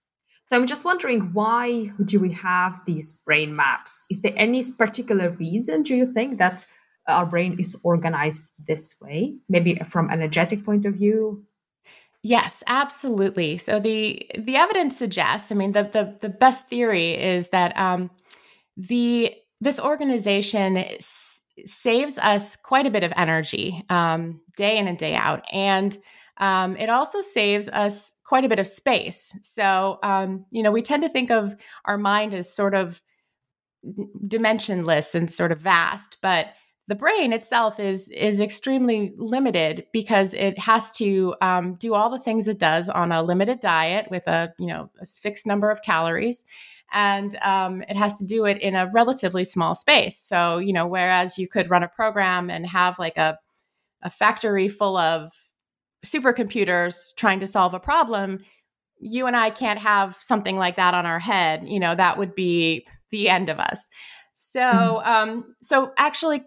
So 0.46 0.56
I'm 0.56 0.66
just 0.66 0.84
wondering 0.84 1.32
why 1.32 1.90
do 2.04 2.18
we 2.20 2.32
have 2.32 2.80
these 2.86 3.22
brain 3.24 3.54
maps? 3.54 4.04
Is 4.10 4.22
there 4.22 4.34
any 4.36 4.62
particular 4.76 5.30
reason 5.30 5.82
do 5.82 5.94
you 5.96 6.06
think 6.12 6.38
that 6.38 6.66
our 7.08 7.26
brain 7.26 7.58
is 7.58 7.78
organized 7.84 8.66
this 8.66 8.96
way? 9.00 9.36
Maybe 9.48 9.76
from 9.76 10.10
energetic 10.10 10.64
point 10.64 10.86
of 10.86 10.94
view, 10.94 11.44
Yes, 12.22 12.62
absolutely. 12.68 13.56
So 13.58 13.80
the 13.80 14.22
the 14.38 14.56
evidence 14.56 14.96
suggests, 14.96 15.50
I 15.50 15.56
mean, 15.56 15.72
the 15.72 15.82
the, 15.84 16.16
the 16.20 16.28
best 16.28 16.68
theory 16.68 17.12
is 17.20 17.48
that 17.48 17.76
um, 17.76 18.10
the 18.76 19.34
this 19.60 19.80
organization 19.80 20.76
s- 20.78 21.42
saves 21.64 22.18
us 22.18 22.56
quite 22.56 22.86
a 22.86 22.90
bit 22.90 23.04
of 23.04 23.12
energy 23.16 23.84
um, 23.90 24.40
day 24.56 24.78
in 24.78 24.88
and 24.88 24.98
day 24.98 25.14
out, 25.14 25.44
and 25.52 25.98
um, 26.38 26.76
it 26.76 26.90
also 26.90 27.22
saves 27.22 27.68
us 27.70 28.12
quite 28.24 28.44
a 28.44 28.48
bit 28.48 28.58
of 28.60 28.68
space. 28.68 29.36
So 29.42 29.98
um, 30.04 30.46
you 30.50 30.62
know, 30.62 30.72
we 30.72 30.82
tend 30.82 31.02
to 31.04 31.08
think 31.10 31.30
of 31.30 31.56
our 31.86 31.98
mind 31.98 32.34
as 32.34 32.54
sort 32.54 32.74
of 32.74 33.02
dimensionless 34.26 35.14
and 35.14 35.30
sort 35.30 35.52
of 35.52 35.58
vast, 35.60 36.18
but 36.22 36.48
the 36.88 36.94
brain 36.94 37.32
itself 37.32 37.78
is 37.78 38.10
is 38.10 38.40
extremely 38.40 39.12
limited 39.16 39.86
because 39.92 40.34
it 40.34 40.58
has 40.58 40.90
to 40.92 41.34
um, 41.40 41.74
do 41.74 41.94
all 41.94 42.10
the 42.10 42.18
things 42.18 42.48
it 42.48 42.58
does 42.58 42.88
on 42.88 43.12
a 43.12 43.22
limited 43.22 43.60
diet 43.60 44.08
with 44.10 44.26
a 44.26 44.52
you 44.58 44.66
know 44.66 44.90
a 45.00 45.06
fixed 45.06 45.46
number 45.46 45.70
of 45.70 45.82
calories. 45.82 46.44
And 46.94 47.36
um, 47.40 47.82
it 47.88 47.96
has 47.96 48.18
to 48.18 48.26
do 48.26 48.44
it 48.44 48.60
in 48.60 48.74
a 48.74 48.90
relatively 48.92 49.44
small 49.44 49.74
space. 49.74 50.18
So 50.18 50.58
you 50.58 50.72
know 50.72 50.86
whereas 50.86 51.38
you 51.38 51.48
could 51.48 51.70
run 51.70 51.82
a 51.82 51.88
program 51.88 52.50
and 52.50 52.66
have 52.66 52.98
like 52.98 53.16
a, 53.16 53.38
a 54.02 54.10
factory 54.10 54.68
full 54.68 54.96
of 54.96 55.32
supercomputers 56.04 57.14
trying 57.16 57.38
to 57.40 57.46
solve 57.46 57.74
a 57.74 57.80
problem 57.80 58.40
you 59.02 59.26
and 59.26 59.36
i 59.36 59.50
can't 59.50 59.80
have 59.80 60.16
something 60.20 60.56
like 60.56 60.76
that 60.76 60.94
on 60.94 61.04
our 61.04 61.18
head. 61.18 61.64
You 61.66 61.80
know 61.80 61.94
that 61.94 62.16
would 62.16 62.34
be 62.34 62.86
the 63.10 63.28
end 63.28 63.48
of 63.48 63.58
us. 63.58 63.88
So 64.32 64.60
mm. 64.60 65.06
um, 65.06 65.54
so 65.60 65.92
actually 65.98 66.42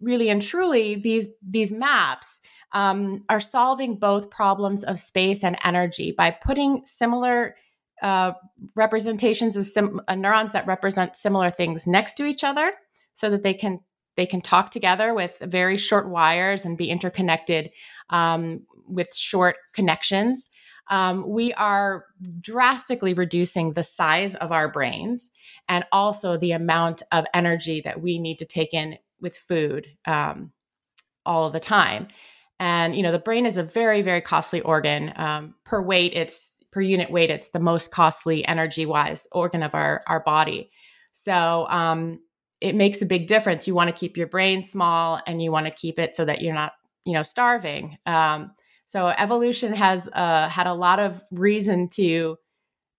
really 0.00 0.28
and 0.28 0.42
truly 0.42 0.94
these 0.94 1.28
these 1.42 1.72
maps 1.72 2.40
um, 2.72 3.24
are 3.28 3.40
solving 3.40 3.96
both 3.96 4.30
problems 4.30 4.84
of 4.84 4.98
space 4.98 5.44
and 5.44 5.58
energy 5.64 6.12
by 6.16 6.30
putting 6.30 6.82
similar 6.86 7.54
uh, 8.02 8.32
representations 8.74 9.56
of 9.56 9.66
sim- 9.66 10.00
uh, 10.08 10.14
neurons 10.14 10.52
that 10.52 10.66
represent 10.66 11.14
similar 11.14 11.50
things 11.50 11.86
next 11.86 12.14
to 12.14 12.24
each 12.24 12.42
other 12.42 12.72
so 13.14 13.30
that 13.30 13.42
they 13.42 13.54
can 13.54 13.80
they 14.16 14.26
can 14.26 14.40
talk 14.40 14.70
together 14.70 15.14
with 15.14 15.38
very 15.40 15.76
short 15.76 16.08
wires 16.08 16.64
and 16.64 16.76
be 16.76 16.90
interconnected 16.90 17.70
um, 18.10 18.66
with 18.86 19.14
short 19.14 19.56
connections. 19.72 20.48
Um, 20.90 21.26
we 21.26 21.54
are 21.54 22.04
drastically 22.40 23.14
reducing 23.14 23.72
the 23.72 23.82
size 23.82 24.34
of 24.34 24.52
our 24.52 24.68
brains 24.68 25.30
and 25.68 25.84
also 25.92 26.36
the 26.36 26.52
amount 26.52 27.02
of 27.12 27.24
energy 27.32 27.80
that 27.82 28.02
we 28.02 28.18
need 28.18 28.38
to 28.40 28.44
take 28.44 28.74
in 28.74 28.98
with 29.22 29.36
food 29.36 29.86
um, 30.06 30.52
all 31.24 31.48
the 31.48 31.60
time. 31.60 32.08
And 32.60 32.94
you 32.94 33.02
know, 33.02 33.12
the 33.12 33.18
brain 33.18 33.46
is 33.46 33.56
a 33.56 33.62
very, 33.62 34.02
very 34.02 34.20
costly 34.20 34.60
organ. 34.60 35.12
Um, 35.16 35.54
per 35.64 35.80
weight, 35.80 36.12
it's 36.14 36.58
per 36.70 36.80
unit 36.80 37.10
weight, 37.10 37.30
it's 37.30 37.48
the 37.48 37.60
most 37.60 37.90
costly 37.90 38.44
energy-wise 38.46 39.26
organ 39.32 39.62
of 39.62 39.74
our 39.74 40.00
our 40.06 40.20
body. 40.20 40.70
So 41.12 41.66
um, 41.68 42.20
it 42.60 42.74
makes 42.74 43.02
a 43.02 43.06
big 43.06 43.26
difference. 43.26 43.66
You 43.66 43.74
want 43.74 43.88
to 43.88 43.96
keep 43.96 44.16
your 44.16 44.26
brain 44.28 44.62
small, 44.62 45.20
and 45.26 45.42
you 45.42 45.50
want 45.50 45.66
to 45.66 45.72
keep 45.72 45.98
it 45.98 46.14
so 46.14 46.24
that 46.24 46.42
you're 46.42 46.54
not, 46.54 46.72
you 47.04 47.14
know, 47.14 47.22
starving. 47.22 47.98
Um, 48.06 48.52
so 48.86 49.08
evolution 49.08 49.72
has 49.72 50.08
uh, 50.12 50.48
had 50.48 50.66
a 50.66 50.74
lot 50.74 50.98
of 50.98 51.22
reason 51.32 51.88
to 51.94 52.36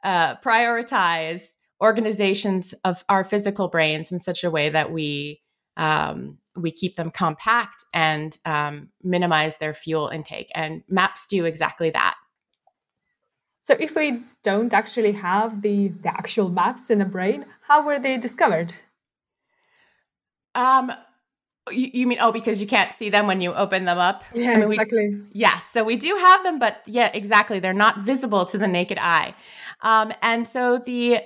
uh, 0.04 0.36
prioritize 0.38 1.44
organizations 1.82 2.74
of 2.84 3.04
our 3.10 3.24
physical 3.24 3.68
brains 3.68 4.12
in 4.12 4.20
such 4.20 4.44
a 4.44 4.50
way 4.50 4.70
that 4.70 4.92
we 4.92 5.42
um, 5.78 6.38
we 6.56 6.72
keep 6.72 6.96
them 6.96 7.10
compact 7.10 7.84
and 7.94 8.38
um, 8.46 8.90
minimize 9.04 9.58
their 9.58 9.74
fuel 9.74 10.10
intake. 10.10 10.52
And 10.54 10.84
maps 10.88 11.28
do 11.28 11.46
exactly 11.46 11.90
that. 11.92 12.16
So 13.62 13.76
if 13.80 13.96
we 13.96 14.22
don't 14.44 14.74
actually 14.74 15.14
have 15.14 15.62
the, 15.62 15.88
the 15.88 16.10
actual 16.10 16.50
maps 16.50 16.90
in 16.90 17.00
a 17.00 17.06
brain, 17.06 17.46
how 17.66 17.86
were 17.86 17.98
they 17.98 18.18
discovered? 18.18 18.74
Um, 20.54 20.92
you, 21.72 21.90
you, 21.94 22.08
mean 22.08 22.18
oh 22.22 22.32
because 22.32 22.60
you 22.60 22.68
can't 22.68 22.92
see 22.92 23.10
them 23.10 23.26
when 23.26 23.40
you 23.40 23.54
open 23.54 23.86
them 23.86 23.98
up? 23.98 24.24
Yeah, 24.34 24.52
I 24.52 24.56
mean, 24.58 24.72
exactly. 24.72 25.10
We, 25.10 25.22
yes, 25.32 25.66
so 25.66 25.84
we 25.84 25.96
do 25.96 26.16
have 26.16 26.44
them, 26.44 26.60
but 26.60 26.82
yeah, 26.86 27.10
exactly. 27.14 27.60
They're 27.60 27.74
not 27.74 28.00
visible 28.00 28.46
to 28.48 28.58
the 28.58 28.68
naked 28.68 28.98
eye, 29.00 29.34
um, 29.82 30.12
and 30.22 30.48
so 30.48 30.78
the 30.78 31.22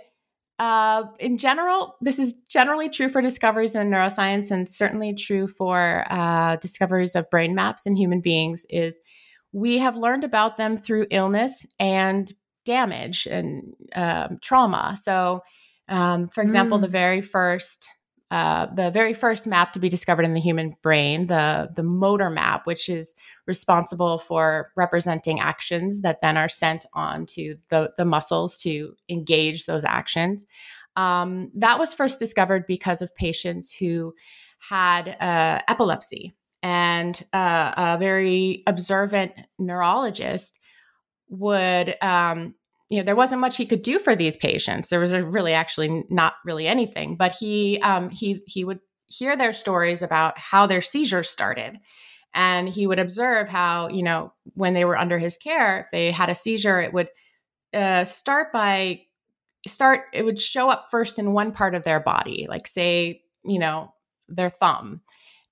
uh, 0.59 1.03
in 1.19 1.37
general, 1.37 1.95
this 2.01 2.17
is 2.17 2.33
generally 2.49 2.89
true 2.89 3.09
for 3.09 3.21
discoveries 3.21 3.75
in 3.75 3.89
neuroscience, 3.89 4.49
and 4.49 4.67
certainly 4.67 5.13
true 5.13 5.47
for 5.47 6.05
uh, 6.09 6.55
discoveries 6.55 7.15
of 7.15 7.29
brain 7.29 7.53
maps 7.53 7.85
in 7.85 7.95
human 7.95 8.21
beings. 8.21 8.65
Is 8.69 8.99
we 9.51 9.77
have 9.77 9.95
learned 9.95 10.23
about 10.23 10.57
them 10.57 10.75
through 10.77 11.07
illness 11.11 11.65
and 11.79 12.31
damage 12.65 13.27
and 13.27 13.73
uh, 13.95 14.27
trauma. 14.41 14.97
So, 15.01 15.41
um, 15.87 16.27
for 16.27 16.41
example, 16.41 16.79
mm. 16.79 16.81
the 16.81 16.87
very 16.87 17.21
first 17.21 17.87
uh, 18.29 18.65
the 18.65 18.91
very 18.91 19.13
first 19.13 19.47
map 19.47 19.71
to 19.71 19.79
be 19.79 19.87
discovered 19.87 20.25
in 20.25 20.33
the 20.33 20.41
human 20.41 20.75
brain, 20.81 21.27
the 21.27 21.69
the 21.75 21.83
motor 21.83 22.29
map, 22.29 22.65
which 22.65 22.89
is 22.89 23.15
responsible 23.45 24.17
for 24.17 24.71
representing 24.75 25.39
actions 25.39 26.01
that 26.01 26.19
then 26.21 26.35
are 26.35 26.49
sent 26.49 26.85
on 26.93 27.25
to 27.25 27.55
the, 27.69 27.93
the 27.95 28.03
muscles 28.03 28.57
to 28.57 28.93
engage 29.07 29.65
those 29.65 29.85
actions. 29.85 30.45
Um, 30.97 31.51
that 31.55 31.79
was 31.79 31.93
first 31.93 32.19
discovered 32.19 32.67
because 32.67 33.01
of 33.01 33.15
patients 33.15 33.71
who 33.71 34.13
had 34.59 35.15
uh, 35.21 35.61
epilepsy, 35.69 36.33
and 36.61 37.23
uh, 37.31 37.71
a 37.77 37.97
very 37.97 38.63
observant 38.67 39.31
neurologist 39.57 40.59
would 41.29 41.95
um, 42.01 42.55
you 42.89 42.97
know 42.97 43.03
there 43.03 43.15
wasn't 43.15 43.41
much 43.41 43.57
he 43.57 43.65
could 43.65 43.81
do 43.81 43.99
for 43.99 44.15
these 44.15 44.37
patients. 44.37 44.89
There 44.89 44.99
was 44.99 45.13
really 45.13 45.53
actually 45.53 46.05
not 46.09 46.35
really 46.45 46.67
anything. 46.67 47.15
But 47.15 47.33
he 47.33 47.79
um, 47.81 48.09
he 48.09 48.41
he 48.47 48.63
would 48.63 48.79
hear 49.07 49.35
their 49.35 49.53
stories 49.53 50.01
about 50.01 50.37
how 50.37 50.67
their 50.67 50.81
seizures 50.81 51.29
started. 51.29 51.77
And 52.33 52.69
he 52.69 52.87
would 52.87 52.99
observe 52.99 53.49
how 53.49 53.89
you 53.89 54.03
know 54.03 54.33
when 54.53 54.73
they 54.73 54.85
were 54.85 54.97
under 54.97 55.19
his 55.19 55.37
care 55.37 55.81
if 55.81 55.87
they 55.91 56.11
had 56.11 56.29
a 56.29 56.35
seizure 56.35 56.81
it 56.81 56.93
would 56.93 57.09
uh, 57.73 58.05
start 58.05 58.53
by 58.53 59.01
start 59.67 60.05
it 60.13 60.23
would 60.23 60.39
show 60.39 60.69
up 60.69 60.87
first 60.89 61.19
in 61.19 61.33
one 61.33 61.51
part 61.51 61.75
of 61.75 61.83
their 61.83 61.99
body 61.99 62.45
like 62.49 62.67
say 62.67 63.21
you 63.43 63.59
know 63.59 63.93
their 64.29 64.49
thumb. 64.49 65.01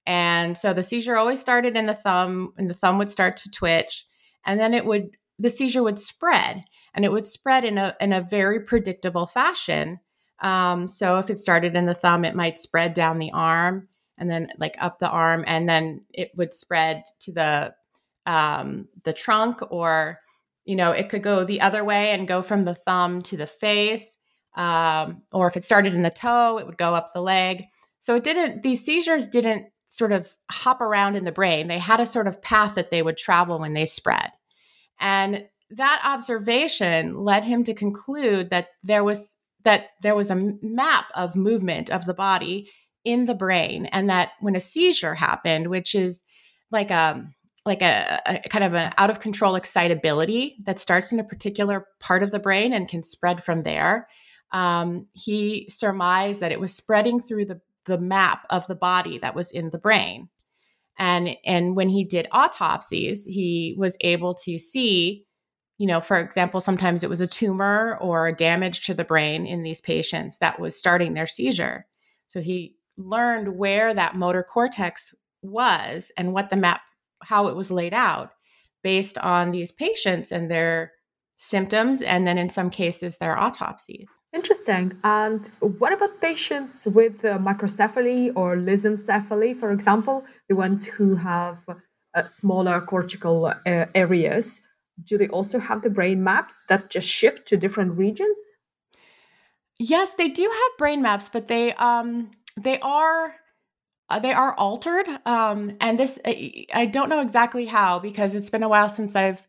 And 0.07 0.57
so 0.57 0.73
the 0.73 0.83
seizure 0.83 1.17
always 1.17 1.41
started 1.41 1.75
in 1.75 1.87
the 1.87 1.95
thumb 1.95 2.53
and 2.57 2.69
the 2.69 2.75
thumb 2.75 2.97
would 2.99 3.09
start 3.09 3.37
to 3.37 3.51
twitch 3.51 4.05
and 4.45 4.59
then 4.59 4.73
it 4.73 4.85
would 4.85 5.17
the 5.37 5.49
seizure 5.49 5.83
would 5.83 5.99
spread 5.99 6.63
and 6.95 7.05
it 7.05 7.11
would 7.11 7.25
spread 7.27 7.65
in 7.65 7.77
a 7.77 7.95
in 7.99 8.13
a 8.13 8.21
very 8.21 8.61
predictable 8.61 9.27
fashion. 9.27 9.99
Um, 10.39 10.87
so 10.87 11.19
if 11.19 11.29
it 11.29 11.39
started 11.39 11.75
in 11.75 11.85
the 11.85 11.93
thumb, 11.93 12.25
it 12.25 12.35
might 12.35 12.57
spread 12.57 12.93
down 12.93 13.19
the 13.19 13.31
arm 13.31 13.89
and 14.17 14.31
then 14.31 14.47
like 14.57 14.75
up 14.79 14.99
the 14.99 15.09
arm, 15.09 15.43
and 15.45 15.67
then 15.67 16.05
it 16.13 16.31
would 16.35 16.53
spread 16.53 17.03
to 17.19 17.33
the 17.33 17.75
um, 18.25 18.87
the 19.03 19.13
trunk, 19.13 19.59
or 19.69 20.19
you 20.63 20.75
know, 20.75 20.91
it 20.91 21.09
could 21.09 21.21
go 21.21 21.43
the 21.43 21.61
other 21.61 21.83
way 21.83 22.11
and 22.11 22.27
go 22.27 22.41
from 22.41 22.63
the 22.63 22.75
thumb 22.75 23.21
to 23.23 23.37
the 23.37 23.45
face. 23.45 24.17
Um, 24.55 25.23
or 25.33 25.47
if 25.47 25.57
it 25.57 25.65
started 25.65 25.93
in 25.93 26.01
the 26.01 26.09
toe, 26.09 26.57
it 26.57 26.65
would 26.65 26.77
go 26.77 26.95
up 26.95 27.11
the 27.13 27.21
leg. 27.21 27.65
So 27.99 28.15
it 28.15 28.23
didn't; 28.23 28.63
these 28.63 28.83
seizures 28.85 29.27
didn't 29.27 29.67
sort 29.85 30.13
of 30.13 30.35
hop 30.49 30.79
around 30.79 31.17
in 31.17 31.25
the 31.25 31.31
brain. 31.31 31.67
They 31.67 31.79
had 31.79 31.99
a 31.99 32.05
sort 32.05 32.27
of 32.27 32.41
path 32.41 32.75
that 32.75 32.89
they 32.89 33.01
would 33.01 33.17
travel 33.17 33.59
when 33.59 33.73
they 33.73 33.85
spread. 33.85 34.31
And 34.99 35.45
that 35.71 36.01
observation 36.03 37.17
led 37.23 37.43
him 37.43 37.63
to 37.63 37.73
conclude 37.73 38.49
that 38.49 38.69
there 38.83 39.03
was 39.03 39.39
that 39.63 39.87
there 40.03 40.15
was 40.15 40.29
a 40.29 40.53
map 40.61 41.05
of 41.15 41.35
movement 41.35 41.89
of 41.89 42.05
the 42.05 42.13
body 42.13 42.69
in 43.03 43.25
the 43.25 43.33
brain 43.33 43.87
and 43.87 44.09
that 44.09 44.31
when 44.39 44.55
a 44.55 44.59
seizure 44.59 45.15
happened 45.15 45.67
which 45.67 45.95
is 45.95 46.23
like 46.71 46.91
a 46.91 47.23
like 47.65 47.81
a, 47.81 48.21
a 48.27 48.49
kind 48.49 48.63
of 48.63 48.73
an 48.73 48.93
out 48.97 49.09
of 49.09 49.19
control 49.19 49.55
excitability 49.55 50.55
that 50.65 50.79
starts 50.79 51.11
in 51.11 51.19
a 51.19 51.23
particular 51.23 51.87
part 51.99 52.21
of 52.21 52.31
the 52.31 52.39
brain 52.39 52.73
and 52.73 52.89
can 52.89 53.01
spread 53.01 53.43
from 53.43 53.63
there 53.63 54.07
um, 54.51 55.07
he 55.13 55.67
surmised 55.69 56.39
that 56.41 56.51
it 56.51 56.59
was 56.59 56.73
spreading 56.73 57.19
through 57.19 57.45
the, 57.45 57.59
the 57.85 57.97
map 57.97 58.45
of 58.49 58.65
the 58.67 58.75
body 58.75 59.17
that 59.19 59.35
was 59.35 59.51
in 59.51 59.69
the 59.69 59.77
brain. 59.77 60.29
And 60.97 61.35
and 61.45 61.75
when 61.75 61.89
he 61.89 62.05
did 62.05 62.29
autopsies 62.31 63.25
he 63.25 63.75
was 63.77 63.97
able 63.99 64.33
to 64.45 64.57
see 64.57 65.24
you 65.77 65.87
know, 65.87 65.99
for 65.99 66.17
example, 66.17 66.61
sometimes 66.61 67.03
it 67.03 67.09
was 67.09 67.21
a 67.21 67.27
tumor 67.27 67.97
or 67.99 68.27
a 68.27 68.35
damage 68.35 68.85
to 68.85 68.93
the 68.93 69.03
brain 69.03 69.45
in 69.45 69.63
these 69.63 69.81
patients 69.81 70.37
that 70.37 70.59
was 70.59 70.77
starting 70.77 71.13
their 71.13 71.27
seizure. 71.27 71.85
So 72.29 72.41
he 72.41 72.75
learned 72.97 73.57
where 73.57 73.93
that 73.93 74.15
motor 74.15 74.43
cortex 74.43 75.13
was 75.41 76.11
and 76.17 76.33
what 76.33 76.49
the 76.49 76.55
map, 76.55 76.81
how 77.23 77.47
it 77.47 77.55
was 77.55 77.71
laid 77.71 77.93
out 77.93 78.31
based 78.83 79.17
on 79.17 79.51
these 79.51 79.71
patients 79.71 80.31
and 80.31 80.49
their 80.49 80.93
symptoms, 81.37 82.01
and 82.01 82.25
then 82.25 82.37
in 82.37 82.49
some 82.49 82.69
cases, 82.69 83.17
their 83.17 83.37
autopsies. 83.37 84.21
Interesting. 84.33 84.93
And 85.03 85.47
what 85.79 85.91
about 85.91 86.21
patients 86.21 86.85
with 86.85 87.25
uh, 87.25 87.37
microcephaly 87.37 88.31
or 88.35 88.55
lissencephaly, 88.55 89.59
for 89.59 89.71
example, 89.71 90.25
the 90.47 90.55
ones 90.55 90.85
who 90.85 91.15
have 91.15 91.59
uh, 92.13 92.23
smaller 92.23 92.79
cortical 92.79 93.47
uh, 93.47 93.85
areas? 93.93 94.61
Do 95.03 95.17
they 95.17 95.27
also 95.27 95.59
have 95.59 95.81
the 95.81 95.89
brain 95.89 96.23
maps 96.23 96.65
that 96.69 96.89
just 96.89 97.07
shift 97.09 97.47
to 97.47 97.57
different 97.57 97.97
regions? 97.97 98.37
Yes, 99.77 100.13
they 100.13 100.29
do 100.29 100.43
have 100.43 100.77
brain 100.77 101.01
maps, 101.01 101.29
but 101.29 101.47
they 101.47 101.73
um 101.73 102.31
they 102.57 102.79
are 102.79 103.35
uh, 104.09 104.19
they 104.19 104.33
are 104.33 104.53
altered. 104.55 105.07
Um, 105.25 105.75
and 105.81 105.99
this 105.99 106.19
I, 106.25 106.65
I 106.73 106.85
don't 106.85 107.09
know 107.09 107.21
exactly 107.21 107.65
how 107.65 107.99
because 107.99 108.35
it's 108.35 108.49
been 108.49 108.63
a 108.63 108.69
while 108.69 108.89
since 108.89 109.15
I've 109.15 109.45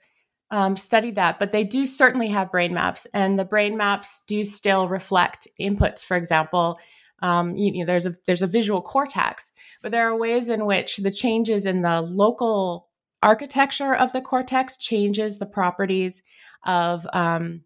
um, 0.50 0.76
studied 0.76 1.16
that, 1.16 1.38
but 1.38 1.52
they 1.52 1.64
do 1.64 1.86
certainly 1.86 2.28
have 2.28 2.52
brain 2.52 2.72
maps, 2.72 3.06
and 3.12 3.38
the 3.38 3.44
brain 3.44 3.76
maps 3.76 4.22
do 4.26 4.44
still 4.44 4.88
reflect 4.88 5.48
inputs. 5.60 6.04
For 6.04 6.16
example, 6.16 6.78
um, 7.20 7.56
you, 7.56 7.72
you, 7.72 7.80
know, 7.80 7.86
there's 7.86 8.06
a 8.06 8.14
there's 8.26 8.42
a 8.42 8.46
visual 8.46 8.80
cortex, 8.80 9.52
but 9.82 9.92
there 9.92 10.08
are 10.08 10.16
ways 10.16 10.48
in 10.48 10.64
which 10.66 10.98
the 10.98 11.10
changes 11.10 11.66
in 11.66 11.82
the 11.82 12.00
local 12.00 12.88
architecture 13.26 13.92
of 13.92 14.12
the 14.12 14.20
cortex 14.20 14.76
changes 14.76 15.38
the 15.38 15.46
properties 15.46 16.22
of 16.64 17.06
um, 17.12 17.62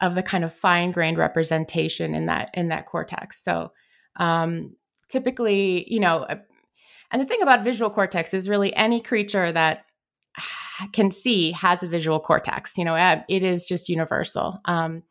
of 0.00 0.16
the 0.16 0.22
kind 0.22 0.44
of 0.44 0.52
fine 0.52 0.90
grained 0.90 1.16
representation 1.16 2.14
in 2.14 2.26
that 2.26 2.50
in 2.52 2.68
that 2.68 2.86
cortex. 2.86 3.42
So 3.42 3.72
um, 4.16 4.74
typically, 5.08 5.90
you 5.92 6.00
know, 6.00 6.24
uh, 6.24 6.36
and 7.10 7.22
the 7.22 7.26
thing 7.26 7.42
about 7.42 7.62
visual 7.62 7.90
cortex 7.90 8.34
is 8.34 8.48
really 8.48 8.74
any 8.74 9.00
creature 9.00 9.52
that 9.52 9.84
can 10.92 11.12
see 11.12 11.52
has 11.52 11.84
a 11.84 11.88
visual 11.88 12.18
cortex. 12.18 12.76
You 12.76 12.84
know, 12.84 12.96
it 13.28 13.42
is 13.44 13.66
just 13.66 13.88
universal. 13.88 14.60
Um, 14.64 15.04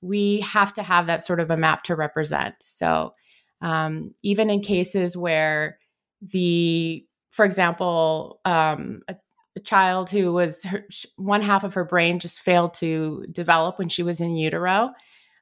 we 0.00 0.40
have 0.40 0.72
to 0.74 0.84
have 0.84 1.08
that 1.08 1.24
sort 1.24 1.40
of 1.40 1.50
a 1.50 1.56
map 1.56 1.82
to 1.84 1.96
represent. 1.96 2.54
So 2.60 3.12
um, 3.60 4.14
even 4.22 4.50
in 4.50 4.60
cases 4.60 5.16
where 5.16 5.80
the, 6.22 7.04
for 7.30 7.44
example, 7.44 8.40
um, 8.44 9.02
a, 9.08 9.16
child 9.58 10.10
who 10.10 10.32
was 10.32 10.64
her, 10.64 10.86
one 11.16 11.42
half 11.42 11.64
of 11.64 11.74
her 11.74 11.84
brain 11.84 12.18
just 12.18 12.40
failed 12.40 12.74
to 12.74 13.26
develop 13.30 13.78
when 13.78 13.88
she 13.88 14.02
was 14.02 14.20
in 14.20 14.36
utero. 14.36 14.92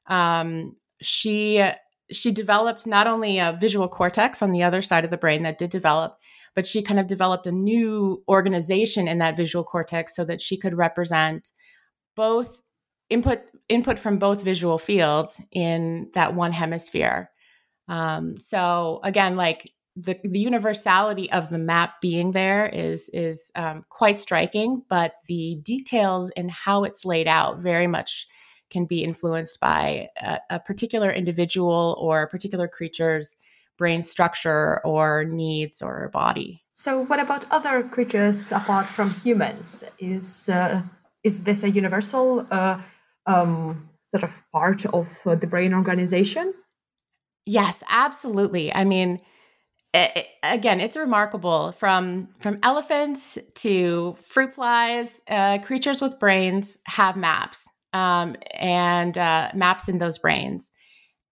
Um, 0.07 0.75
she 1.01 1.63
she 2.11 2.31
developed 2.31 2.87
not 2.87 3.07
only 3.07 3.37
a 3.37 3.57
visual 3.59 3.87
cortex 3.87 4.41
on 4.41 4.51
the 4.51 4.63
other 4.63 4.81
side 4.81 5.03
of 5.03 5.11
the 5.11 5.17
brain 5.17 5.43
that 5.43 5.57
did 5.57 5.69
develop, 5.69 6.17
but 6.55 6.65
she 6.65 6.81
kind 6.81 6.99
of 6.99 7.07
developed 7.07 7.45
a 7.47 7.51
new 7.51 8.23
organization 8.27 9.07
in 9.07 9.17
that 9.19 9.37
visual 9.37 9.63
cortex 9.63 10.15
so 10.15 10.23
that 10.25 10.41
she 10.41 10.57
could 10.57 10.75
represent 10.75 11.51
both 12.15 12.61
input 13.09 13.41
input 13.69 13.99
from 13.99 14.17
both 14.19 14.43
visual 14.43 14.77
fields 14.77 15.41
in 15.51 16.09
that 16.13 16.33
one 16.33 16.51
hemisphere. 16.51 17.29
Um, 17.87 18.37
so 18.37 18.99
again, 19.03 19.35
like 19.35 19.69
the, 19.97 20.19
the 20.23 20.39
universality 20.39 21.31
of 21.31 21.49
the 21.49 21.57
map 21.57 22.01
being 22.01 22.31
there 22.31 22.67
is 22.67 23.09
is 23.09 23.51
um, 23.55 23.83
quite 23.89 24.19
striking, 24.19 24.83
but 24.89 25.13
the 25.27 25.59
details 25.63 26.29
and 26.37 26.51
how 26.51 26.83
it's 26.83 27.03
laid 27.03 27.27
out 27.27 27.59
very 27.59 27.87
much 27.87 28.27
can 28.69 28.85
be 28.85 29.03
influenced 29.03 29.59
by 29.59 30.09
a, 30.21 30.37
a 30.51 30.59
particular 30.59 31.11
individual 31.11 31.97
or 31.99 32.21
a 32.21 32.27
particular 32.27 32.67
creature's 32.67 33.37
brain 33.77 34.01
structure 34.01 34.81
or 34.85 35.23
needs 35.23 35.81
or 35.81 36.09
body. 36.13 36.63
So, 36.73 37.03
what 37.05 37.19
about 37.19 37.45
other 37.49 37.81
creatures 37.81 38.51
apart 38.51 38.85
from 38.85 39.09
humans? 39.09 39.83
Is 39.97 40.47
uh, 40.47 40.83
is 41.23 41.43
this 41.43 41.63
a 41.63 41.71
universal 41.71 42.45
uh, 42.51 42.79
um, 43.25 43.89
sort 44.13 44.23
of 44.23 44.43
part 44.51 44.85
of 44.85 45.09
uh, 45.25 45.33
the 45.33 45.47
brain 45.47 45.73
organization? 45.73 46.53
Yes, 47.47 47.81
absolutely. 47.89 48.71
I 48.71 48.83
mean 48.83 49.21
it, 49.93 50.27
again, 50.43 50.79
it's 50.79 50.97
remarkable 50.97 51.71
from 51.73 52.29
from 52.39 52.59
elephants 52.63 53.37
to 53.55 54.15
fruit 54.23 54.55
flies. 54.55 55.21
Uh, 55.27 55.57
creatures 55.59 56.01
with 56.01 56.19
brains 56.19 56.77
have 56.85 57.15
maps, 57.15 57.65
um, 57.93 58.35
and 58.51 59.17
uh, 59.17 59.51
maps 59.53 59.87
in 59.87 59.97
those 59.97 60.17
brains. 60.17 60.71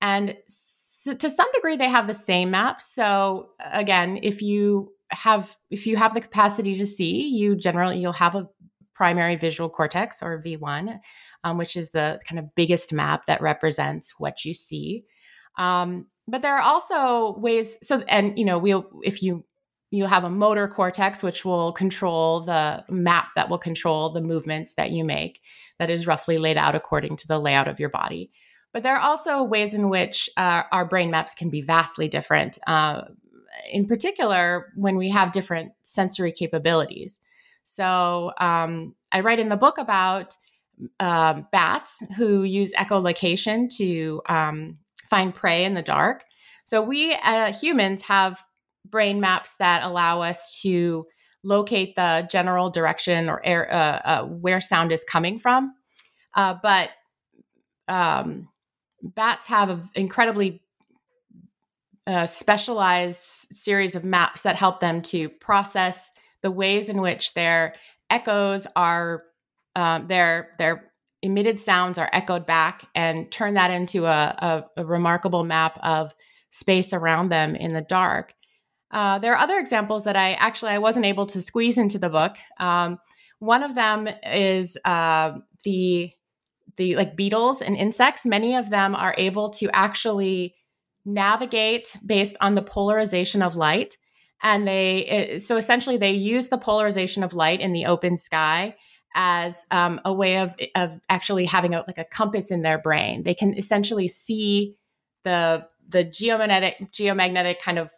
And 0.02 0.36
so 0.48 1.14
to 1.14 1.30
some 1.30 1.52
degree, 1.54 1.76
they 1.76 1.90
have 1.90 2.08
the 2.08 2.14
same 2.14 2.52
maps. 2.52 2.86
So 2.86 3.50
again, 3.72 4.20
if 4.24 4.42
you 4.42 4.92
have 5.10 5.56
if 5.70 5.86
you 5.86 5.98
have 5.98 6.14
the 6.14 6.22
capacity 6.22 6.78
to 6.78 6.86
see, 6.86 7.30
you 7.30 7.56
generally 7.56 8.00
you'll 8.00 8.14
have 8.14 8.36
a 8.36 8.50
primary 8.94 9.36
visual 9.36 9.70
cortex 9.70 10.24
or 10.24 10.42
V1, 10.42 11.00
um, 11.44 11.58
which 11.58 11.76
is 11.76 11.92
the 11.92 12.20
kind 12.28 12.40
of 12.40 12.56
biggest 12.56 12.94
map 12.94 13.26
that 13.26 13.42
represents 13.42 14.16
what 14.18 14.46
you 14.46 14.54
see. 14.54 15.04
Um, 15.58 16.08
but 16.28 16.42
there 16.42 16.56
are 16.56 16.62
also 16.62 17.38
ways. 17.40 17.78
So 17.82 18.04
and 18.08 18.38
you 18.38 18.46
know 18.46 18.58
we'll 18.58 18.88
if 19.04 19.22
you 19.22 19.46
you 19.92 20.06
have 20.06 20.24
a 20.24 20.30
motor 20.30 20.68
cortex 20.68 21.24
which 21.24 21.46
will 21.46 21.72
control 21.72 22.42
the 22.42 22.84
map 22.90 23.30
that 23.36 23.50
will 23.50 23.58
control 23.58 24.10
the 24.10 24.22
movements 24.22 24.74
that 24.74 24.92
you 24.92 25.06
make 25.06 25.42
that 25.80 25.90
is 25.90 26.08
roughly 26.08 26.38
laid 26.38 26.58
out 26.58 26.76
according 26.76 27.16
to 27.18 27.28
the 27.28 27.40
layout 27.40 27.68
of 27.68 27.80
your 27.80 27.90
body 27.90 28.32
but 28.74 28.84
there 28.84 28.96
are 28.96 29.02
also 29.02 29.42
ways 29.42 29.74
in 29.74 29.90
which 29.90 30.30
uh, 30.36 30.64
our 30.74 30.86
brain 30.86 31.10
maps 31.10 31.34
can 31.34 31.50
be 31.50 31.62
vastly 31.62 32.10
different 32.10 32.58
uh, 32.68 33.02
in 33.72 33.86
particular 33.86 34.74
when 34.76 34.98
we 34.98 35.10
have 35.10 35.32
different 35.32 35.72
sensory 35.82 36.32
capabilities 36.32 37.20
so 37.64 38.32
um, 38.40 38.94
i 39.12 39.20
write 39.20 39.40
in 39.40 39.50
the 39.50 39.56
book 39.56 39.78
about 39.78 40.36
uh, 41.00 41.42
bats 41.54 42.04
who 42.18 42.44
use 42.44 42.74
echolocation 42.74 43.74
to 43.74 44.22
um, 44.28 44.76
find 45.10 45.34
prey 45.34 45.64
in 45.64 45.74
the 45.74 45.82
dark 45.82 46.24
so 46.66 46.82
we 46.82 47.14
uh, 47.14 47.52
humans 47.54 48.02
have 48.04 48.44
brain 48.90 49.20
maps 49.20 49.56
that 49.58 49.84
allow 49.84 50.22
us 50.22 50.60
to 50.62 51.06
locate 51.44 51.96
the 51.96 52.28
general 52.30 52.70
direction 52.70 53.30
or 53.30 53.40
air, 53.46 53.72
uh, 53.72 54.00
uh, 54.04 54.24
where 54.24 54.60
sound 54.60 54.92
is 54.92 55.04
coming 55.04 55.38
from. 55.38 55.74
Uh, 56.34 56.56
but 56.62 56.90
um, 57.88 58.50
bats 59.02 59.46
have 59.46 59.70
an 59.70 59.90
incredibly 59.94 60.62
uh, 62.08 62.26
specialized 62.26 63.20
series 63.20 63.96
of 63.96 64.04
maps 64.04 64.42
that 64.42 64.56
help 64.56 64.80
them 64.80 65.02
to 65.02 65.30
process 65.30 66.12
the 66.42 66.52
ways 66.52 66.90
in 66.90 67.02
which 67.02 67.34
their 67.34 67.76
echoes 68.10 68.68
are 68.76 69.24
um, 69.76 70.08
their 70.08 70.50
their 70.58 70.92
emitted 71.26 71.60
sounds 71.60 71.98
are 71.98 72.10
echoed 72.14 72.46
back 72.46 72.88
and 72.96 73.32
turn 73.32 73.56
that 73.56 73.72
into 73.72 74.06
a, 74.06 74.10
a, 74.78 74.82
a 74.82 74.86
remarkable 74.86 75.44
map 75.44 75.80
of 75.84 76.14
space 76.52 76.94
around 76.94 77.30
them 77.30 77.56
in 77.56 77.74
the 77.74 77.82
dark 77.82 78.34
uh, 78.96 79.20
there 79.20 79.34
are 79.34 79.40
other 79.40 79.60
examples 79.60 80.06
that 80.06 80.16
I 80.16 80.34
actually 80.34 80.72
I 80.72 80.78
wasn't 80.78 81.06
able 81.06 81.26
to 81.28 81.42
squeeze 81.42 81.78
into 81.78 82.00
the 82.00 82.10
book. 82.10 82.38
Um, 82.60 82.98
one 83.40 83.62
of 83.62 83.76
them 83.76 84.08
is 84.24 84.78
uh, 84.86 85.34
the 85.66 86.12
the 86.78 86.96
like 86.96 87.16
beetles 87.16 87.62
and 87.62 87.76
insects. 87.76 88.26
Many 88.26 88.56
of 88.56 88.70
them 88.70 88.96
are 88.96 89.14
able 89.18 89.50
to 89.52 89.70
actually 89.74 90.56
navigate 91.04 91.94
based 92.06 92.38
on 92.42 92.56
the 92.56 92.62
polarization 92.62 93.42
of 93.42 93.58
light, 93.58 93.98
and 94.42 94.66
they 94.66 95.00
it, 95.00 95.42
so 95.42 95.58
essentially 95.58 95.98
they 95.98 96.12
use 96.12 96.48
the 96.48 96.58
polarization 96.58 97.22
of 97.22 97.34
light 97.34 97.60
in 97.60 97.74
the 97.74 97.88
open 97.88 98.18
sky 98.18 98.76
as 99.16 99.66
um, 99.72 100.00
a 100.06 100.14
way 100.14 100.38
of 100.38 100.54
of 100.76 101.00
actually 101.10 101.46
having 101.46 101.74
a, 101.74 101.84
like 101.88 101.98
a 101.98 102.04
compass 102.04 102.52
in 102.52 102.62
their 102.62 102.78
brain. 102.78 103.24
They 103.24 103.34
can 103.34 103.58
essentially 103.58 104.08
see 104.08 104.76
the 105.24 105.66
the 105.88 106.04
geomagnetic 106.04 106.92
geomagnetic 106.92 107.60
kind 107.60 107.80
of 107.80 107.92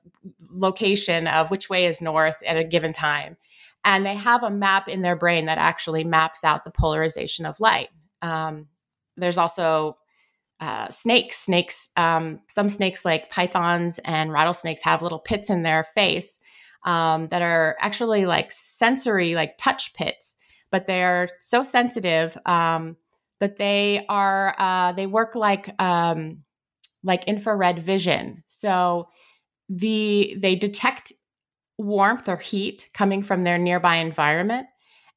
location 0.49 1.27
of 1.27 1.49
which 1.51 1.69
way 1.69 1.85
is 1.85 2.01
north 2.01 2.37
at 2.45 2.57
a 2.57 2.63
given 2.63 2.93
time. 2.93 3.35
And 3.83 4.05
they 4.05 4.15
have 4.15 4.43
a 4.43 4.49
map 4.49 4.87
in 4.87 5.01
their 5.01 5.15
brain 5.15 5.45
that 5.45 5.57
actually 5.57 6.03
maps 6.03 6.43
out 6.43 6.65
the 6.65 6.71
polarization 6.71 7.45
of 7.45 7.59
light. 7.59 7.89
Um, 8.21 8.67
there's 9.15 9.37
also 9.37 9.95
uh, 10.59 10.89
snakes. 10.89 11.37
Snakes 11.37 11.89
um, 11.97 12.41
some 12.47 12.69
snakes 12.69 13.05
like 13.05 13.31
pythons 13.31 13.99
and 14.05 14.31
rattlesnakes 14.31 14.83
have 14.83 15.01
little 15.01 15.19
pits 15.19 15.49
in 15.49 15.63
their 15.63 15.83
face 15.83 16.39
um, 16.83 17.27
that 17.29 17.41
are 17.41 17.75
actually 17.79 18.25
like 18.25 18.51
sensory 18.51 19.33
like 19.33 19.57
touch 19.57 19.93
pits 19.93 20.35
but 20.71 20.87
they're 20.87 21.29
so 21.39 21.63
sensitive 21.63 22.37
um, 22.45 22.97
that 23.39 23.57
they 23.57 24.05
are 24.09 24.55
uh, 24.57 24.91
they 24.93 25.07
work 25.07 25.35
like 25.35 25.69
um, 25.81 26.43
like 27.03 27.23
infrared 27.25 27.79
vision. 27.79 28.43
So 28.47 29.07
the 29.69 30.35
they 30.39 30.55
detect 30.55 31.11
warmth 31.77 32.27
or 32.27 32.37
heat 32.37 32.89
coming 32.93 33.21
from 33.21 33.43
their 33.43 33.57
nearby 33.57 33.97
environment 33.97 34.67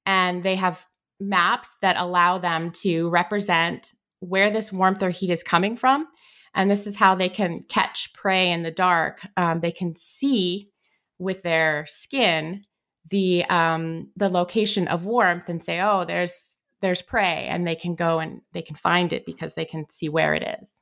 and 0.04 0.42
they 0.42 0.56
have 0.56 0.84
maps 1.18 1.76
that 1.82 1.96
allow 1.96 2.38
them 2.38 2.70
to 2.70 3.08
represent 3.10 3.92
where 4.20 4.50
this 4.50 4.72
warmth 4.72 5.02
or 5.02 5.10
heat 5.10 5.30
is 5.30 5.42
coming 5.42 5.76
from 5.76 6.06
and 6.54 6.70
this 6.70 6.86
is 6.86 6.96
how 6.96 7.14
they 7.14 7.28
can 7.28 7.64
catch 7.68 8.12
prey 8.12 8.50
in 8.50 8.62
the 8.62 8.70
dark 8.70 9.20
um, 9.38 9.60
they 9.60 9.72
can 9.72 9.94
see 9.96 10.70
with 11.18 11.42
their 11.42 11.86
skin 11.86 12.62
the 13.08 13.44
um, 13.46 14.08
the 14.16 14.28
location 14.28 14.88
of 14.88 15.06
warmth 15.06 15.48
and 15.48 15.62
say 15.62 15.80
oh 15.80 16.04
there's 16.04 16.58
there's 16.80 17.02
prey 17.02 17.46
and 17.48 17.66
they 17.66 17.74
can 17.74 17.94
go 17.94 18.18
and 18.18 18.40
they 18.52 18.62
can 18.62 18.76
find 18.76 19.12
it 19.12 19.26
because 19.26 19.54
they 19.54 19.64
can 19.64 19.88
see 19.88 20.08
where 20.08 20.34
it 20.34 20.58
is 20.60 20.80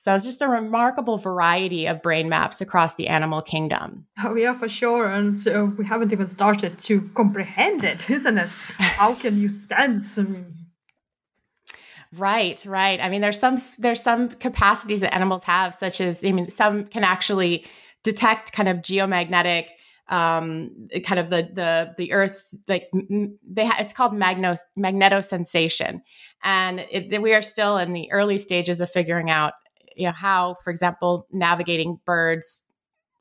so 0.00 0.14
it's 0.14 0.24
just 0.24 0.42
a 0.42 0.48
remarkable 0.48 1.18
variety 1.18 1.86
of 1.86 2.02
brain 2.02 2.28
maps 2.28 2.60
across 2.60 2.94
the 2.94 3.08
animal 3.08 3.42
kingdom. 3.42 4.06
Oh, 4.22 4.36
yeah, 4.36 4.54
for 4.54 4.68
sure. 4.68 5.10
And 5.10 5.44
uh, 5.48 5.66
we 5.76 5.84
haven't 5.84 6.12
even 6.12 6.28
started 6.28 6.78
to 6.78 7.00
comprehend 7.14 7.82
it, 7.82 8.08
isn't 8.08 8.38
it? 8.38 8.48
How 8.78 9.12
can 9.16 9.36
you 9.36 9.48
sense? 9.48 10.16
I 10.16 10.22
mean, 10.22 10.54
Right, 12.12 12.64
right. 12.64 13.00
I 13.00 13.08
mean, 13.10 13.20
there's 13.20 13.38
some 13.38 13.58
there's 13.78 14.02
some 14.02 14.30
capacities 14.30 15.00
that 15.00 15.14
animals 15.14 15.44
have, 15.44 15.74
such 15.74 16.00
as 16.00 16.24
I 16.24 16.32
mean, 16.32 16.50
some 16.50 16.84
can 16.84 17.04
actually 17.04 17.66
detect 18.02 18.52
kind 18.52 18.68
of 18.68 18.78
geomagnetic, 18.78 19.66
um, 20.08 20.88
kind 21.04 21.18
of 21.18 21.28
the 21.30 21.48
the 21.52 21.94
the 21.96 22.12
Earth's 22.12 22.56
like 22.66 22.90
they 23.46 23.66
ha- 23.66 23.76
it's 23.78 23.92
called 23.92 24.14
magno 24.14 24.54
magnetosensation, 24.78 26.00
and 26.42 26.80
it, 26.90 27.20
we 27.20 27.34
are 27.34 27.42
still 27.42 27.76
in 27.76 27.92
the 27.92 28.10
early 28.10 28.38
stages 28.38 28.80
of 28.80 28.90
figuring 28.90 29.30
out 29.30 29.54
you 29.96 30.06
know 30.06 30.12
how 30.12 30.56
for 30.64 30.70
example 30.70 31.26
navigating 31.30 32.00
birds 32.04 32.62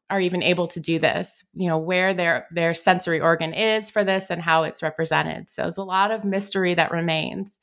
are 0.09 0.21
even 0.21 0.41
able 0.41 0.67
to 0.67 0.79
do 0.79 0.99
this 0.99 1.43
you 1.53 1.67
know 1.67 1.77
where 1.77 2.13
their 2.13 2.47
their 2.51 2.73
sensory 2.73 3.19
organ 3.19 3.53
is 3.53 3.89
for 3.89 4.03
this 4.03 4.29
and 4.29 4.41
how 4.41 4.63
it's 4.63 4.81
represented. 4.81 5.49
So 5.49 5.63
there's 5.63 5.77
a 5.77 5.83
lot 5.83 6.11
of 6.11 6.23
mystery 6.23 6.73
that 6.73 6.91
remains. 6.91 7.59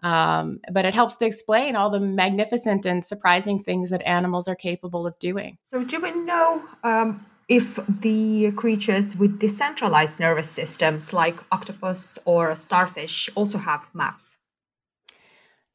Um, 0.00 0.60
but 0.70 0.84
it 0.84 0.94
helps 0.94 1.16
to 1.16 1.26
explain 1.26 1.74
all 1.74 1.90
the 1.90 1.98
magnificent 1.98 2.86
and 2.86 3.04
surprising 3.04 3.58
things 3.58 3.90
that 3.90 4.00
animals 4.06 4.46
are 4.46 4.54
capable 4.54 5.08
of 5.08 5.18
doing. 5.18 5.58
So 5.64 5.82
do 5.82 6.00
we 6.00 6.12
know 6.12 6.62
um, 6.84 7.26
if 7.48 7.76
the 7.86 8.52
creatures 8.52 9.16
with 9.16 9.38
decentralized 9.38 10.20
nervous 10.20 10.50
systems 10.50 11.12
like 11.12 11.36
octopus 11.50 12.18
or 12.26 12.54
starfish 12.54 13.30
also 13.34 13.58
have 13.58 13.88
maps 13.94 14.38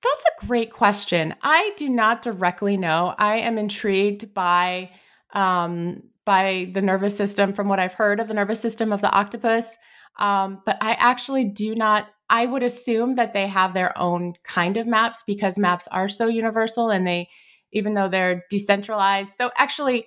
that's 0.04 0.26
a 0.26 0.46
great 0.46 0.72
question. 0.72 1.34
I 1.42 1.72
do 1.78 1.88
not 1.88 2.22
directly 2.22 2.78
know. 2.78 3.16
I 3.18 3.38
am 3.38 3.58
intrigued 3.58 4.34
by 4.34 4.92
um, 5.34 6.04
by 6.26 6.70
the 6.74 6.82
nervous 6.82 7.18
system 7.18 7.54
from 7.54 7.68
what 7.68 7.80
I've 7.80 7.94
heard 7.94 8.20
of 8.20 8.28
the 8.28 8.34
nervous 8.34 8.60
system 8.60 8.94
of 8.94 9.02
the 9.02 9.12
octopus, 9.12 9.78
um, 10.20 10.62
but 10.66 10.78
I 10.82 10.92
actually 10.94 11.46
do 11.46 11.74
not. 11.74 12.08
I 12.30 12.46
would 12.46 12.64
assume 12.64 13.16
that 13.16 13.34
they 13.34 13.48
have 13.48 13.74
their 13.74 13.98
own 13.98 14.34
kind 14.44 14.78
of 14.78 14.88
maps 14.88 15.24
because 15.26 15.58
maps 15.58 15.88
are 15.92 16.10
so 16.10 16.28
universal 16.28 16.90
and 16.90 17.06
they, 17.06 17.30
even 17.72 17.94
though 17.94 18.08
they're 18.08 18.44
decentralized. 18.50 19.34
So 19.34 19.52
actually, 19.58 20.06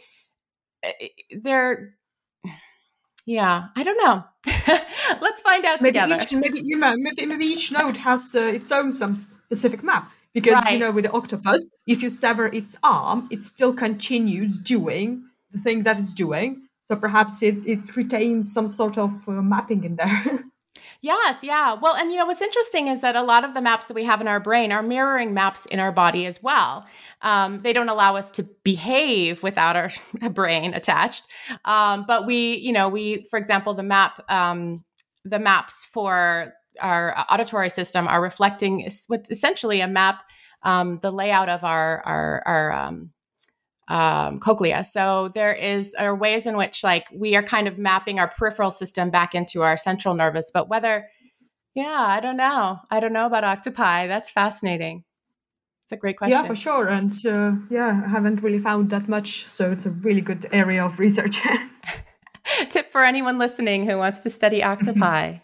they're 1.30 1.94
yeah, 3.26 3.66
I 3.74 3.82
don't 3.82 3.98
know. 3.98 4.24
Let's 5.20 5.40
find 5.40 5.64
out 5.64 5.82
maybe 5.82 5.98
together. 5.98 6.18
Each, 6.22 6.32
maybe 6.32 6.60
you 6.60 6.78
know, 6.78 6.94
maybe, 6.96 7.26
maybe 7.26 7.44
each 7.44 7.72
node 7.72 7.96
has 7.98 8.34
uh, 8.36 8.40
its 8.40 8.70
own 8.70 8.94
some 8.94 9.16
specific 9.16 9.82
map. 9.82 10.10
Because 10.32 10.64
right. 10.64 10.74
you 10.74 10.78
know, 10.78 10.92
with 10.92 11.04
the 11.04 11.10
octopus, 11.10 11.70
if 11.86 12.02
you 12.02 12.10
sever 12.10 12.46
its 12.46 12.76
arm, 12.84 13.26
it 13.30 13.42
still 13.42 13.74
continues 13.74 14.58
doing 14.58 15.24
the 15.50 15.58
thing 15.58 15.82
that 15.82 15.98
it's 15.98 16.14
doing. 16.14 16.68
So 16.84 16.94
perhaps 16.94 17.42
it 17.42 17.66
it 17.66 17.96
retains 17.96 18.52
some 18.52 18.68
sort 18.68 18.96
of 18.96 19.28
uh, 19.28 19.42
mapping 19.42 19.82
in 19.84 19.96
there. 19.96 20.44
Yes, 21.02 21.42
yeah. 21.42 21.74
Well, 21.74 21.94
and 21.94 22.10
you 22.10 22.16
know 22.16 22.26
what's 22.26 22.42
interesting 22.42 22.88
is 22.88 23.00
that 23.00 23.16
a 23.16 23.22
lot 23.22 23.44
of 23.44 23.54
the 23.54 23.60
maps 23.60 23.86
that 23.86 23.94
we 23.94 24.04
have 24.04 24.20
in 24.20 24.28
our 24.28 24.40
brain 24.40 24.72
are 24.72 24.82
mirroring 24.82 25.34
maps 25.34 25.66
in 25.66 25.78
our 25.80 25.92
body 25.92 26.26
as 26.26 26.42
well. 26.42 26.84
Um, 27.22 27.62
they 27.62 27.72
don't 27.72 27.88
allow 27.88 28.16
us 28.16 28.30
to 28.32 28.42
behave 28.64 29.42
without 29.42 29.76
our 29.76 29.90
brain 30.30 30.74
attached, 30.74 31.24
um, 31.64 32.04
but 32.06 32.26
we, 32.26 32.56
you 32.56 32.72
know, 32.72 32.88
we, 32.88 33.26
for 33.30 33.38
example, 33.38 33.74
the 33.74 33.82
map, 33.82 34.22
um, 34.30 34.82
the 35.24 35.38
maps 35.38 35.84
for 35.84 36.52
our 36.80 37.24
auditory 37.30 37.70
system 37.70 38.06
are 38.06 38.20
reflecting 38.20 38.88
what's 39.08 39.30
essentially 39.30 39.80
a 39.80 39.88
map, 39.88 40.22
um, 40.62 40.98
the 41.00 41.10
layout 41.10 41.48
of 41.48 41.64
our 41.64 42.02
our, 42.04 42.42
our 42.46 42.72
um, 43.88 44.40
cochlea. 44.40 44.84
So 44.84 45.30
there 45.34 45.54
is 45.54 45.94
are 45.94 46.14
ways 46.14 46.46
in 46.46 46.56
which 46.56 46.82
like 46.82 47.06
we 47.14 47.36
are 47.36 47.42
kind 47.42 47.68
of 47.68 47.78
mapping 47.78 48.18
our 48.18 48.28
peripheral 48.28 48.70
system 48.70 49.10
back 49.10 49.34
into 49.34 49.62
our 49.62 49.76
central 49.76 50.14
nervous, 50.14 50.50
but 50.52 50.68
whether 50.68 51.08
Yeah, 51.74 52.00
I 52.16 52.20
don't 52.20 52.38
know. 52.38 52.78
I 52.90 53.00
don't 53.00 53.12
know 53.12 53.26
about 53.26 53.44
octopi. 53.44 54.06
That's 54.06 54.30
fascinating. 54.30 55.04
It's 55.84 55.92
a 55.92 55.96
great 55.96 56.16
question. 56.16 56.36
Yeah, 56.36 56.46
for 56.48 56.56
sure. 56.56 56.88
And 56.88 57.12
uh, 57.24 57.52
yeah, 57.70 58.02
I 58.04 58.08
haven't 58.08 58.42
really 58.42 58.58
found 58.58 58.90
that 58.90 59.08
much. 59.08 59.46
So 59.46 59.70
it's 59.70 59.86
a 59.86 59.90
really 59.90 60.20
good 60.20 60.46
area 60.50 60.84
of 60.84 60.98
research. 60.98 61.42
Tip 62.70 62.90
for 62.90 63.04
anyone 63.04 63.38
listening 63.38 63.86
who 63.86 63.98
wants 63.98 64.18
to 64.20 64.30
study 64.30 64.64
octopi. 64.64 65.36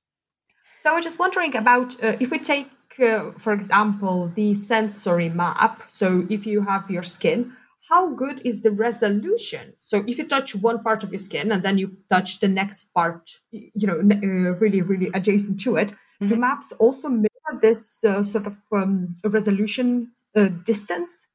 so 0.80 0.90
I 0.90 0.94
was 0.94 1.04
just 1.04 1.20
wondering 1.20 1.54
about 1.54 2.02
uh, 2.02 2.16
if 2.18 2.32
we 2.32 2.40
take, 2.40 2.68
uh, 2.98 3.30
for 3.32 3.52
example, 3.52 4.32
the 4.34 4.54
sensory 4.54 5.28
map. 5.28 5.82
So 5.88 6.24
if 6.28 6.46
you 6.46 6.62
have 6.62 6.90
your 6.90 7.04
skin, 7.04 7.52
how 7.90 8.14
good 8.14 8.40
is 8.44 8.62
the 8.62 8.70
resolution? 8.70 9.74
So 9.78 10.04
if 10.06 10.16
you 10.18 10.26
touch 10.26 10.54
one 10.54 10.82
part 10.82 11.02
of 11.02 11.10
your 11.10 11.18
skin 11.18 11.50
and 11.50 11.62
then 11.62 11.76
you 11.76 11.96
touch 12.08 12.38
the 12.38 12.48
next 12.48 12.84
part, 12.94 13.30
you 13.50 13.86
know, 13.86 13.98
uh, 13.98 14.54
really, 14.58 14.80
really 14.80 15.10
adjacent 15.12 15.60
to 15.62 15.76
it, 15.76 15.88
mm-hmm. 15.88 16.28
do 16.28 16.36
maps 16.36 16.72
also 16.72 17.08
mirror 17.08 17.58
this 17.60 18.04
uh, 18.04 18.22
sort 18.22 18.46
of 18.46 18.56
um, 18.72 19.14
resolution 19.24 20.12
uh, 20.36 20.48
distance? 20.64 21.26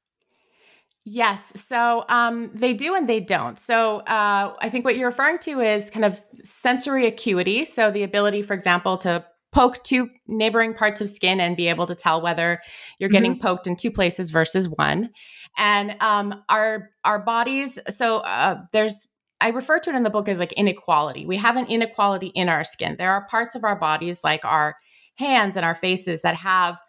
Yes. 1.03 1.61
So 1.61 2.05
um, 2.09 2.51
they 2.53 2.73
do 2.73 2.95
and 2.95 3.07
they 3.07 3.19
don't. 3.19 3.59
So 3.59 3.97
uh, 3.99 4.55
I 4.59 4.69
think 4.69 4.85
what 4.85 4.97
you're 4.97 5.09
referring 5.09 5.37
to 5.39 5.59
is 5.59 5.91
kind 5.91 6.05
of 6.05 6.21
sensory 6.43 7.05
acuity. 7.05 7.65
So 7.65 7.91
the 7.91 8.03
ability, 8.03 8.41
for 8.41 8.53
example, 8.53 8.97
to 8.99 9.23
poke 9.55 9.81
two 9.83 10.09
neighboring 10.27 10.73
parts 10.73 10.99
of 10.99 11.09
skin 11.09 11.39
and 11.39 11.55
be 11.55 11.69
able 11.69 11.85
to 11.85 11.95
tell 11.95 12.21
whether 12.21 12.59
you're 12.99 13.09
getting 13.09 13.33
mm-hmm. 13.33 13.41
poked 13.41 13.67
in 13.67 13.75
two 13.75 13.91
places 13.91 14.29
versus 14.29 14.67
one. 14.67 15.11
And 15.57 15.95
um, 16.01 16.43
our 16.49 16.89
our 17.03 17.19
bodies. 17.19 17.79
So 17.89 18.17
uh, 18.17 18.61
there's 18.71 19.07
I 19.41 19.49
refer 19.49 19.79
to 19.79 19.89
it 19.89 19.95
in 19.95 20.03
the 20.03 20.09
book 20.09 20.27
as 20.27 20.39
like 20.39 20.53
inequality. 20.53 21.25
We 21.25 21.37
have 21.37 21.57
an 21.57 21.67
inequality 21.67 22.27
in 22.27 22.49
our 22.49 22.63
skin. 22.63 22.95
There 22.97 23.11
are 23.11 23.27
parts 23.27 23.55
of 23.55 23.63
our 23.63 23.77
bodies, 23.77 24.23
like 24.23 24.43
our 24.45 24.75
hands 25.15 25.55
and 25.55 25.65
our 25.65 25.75
faces, 25.75 26.21
that 26.21 26.35
have 26.35 26.79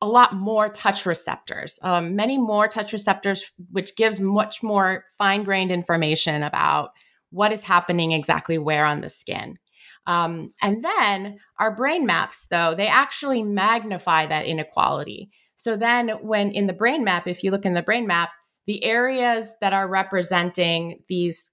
a 0.00 0.08
lot 0.08 0.32
more 0.32 0.68
touch 0.68 1.06
receptors, 1.06 1.78
um, 1.82 2.14
many 2.14 2.38
more 2.38 2.68
touch 2.68 2.92
receptors, 2.92 3.50
which 3.72 3.96
gives 3.96 4.20
much 4.20 4.62
more 4.62 5.04
fine 5.18 5.42
grained 5.42 5.72
information 5.72 6.42
about 6.44 6.90
what 7.30 7.52
is 7.52 7.64
happening 7.64 8.12
exactly 8.12 8.58
where 8.58 8.84
on 8.84 9.00
the 9.00 9.08
skin. 9.08 9.56
Um, 10.06 10.50
and 10.62 10.84
then 10.84 11.38
our 11.58 11.74
brain 11.74 12.06
maps, 12.06 12.46
though, 12.46 12.74
they 12.74 12.86
actually 12.86 13.42
magnify 13.42 14.26
that 14.26 14.46
inequality. 14.46 15.30
So 15.58 15.76
then, 15.76 16.10
when 16.22 16.52
in 16.52 16.68
the 16.68 16.72
brain 16.72 17.02
map, 17.02 17.26
if 17.26 17.42
you 17.42 17.50
look 17.50 17.66
in 17.66 17.74
the 17.74 17.82
brain 17.82 18.06
map, 18.06 18.30
the 18.66 18.84
areas 18.84 19.56
that 19.60 19.72
are 19.72 19.88
representing 19.88 21.02
these 21.08 21.50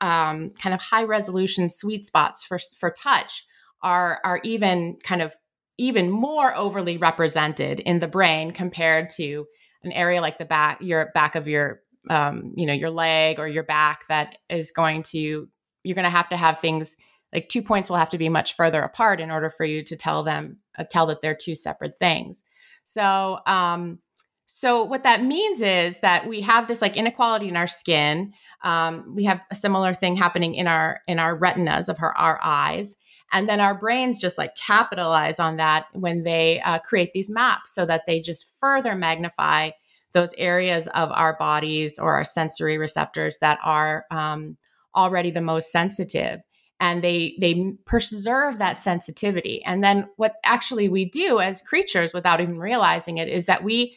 um, 0.00 0.50
kind 0.50 0.74
of 0.74 0.80
high 0.80 1.02
resolution 1.02 1.68
sweet 1.68 2.04
spots 2.04 2.44
for, 2.44 2.58
for 2.78 2.90
touch 2.90 3.44
are, 3.82 4.20
are 4.22 4.40
even 4.44 4.98
kind 5.02 5.22
of 5.22 5.34
even 5.76 6.08
more 6.08 6.56
overly 6.56 6.98
represented 6.98 7.80
in 7.80 7.98
the 7.98 8.06
brain 8.06 8.52
compared 8.52 9.10
to 9.10 9.46
an 9.82 9.90
area 9.92 10.20
like 10.20 10.38
the 10.38 10.44
back 10.44 10.80
your 10.80 11.10
back 11.14 11.34
of 11.34 11.48
your 11.48 11.80
um, 12.10 12.52
you 12.56 12.66
know 12.66 12.72
your 12.72 12.90
leg 12.90 13.40
or 13.40 13.48
your 13.48 13.62
back 13.64 14.06
that 14.08 14.36
is 14.48 14.70
going 14.70 15.02
to 15.02 15.48
you're 15.82 15.94
going 15.94 16.04
to 16.04 16.10
have 16.10 16.28
to 16.28 16.36
have 16.36 16.60
things 16.60 16.96
like 17.32 17.48
two 17.48 17.62
points 17.62 17.88
will 17.88 17.96
have 17.96 18.10
to 18.10 18.18
be 18.18 18.28
much 18.28 18.54
further 18.54 18.82
apart 18.82 19.20
in 19.20 19.30
order 19.30 19.50
for 19.50 19.64
you 19.64 19.82
to 19.84 19.96
tell 19.96 20.22
them 20.22 20.58
uh, 20.78 20.84
tell 20.88 21.06
that 21.06 21.22
they're 21.22 21.36
two 21.36 21.54
separate 21.54 21.96
things 21.96 22.42
so 22.88 23.38
um 23.46 23.98
so 24.46 24.82
what 24.82 25.04
that 25.04 25.22
means 25.22 25.60
is 25.60 26.00
that 26.00 26.26
we 26.26 26.40
have 26.40 26.68
this 26.68 26.80
like 26.80 26.96
inequality 26.96 27.48
in 27.48 27.56
our 27.56 27.66
skin 27.66 28.32
um, 28.64 29.14
we 29.14 29.22
have 29.24 29.40
a 29.52 29.54
similar 29.54 29.94
thing 29.94 30.16
happening 30.16 30.54
in 30.54 30.66
our 30.66 31.00
in 31.06 31.18
our 31.18 31.36
retinas 31.36 31.88
of 31.88 31.98
our, 32.00 32.16
our 32.16 32.40
eyes 32.42 32.96
and 33.30 33.48
then 33.48 33.60
our 33.60 33.74
brains 33.74 34.18
just 34.18 34.38
like 34.38 34.54
capitalize 34.56 35.38
on 35.38 35.58
that 35.58 35.86
when 35.92 36.22
they 36.22 36.60
uh, 36.62 36.78
create 36.78 37.12
these 37.12 37.30
maps 37.30 37.74
so 37.74 37.84
that 37.84 38.02
they 38.06 38.20
just 38.20 38.50
further 38.58 38.94
magnify 38.94 39.70
those 40.12 40.32
areas 40.38 40.86
of 40.88 41.10
our 41.12 41.36
bodies 41.36 41.98
or 41.98 42.14
our 42.14 42.24
sensory 42.24 42.78
receptors 42.78 43.38
that 43.40 43.58
are 43.62 44.06
um, 44.10 44.56
already 44.96 45.30
the 45.30 45.42
most 45.42 45.70
sensitive 45.70 46.40
and 46.80 47.02
they 47.02 47.36
they 47.40 47.72
preserve 47.84 48.58
that 48.58 48.78
sensitivity 48.78 49.62
and 49.64 49.82
then 49.82 50.08
what 50.16 50.36
actually 50.44 50.88
we 50.88 51.04
do 51.04 51.40
as 51.40 51.62
creatures 51.62 52.12
without 52.12 52.40
even 52.40 52.58
realizing 52.58 53.18
it 53.18 53.28
is 53.28 53.46
that 53.46 53.64
we 53.64 53.96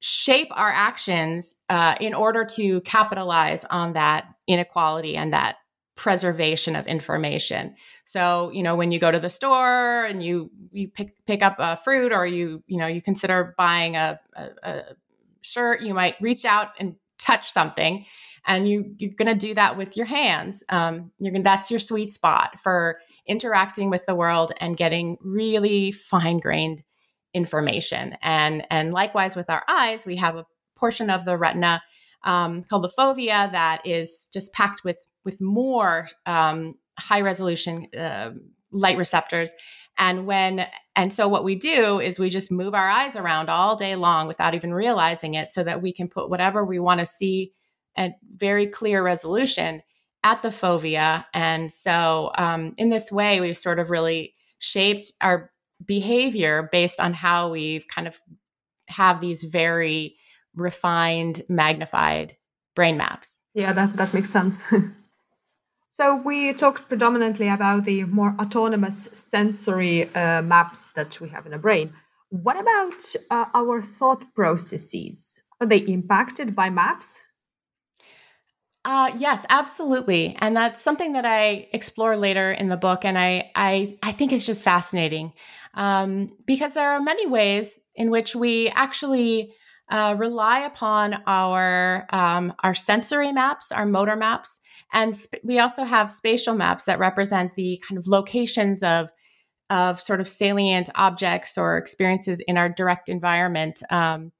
shape 0.00 0.48
our 0.52 0.70
actions 0.70 1.56
uh, 1.68 1.96
in 2.00 2.14
order 2.14 2.44
to 2.44 2.80
capitalize 2.82 3.64
on 3.64 3.94
that 3.94 4.26
inequality 4.46 5.16
and 5.16 5.32
that 5.32 5.56
preservation 5.96 6.76
of 6.76 6.86
information. 6.86 7.74
So, 8.04 8.50
you 8.52 8.62
know, 8.62 8.76
when 8.76 8.92
you 8.92 9.00
go 9.00 9.10
to 9.10 9.18
the 9.18 9.28
store 9.28 10.04
and 10.04 10.22
you 10.22 10.50
you 10.72 10.88
pick 10.88 11.12
pick 11.26 11.42
up 11.42 11.56
a 11.58 11.76
fruit 11.76 12.12
or 12.12 12.26
you 12.26 12.62
you 12.66 12.78
know 12.78 12.86
you 12.86 13.02
consider 13.02 13.54
buying 13.58 13.96
a, 13.96 14.18
a, 14.34 14.48
a 14.62 14.82
shirt, 15.42 15.82
you 15.82 15.92
might 15.92 16.14
reach 16.20 16.44
out 16.44 16.68
and 16.78 16.94
touch 17.18 17.52
something, 17.52 18.06
and 18.48 18.68
you 18.68 18.94
you're 18.98 19.12
going 19.12 19.28
to 19.28 19.46
do 19.46 19.54
that 19.54 19.76
with 19.76 19.96
your 19.96 20.06
hands. 20.06 20.64
Um, 20.70 21.12
you're 21.20 21.32
going 21.32 21.44
that's 21.44 21.70
your 21.70 21.78
sweet 21.78 22.10
spot 22.10 22.58
for 22.58 22.98
interacting 23.26 23.90
with 23.90 24.06
the 24.06 24.14
world 24.14 24.52
and 24.58 24.76
getting 24.76 25.18
really 25.20 25.92
fine 25.92 26.38
grained 26.38 26.82
information. 27.34 28.16
And 28.22 28.66
and 28.70 28.92
likewise 28.92 29.36
with 29.36 29.50
our 29.50 29.62
eyes, 29.68 30.04
we 30.06 30.16
have 30.16 30.34
a 30.34 30.46
portion 30.74 31.10
of 31.10 31.24
the 31.24 31.36
retina 31.36 31.82
um, 32.24 32.64
called 32.64 32.82
the 32.82 32.92
fovea 32.98 33.52
that 33.52 33.82
is 33.84 34.28
just 34.32 34.52
packed 34.52 34.82
with 34.82 34.96
with 35.24 35.40
more 35.40 36.08
um, 36.26 36.74
high 36.98 37.20
resolution 37.20 37.86
uh, 37.96 38.30
light 38.72 38.96
receptors 38.96 39.52
and 39.98 40.26
when 40.26 40.66
and 40.94 41.12
so 41.12 41.26
what 41.28 41.44
we 41.44 41.56
do 41.56 42.00
is 42.00 42.18
we 42.18 42.30
just 42.30 42.52
move 42.52 42.74
our 42.74 42.88
eyes 42.88 43.16
around 43.16 43.48
all 43.48 43.76
day 43.76 43.96
long 43.96 44.28
without 44.28 44.54
even 44.54 44.72
realizing 44.72 45.34
it 45.34 45.50
so 45.52 45.64
that 45.64 45.82
we 45.82 45.92
can 45.92 46.08
put 46.08 46.30
whatever 46.30 46.64
we 46.64 46.78
want 46.78 47.00
to 47.00 47.06
see 47.06 47.52
at 47.98 48.12
very 48.34 48.66
clear 48.66 49.02
resolution 49.02 49.82
at 50.24 50.40
the 50.40 50.48
fovea 50.48 51.24
and 51.34 51.70
so 51.70 52.32
um, 52.38 52.74
in 52.78 52.88
this 52.88 53.12
way 53.12 53.40
we've 53.40 53.56
sort 53.56 53.78
of 53.78 53.90
really 53.90 54.34
shaped 54.58 55.12
our 55.20 55.50
behavior 55.84 56.68
based 56.72 56.98
on 56.98 57.12
how 57.12 57.50
we've 57.50 57.86
kind 57.88 58.08
of 58.08 58.18
have 58.88 59.20
these 59.20 59.44
very 59.44 60.16
refined 60.54 61.42
magnified 61.48 62.36
brain 62.74 62.96
maps 62.96 63.42
yeah 63.52 63.72
that, 63.72 63.92
that 63.94 64.14
makes 64.14 64.30
sense 64.30 64.64
So 65.98 66.14
we 66.14 66.52
talked 66.52 66.88
predominantly 66.88 67.48
about 67.48 67.84
the 67.84 68.04
more 68.04 68.32
autonomous 68.38 69.02
sensory 69.02 70.08
uh, 70.14 70.42
maps 70.42 70.92
that 70.92 71.20
we 71.20 71.28
have 71.30 71.44
in 71.44 71.50
the 71.50 71.58
brain. 71.58 71.92
What 72.30 72.56
about 72.56 73.16
uh, 73.32 73.46
our 73.52 73.82
thought 73.82 74.22
processes? 74.32 75.40
Are 75.60 75.66
they 75.66 75.78
impacted 75.78 76.54
by 76.54 76.70
maps? 76.70 77.24
Uh, 78.88 79.12
yes, 79.18 79.44
absolutely, 79.50 80.34
and 80.38 80.56
that's 80.56 80.80
something 80.80 81.12
that 81.12 81.26
I 81.26 81.68
explore 81.74 82.16
later 82.16 82.50
in 82.50 82.70
the 82.70 82.76
book, 82.78 83.04
and 83.04 83.18
I 83.18 83.50
I, 83.54 83.98
I 84.02 84.12
think 84.12 84.32
it's 84.32 84.46
just 84.46 84.64
fascinating 84.64 85.34
um, 85.74 86.30
because 86.46 86.72
there 86.72 86.92
are 86.92 87.00
many 87.00 87.26
ways 87.26 87.78
in 87.94 88.10
which 88.10 88.34
we 88.34 88.70
actually 88.70 89.52
uh, 89.90 90.14
rely 90.16 90.60
upon 90.60 91.22
our 91.26 92.06
um, 92.14 92.54
our 92.64 92.72
sensory 92.72 93.30
maps, 93.30 93.70
our 93.72 93.84
motor 93.84 94.16
maps, 94.16 94.58
and 94.90 95.14
sp- 95.14 95.44
we 95.44 95.58
also 95.58 95.84
have 95.84 96.10
spatial 96.10 96.54
maps 96.54 96.84
that 96.84 96.98
represent 96.98 97.56
the 97.56 97.82
kind 97.86 97.98
of 97.98 98.06
locations 98.06 98.82
of 98.82 99.10
of 99.70 100.00
sort 100.00 100.20
of 100.20 100.28
salient 100.28 100.88
objects 100.94 101.58
or 101.58 101.76
experiences 101.76 102.40
in 102.48 102.56
our 102.56 102.70
direct 102.70 103.10
environment. 103.10 103.82
Um, 103.90 104.32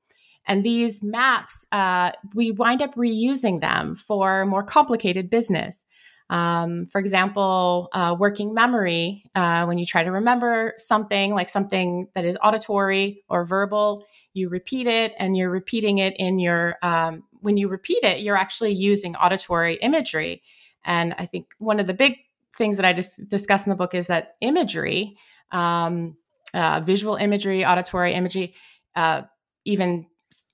and 0.48 0.64
these 0.64 1.02
maps, 1.02 1.66
uh, 1.70 2.12
we 2.34 2.50
wind 2.50 2.82
up 2.82 2.94
reusing 2.94 3.60
them 3.60 3.94
for 3.94 4.44
more 4.46 4.62
complicated 4.62 5.30
business. 5.30 5.84
Um, 6.30 6.86
for 6.86 6.98
example, 6.98 7.88
uh, 7.92 8.16
working 8.18 8.52
memory, 8.52 9.30
uh, 9.34 9.64
when 9.64 9.78
you 9.78 9.86
try 9.86 10.02
to 10.02 10.10
remember 10.10 10.74
something 10.76 11.34
like 11.34 11.48
something 11.48 12.08
that 12.14 12.24
is 12.24 12.36
auditory 12.42 13.22
or 13.28 13.46
verbal, 13.46 14.04
you 14.38 14.48
repeat 14.48 14.86
it 14.86 15.14
and 15.18 15.36
you're 15.36 15.50
repeating 15.50 15.98
it 15.98 16.14
in 16.18 16.38
your 16.38 16.76
um, 16.82 17.24
when 17.40 17.56
you 17.56 17.68
repeat 17.68 18.02
it 18.02 18.20
you're 18.20 18.36
actually 18.36 18.72
using 18.72 19.14
auditory 19.16 19.74
imagery 19.76 20.42
and 20.84 21.14
i 21.18 21.26
think 21.26 21.46
one 21.58 21.80
of 21.80 21.86
the 21.86 21.94
big 21.94 22.16
things 22.56 22.76
that 22.76 22.86
i 22.86 22.92
just 22.92 23.28
discuss 23.28 23.66
in 23.66 23.70
the 23.70 23.76
book 23.76 23.94
is 23.94 24.06
that 24.06 24.36
imagery 24.40 25.16
um, 25.52 26.16
uh, 26.54 26.80
visual 26.80 27.16
imagery 27.16 27.64
auditory 27.64 28.14
imagery 28.14 28.54
uh, 28.96 29.22
even 29.64 30.06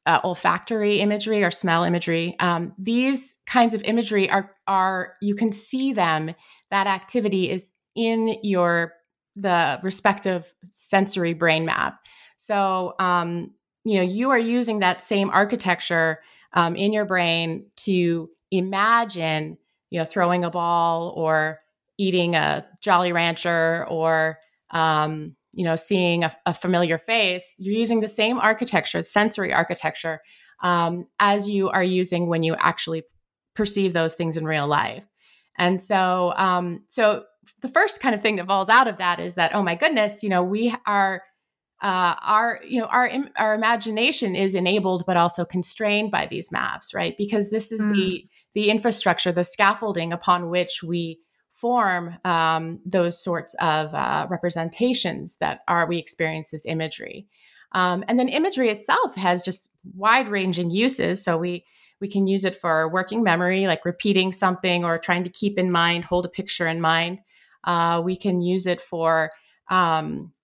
uh, 0.07 0.21
olfactory 0.25 1.01
imagery 1.01 1.43
or 1.43 1.51
smell 1.51 1.85
imagery. 1.85 2.37
Um, 2.41 2.73
these 2.79 3.39
kinds 3.47 3.75
of 3.75 3.83
imagery 3.85 4.31
are 4.31 4.55
are 4.67 5.17
you 5.23 5.35
can 5.35 5.53
see 5.53 5.93
them 5.93 6.35
that 6.71 6.87
activity 6.87 7.51
is 7.51 7.75
in 7.95 8.37
your 8.43 8.95
the 9.37 9.81
respective 9.83 10.53
sensory 10.71 11.35
brain 11.35 11.65
map. 11.65 11.99
So 12.37 12.95
um, 12.99 13.53
you 13.85 13.97
know 13.97 14.03
you 14.03 14.31
are 14.31 14.39
using 14.39 14.81
that 14.81 15.03
same 15.03 15.31
architecture 15.31 16.21
um, 16.53 16.77
in 16.77 16.93
your 16.93 17.05
brain 17.05 17.67
to 17.77 18.31
imagine 18.51 19.59
you 19.91 19.99
know 19.99 20.05
throwing 20.05 20.45
a 20.45 20.51
ball 20.51 21.15
or 21.17 21.61
eating 21.97 22.35
a 22.35 22.67
jolly 22.81 23.13
rancher 23.13 23.87
or 23.89 24.39
um, 24.71 25.35
you 25.55 25.65
know, 25.65 25.77
seeing 25.77 26.25
a, 26.25 26.37
a, 26.47 26.55
familiar 26.55 26.99
face, 26.99 27.53
you're 27.59 27.75
using 27.75 28.01
the 28.01 28.09
same 28.09 28.39
architecture, 28.39 29.03
sensory 29.03 29.53
architecture, 29.53 30.21
um, 30.63 31.07
as 31.21 31.49
you 31.49 31.71
are 31.71 31.83
using 31.83 32.27
when 32.27 32.43
you 32.43 32.57
actually 32.59 33.05
perceive 33.55 33.93
those 33.93 34.15
things 34.15 34.37
in 34.37 34.45
real 34.45 34.67
life. 34.67 35.07
And 35.57 35.81
so, 35.81 36.35
um, 36.37 36.85
so 36.89 37.25
the 37.63 37.69
first 37.69 38.01
kind 38.01 38.15
of 38.15 38.21
thing 38.21 38.37
that 38.37 38.47
falls 38.47 38.69
out 38.69 38.89
of 38.89 38.99
that 38.99 39.21
is 39.21 39.35
that, 39.35 39.55
oh 39.55 39.63
my 39.63 39.75
goodness, 39.75 40.23
you 40.23 40.29
know, 40.29 40.43
we 40.43 40.75
are, 40.87 41.23
uh, 41.83 42.15
our, 42.21 42.61
you 42.67 42.81
know, 42.81 42.87
our, 42.87 43.11
our 43.37 43.55
imagination 43.55 44.35
is 44.35 44.55
enabled, 44.55 45.05
but 45.07 45.17
also 45.17 45.45
constrained 45.45 46.11
by 46.11 46.27
these 46.27 46.51
maps, 46.51 46.95
right? 46.95 47.15
Because 47.17 47.51
this 47.51 47.71
is 47.71 47.81
mm. 47.81 47.95
the, 47.95 48.25
the 48.55 48.71
infrastructure, 48.71 49.33
the 49.33 49.45
scaffolding 49.45 50.13
upon 50.13 50.49
which 50.49 50.83
we 50.83 51.21
form 51.65 52.15
um, 52.27 52.79
those 52.85 53.25
sorts 53.25 53.55
of 53.55 53.95
uh, 53.95 54.27
representations 54.29 55.39
that 55.39 55.61
are 55.67 55.87
we 55.87 55.97
experience 55.97 56.53
as 56.53 56.67
imagery. 56.67 57.27
Um, 57.73 58.05
and 58.07 58.19
then 58.19 58.29
imagery 58.29 58.69
itself 58.69 59.15
has 59.15 59.43
just 59.43 59.71
wide 59.95 60.29
ranging 60.29 60.71
uses. 60.71 61.25
So 61.25 61.39
we 61.39 61.65
we 62.03 62.09
can 62.09 62.27
use 62.27 62.45
it 62.45 62.55
for 62.55 62.91
working 62.91 63.23
memory, 63.23 63.67
like 63.67 63.87
repeating 63.87 64.31
something 64.31 64.85
or 64.85 64.99
trying 64.99 65.25
to 65.25 65.31
keep 65.31 65.59
in 65.59 65.73
mind, 65.73 66.05
hold 66.05 66.27
a 66.27 66.29
picture 66.29 66.67
in 66.67 66.83
mind. 66.83 67.21
Uh, 67.65 68.03
we 68.05 68.15
can 68.15 68.43
use 68.43 68.67
it 68.67 68.83
for 68.83 69.31
um, 69.71 70.35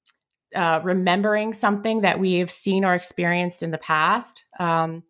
uh, 0.55 0.81
remembering 0.83 1.53
something 1.53 2.01
that 2.01 2.19
we 2.19 2.37
have 2.37 2.51
seen 2.51 2.83
or 2.83 2.95
experienced 2.95 3.63
in 3.63 3.73
the 3.73 3.79
past. 3.93 4.47
Um, 4.59 5.03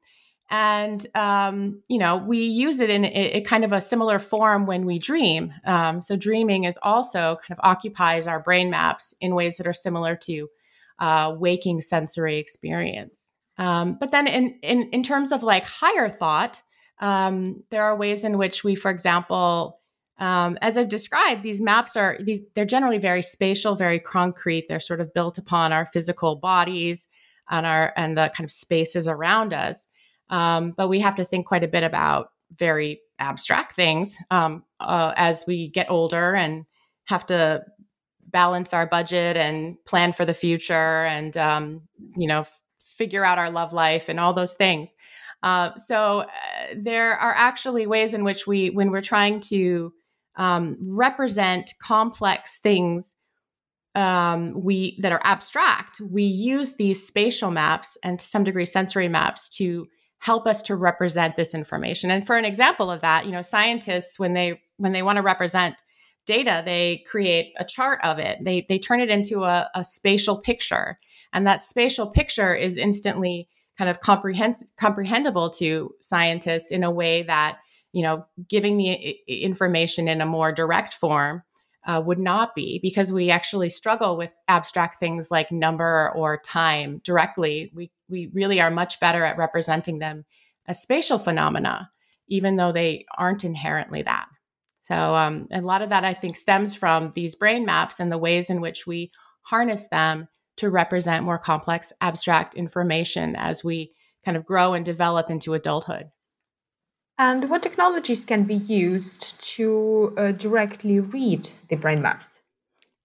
and 0.51 1.07
um, 1.15 1.81
you 1.89 1.99
know 1.99 2.17
we 2.17 2.45
use 2.45 2.81
it 2.81 2.91
in 2.91 3.05
a, 3.05 3.09
a, 3.09 3.41
kind 3.43 3.65
of 3.65 3.73
a 3.73 3.81
similar 3.81 4.19
form 4.19 4.67
when 4.67 4.85
we 4.85 4.99
dream. 4.99 5.53
Um, 5.65 6.01
so 6.01 6.17
dreaming 6.17 6.65
is 6.65 6.79
also 6.83 7.39
kind 7.47 7.53
of 7.53 7.61
occupies 7.63 8.27
our 8.27 8.41
brain 8.41 8.69
maps 8.69 9.15
in 9.21 9.35
ways 9.35 9.57
that 9.57 9.67
are 9.67 9.73
similar 9.73 10.17
to 10.17 10.49
uh, 10.99 11.35
waking 11.39 11.81
sensory 11.81 12.39
experience. 12.39 13.33
Um, 13.59 13.97
but 13.99 14.11
then 14.11 14.27
in, 14.27 14.59
in 14.63 14.91
in 14.91 15.03
terms 15.03 15.33
of 15.33 15.43
like 15.43 15.65
higher 15.65 16.09
thought 16.09 16.63
um, 16.99 17.63
there 17.71 17.85
are 17.85 17.97
ways 17.97 18.25
in 18.25 18.37
which 18.37 18.65
we 18.65 18.75
for 18.75 18.91
example 18.91 19.81
um, 20.19 20.59
as 20.61 20.77
i've 20.77 20.89
described 20.89 21.43
these 21.43 21.61
maps 21.61 21.97
are 21.97 22.19
these 22.21 22.41
they're 22.55 22.65
generally 22.65 22.99
very 22.99 23.23
spatial 23.23 23.77
very 23.77 24.01
concrete. 24.01 24.67
They're 24.69 24.81
sort 24.81 25.01
of 25.01 25.15
built 25.15 25.39
upon 25.39 25.73
our 25.73 25.87
physical 25.87 26.37
bodies 26.37 27.07
and 27.49 27.67
our 27.67 27.93
and 27.97 28.17
the 28.17 28.33
kind 28.37 28.45
of 28.45 28.51
spaces 28.51 29.07
around 29.07 29.53
us 29.53 29.87
um, 30.31 30.71
but 30.71 30.89
we 30.89 31.01
have 31.01 31.17
to 31.17 31.25
think 31.25 31.47
quite 31.47 31.65
a 31.65 31.69
bit 31.69 31.83
about 31.83 32.31
very 32.57 33.01
abstract 33.19 33.77
things 33.77 34.17
um, 34.31 34.65
uh, 34.81 35.13
as 35.17 35.45
we 35.47 35.69
get 35.69 35.91
older 35.91 36.35
and 36.35 36.65
have 37.05 37.27
to 37.27 37.63
balance 38.31 38.73
our 38.73 38.87
budget 38.87 39.37
and 39.37 39.77
plan 39.85 40.13
for 40.13 40.25
the 40.25 40.35
future 40.35 41.05
and 41.05 41.37
um, 41.37 41.83
you 42.17 42.27
know 42.27 42.41
f- 42.41 42.61
figure 42.79 43.25
out 43.25 43.39
our 43.39 43.51
love 43.51 43.73
life 43.73 44.09
and 44.09 44.21
all 44.21 44.33
those 44.33 44.55
things. 44.55 44.95
Uh, 45.43 45.75
so 45.77 46.21
uh, 46.21 46.27
there 46.77 47.15
are 47.15 47.35
actually 47.35 47.87
ways 47.87 48.15
in 48.15 48.25
which 48.25 48.47
we 48.47 48.71
when 48.71 48.91
we're 48.91 49.01
trying 49.01 49.41
to 49.41 49.93
um, 50.37 50.77
represent 50.81 51.75
complex 51.83 52.59
things 52.59 53.17
um, 53.97 54.63
we 54.63 54.97
that 55.01 55.11
are 55.11 55.21
abstract 55.25 56.01
we 56.01 56.23
use 56.23 56.75
these 56.75 57.05
spatial 57.05 57.51
maps 57.51 57.99
and 58.05 58.21
to 58.21 58.27
some 58.27 58.45
degree 58.45 58.65
sensory 58.65 59.09
maps 59.09 59.49
to 59.49 59.89
help 60.21 60.47
us 60.47 60.63
to 60.63 60.77
represent 60.77 61.37
this 61.37 61.55
information. 61.55 62.11
And 62.11 62.27
for 62.27 62.37
an 62.37 62.45
example 62.45 62.91
of 62.91 63.01
that, 63.01 63.27
you 63.27 63.33
know, 63.33 63.43
scientists 63.43 64.19
when 64.19 64.35
they 64.35 64.63
when 64.77 64.93
they 64.93 65.03
want 65.03 65.17
to 65.17 65.23
represent 65.23 65.77
data, 66.27 66.63
they 66.65 67.03
create 67.11 67.53
a 67.59 67.65
chart 67.65 68.01
of 68.05 68.19
it. 68.19 68.39
They 68.43 68.67
they 68.69 68.79
turn 68.79 69.01
it 69.01 69.09
into 69.09 69.45
a, 69.45 69.69
a 69.75 69.83
spatial 69.83 70.37
picture, 70.37 70.99
and 71.33 71.47
that 71.47 71.63
spatial 71.63 72.07
picture 72.07 72.55
is 72.55 72.79
instantly 72.79 73.49
kind 73.79 73.91
of 73.91 74.01
comprehens- 74.01 74.71
comprehensible 74.79 75.51
to 75.51 75.95
scientists 76.01 76.71
in 76.71 76.85
a 76.85 76.91
way 76.91 77.23
that 77.23 77.59
you 77.93 78.03
know 78.03 78.27
giving 78.47 78.77
the 78.77 79.17
information 79.27 80.07
in 80.07 80.21
a 80.21 80.27
more 80.27 80.53
direct 80.53 80.93
form 80.93 81.43
uh, 81.87 82.03
would 82.05 82.19
not 82.19 82.55
be 82.55 82.79
because 82.83 83.13
we 83.13 83.31
actually 83.31 83.69
struggle 83.69 84.17
with 84.17 84.35
abstract 84.49 84.99
things 84.99 85.31
like 85.31 85.51
number 85.51 86.13
or 86.15 86.39
time 86.39 87.01
directly. 87.05 87.71
We 87.75 87.91
we 88.09 88.31
really 88.33 88.61
are 88.61 88.71
much 88.71 89.01
better 89.01 89.25
at 89.25 89.39
representing 89.39 89.99
them 89.99 90.25
as 90.67 90.83
spatial 90.83 91.19
phenomena, 91.19 91.91
even 92.29 92.57
though 92.57 92.73
they 92.73 93.07
aren't 93.17 93.45
inherently 93.45 94.03
that. 94.03 94.27
So 94.81 95.15
um, 95.15 95.47
a 95.53 95.61
lot 95.61 95.83
of 95.83 95.91
that 95.91 96.05
I 96.05 96.15
think 96.15 96.37
stems 96.37 96.75
from 96.75 97.13
these 97.15 97.35
brain 97.35 97.65
maps 97.65 98.01
and 98.01 98.11
the 98.11 98.19
ways 98.19 98.51
in 98.51 98.61
which 98.61 98.87
we 98.87 99.11
harness 99.43 99.89
them 99.89 100.29
to 100.57 100.69
represent 100.69 101.25
more 101.25 101.39
complex 101.39 101.93
abstract 102.01 102.55
information 102.55 103.37
as 103.37 103.65
we 103.65 103.93
kind 104.25 104.37
of 104.37 104.45
grow 104.45 104.75
and 104.75 104.85
develop 104.85 105.31
into 105.31 105.55
adulthood. 105.55 106.11
And 107.21 107.51
what 107.51 107.63
technologies 107.63 108.25
can 108.25 108.45
be 108.45 108.55
used 108.55 109.45
to 109.57 110.15
uh, 110.17 110.33
directly 110.33 111.01
read 111.01 111.51
the 111.69 111.77
brain 111.77 112.01
maps? 112.01 112.41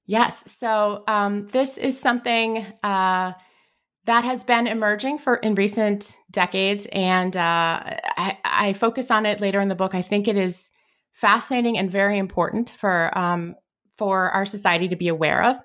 Yes. 0.05 0.49
So 0.49 1.03
um, 1.05 1.47
this 1.47 1.77
is 1.77 1.99
something 1.99 2.65
uh, 2.81 3.33
that 4.05 4.23
has 4.23 4.41
been 4.45 4.67
emerging 4.67 5.19
for 5.19 5.35
in 5.35 5.53
recent 5.55 6.15
decades, 6.31 6.87
and 6.93 7.35
uh, 7.35 7.81
I, 7.83 8.37
I, 8.45 8.71
focus 8.71 9.11
on 9.11 9.25
it 9.25 9.41
later 9.41 9.59
in 9.59 9.67
the 9.67 9.75
book. 9.75 9.93
I 9.93 10.01
think 10.01 10.29
it 10.29 10.37
is 10.37 10.69
fascinating 11.11 11.77
and 11.77 11.91
very 11.91 12.17
important 12.17 12.69
for 12.69 13.11
um, 13.17 13.55
for 13.97 14.29
our 14.29 14.45
society 14.45 14.87
to 14.87 14.95
be 14.95 15.09
aware 15.09 15.43
of. 15.43 15.57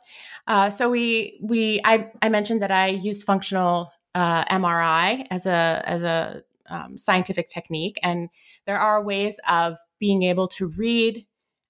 Uh, 0.48 0.70
so 0.70 0.90
we 0.90 1.38
we 1.40 1.80
I, 1.84 2.10
I 2.20 2.28
mentioned 2.28 2.62
that 2.62 2.72
I 2.72 2.88
use 2.88 3.22
functional 3.22 3.92
uh, 4.16 4.44
MRI 4.46 5.24
as 5.30 5.46
a 5.46 5.82
as 5.84 6.02
a 6.02 6.42
um, 6.70 6.96
scientific 6.96 7.48
technique. 7.48 7.98
And 8.02 8.28
there 8.66 8.78
are 8.78 9.02
ways 9.02 9.38
of 9.48 9.76
being 9.98 10.22
able 10.22 10.48
to 10.48 10.68
read 10.68 11.26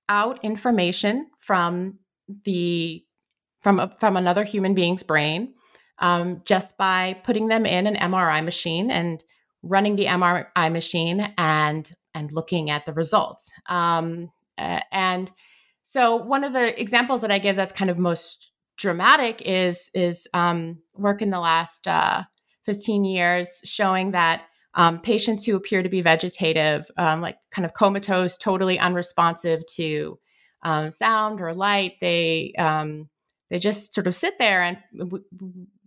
out 0.09 0.43
information 0.45 1.29
from 1.39 1.99
the 2.45 3.05
from 3.61 3.79
a, 3.79 3.95
from 3.99 4.17
another 4.17 4.45
human 4.45 4.75
being's 4.75 5.03
brain 5.03 5.55
um, 5.99 6.43
just 6.45 6.77
by 6.79 7.21
putting 7.25 7.49
them 7.49 7.67
in 7.67 7.87
an 7.87 7.97
MRI 7.97 8.45
machine 8.45 8.91
and 8.91 9.23
running 9.63 9.97
the 9.97 10.07
MRI 10.07 10.73
machine 10.73 11.33
and 11.37 11.91
and 12.15 12.33
looking 12.33 12.71
at 12.71 12.87
the 12.87 12.93
results. 12.93 13.51
Um, 13.67 14.33
and 14.59 15.31
so 15.83 16.17
one 16.17 16.45
of 16.45 16.53
the 16.53 16.79
examples 16.81 17.21
that 17.21 17.31
I 17.31 17.39
give 17.39 17.57
that's 17.57 17.73
kind 17.73 17.91
of 17.91 17.99
most 17.99 18.53
dramatic 18.77 19.43
is 19.43 19.91
is 19.95 20.27
um, 20.35 20.79
work 20.95 21.23
in 21.23 21.31
the 21.31 21.41
last 21.41 21.87
uh, 21.87 22.25
15 22.65 23.05
years 23.05 23.61
showing 23.65 24.13
that 24.13 24.45
um, 24.75 25.01
patients 25.01 25.45
who 25.45 25.57
appear 25.57 25.83
to 25.83 25.89
be 25.89 26.01
vegetative, 26.01 26.91
um, 26.97 27.21
like 27.21 27.37
kind 27.51 27.67
of 27.67 27.75
comatose, 27.75 28.39
totally 28.39 28.79
unresponsive 28.79 29.67
to 29.75 30.19
um, 30.63 30.91
sound 30.91 31.41
or 31.41 31.55
light, 31.55 31.95
they 32.01 32.53
um, 32.59 33.09
they 33.49 33.59
just 33.59 33.93
sort 33.93 34.07
of 34.07 34.15
sit 34.15 34.39
there, 34.39 34.63
and 34.63 34.79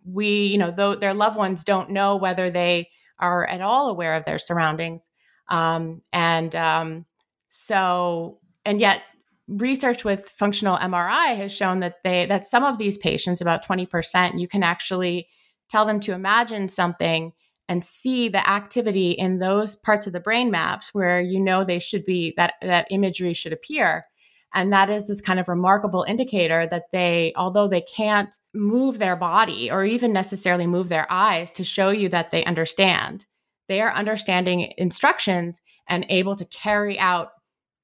we, 0.06 0.46
you 0.46 0.58
know, 0.58 0.72
though 0.72 0.96
their 0.96 1.14
loved 1.14 1.38
ones 1.38 1.64
don't 1.64 1.92
know 1.92 2.16
whether 2.18 2.50
they 2.50 2.90
are 3.20 3.48
at 3.48 3.62
all 3.62 3.90
aware 3.90 4.16
of 4.16 4.26
their 4.26 4.40
surroundings, 4.40 5.10
um, 5.48 6.02
and 6.12 6.54
um, 6.56 7.06
so, 7.50 8.40
and 8.66 8.82
yet 8.82 9.04
research 9.48 10.04
with 10.04 10.30
functional 10.30 10.78
MRI 10.78 11.36
has 11.38 11.54
shown 11.54 11.80
that 11.82 11.98
they 12.04 12.26
that 12.26 12.44
some 12.44 12.64
of 12.64 12.78
these 12.78 12.98
patients, 12.98 13.40
about 13.40 13.64
twenty 13.64 13.86
percent, 13.86 14.40
you 14.40 14.48
can 14.48 14.64
actually 14.64 15.28
tell 15.70 15.86
them 15.86 16.02
to 16.02 16.12
imagine 16.14 16.68
something 16.68 17.32
and 17.74 17.84
see 17.84 18.30
the 18.30 18.48
activity 18.48 19.14
in 19.14 19.40
those 19.40 19.76
parts 19.76 20.06
of 20.06 20.14
the 20.14 20.20
brain 20.20 20.52
maps 20.52 20.94
where 20.94 21.20
you 21.20 21.40
know 21.40 21.64
they 21.64 21.80
should 21.80 22.06
be 22.06 22.32
that 22.38 22.54
that 22.62 22.86
imagery 22.92 23.34
should 23.34 23.52
appear. 23.52 24.06
And 24.54 24.72
that 24.72 24.92
is 24.92 25.08
this 25.08 25.22
kind 25.22 25.40
of 25.40 25.48
remarkable 25.48 26.06
indicator 26.08 26.68
that 26.68 26.92
they 26.92 27.34
although 27.36 27.68
they 27.68 27.82
can't 27.82 28.36
move 28.54 29.00
their 29.00 29.16
body 29.16 29.72
or 29.72 29.84
even 29.84 30.14
necessarily 30.14 30.68
move 30.68 30.88
their 30.88 31.12
eyes 31.12 31.52
to 31.54 31.64
show 31.64 31.90
you 31.90 32.10
that 32.10 32.30
they 32.30 32.46
understand 32.46 33.26
they 33.68 33.82
are 33.82 33.92
understanding 33.92 34.72
instructions 34.78 35.60
and 35.90 36.06
able 36.10 36.36
to 36.36 36.46
carry 36.46 37.00
out 37.00 37.32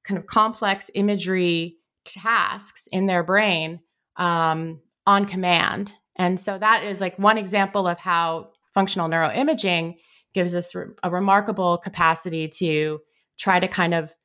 kind 0.03 0.19
of 0.19 0.27
complex 0.27 0.91
imagery 0.93 1.77
tasks 2.05 2.87
in 2.91 3.07
their 3.07 3.23
brain 3.23 3.79
um, 4.17 4.81
on 5.07 5.25
command. 5.25 5.93
And 6.15 6.39
so 6.39 6.59
that 6.59 6.83
is 6.83 7.01
like 7.01 7.17
one 7.17 7.39
example 7.39 7.87
of 7.87 7.97
how 7.97 8.51
functional 8.79 9.09
neuroimaging 9.09 9.97
gives 10.33 10.55
us 10.55 10.73
a 11.03 11.11
remarkable 11.11 11.77
capacity 11.79 12.47
to 12.47 13.01
try 13.37 13.59
to 13.59 13.67
kind 13.67 13.93
of 13.93 14.15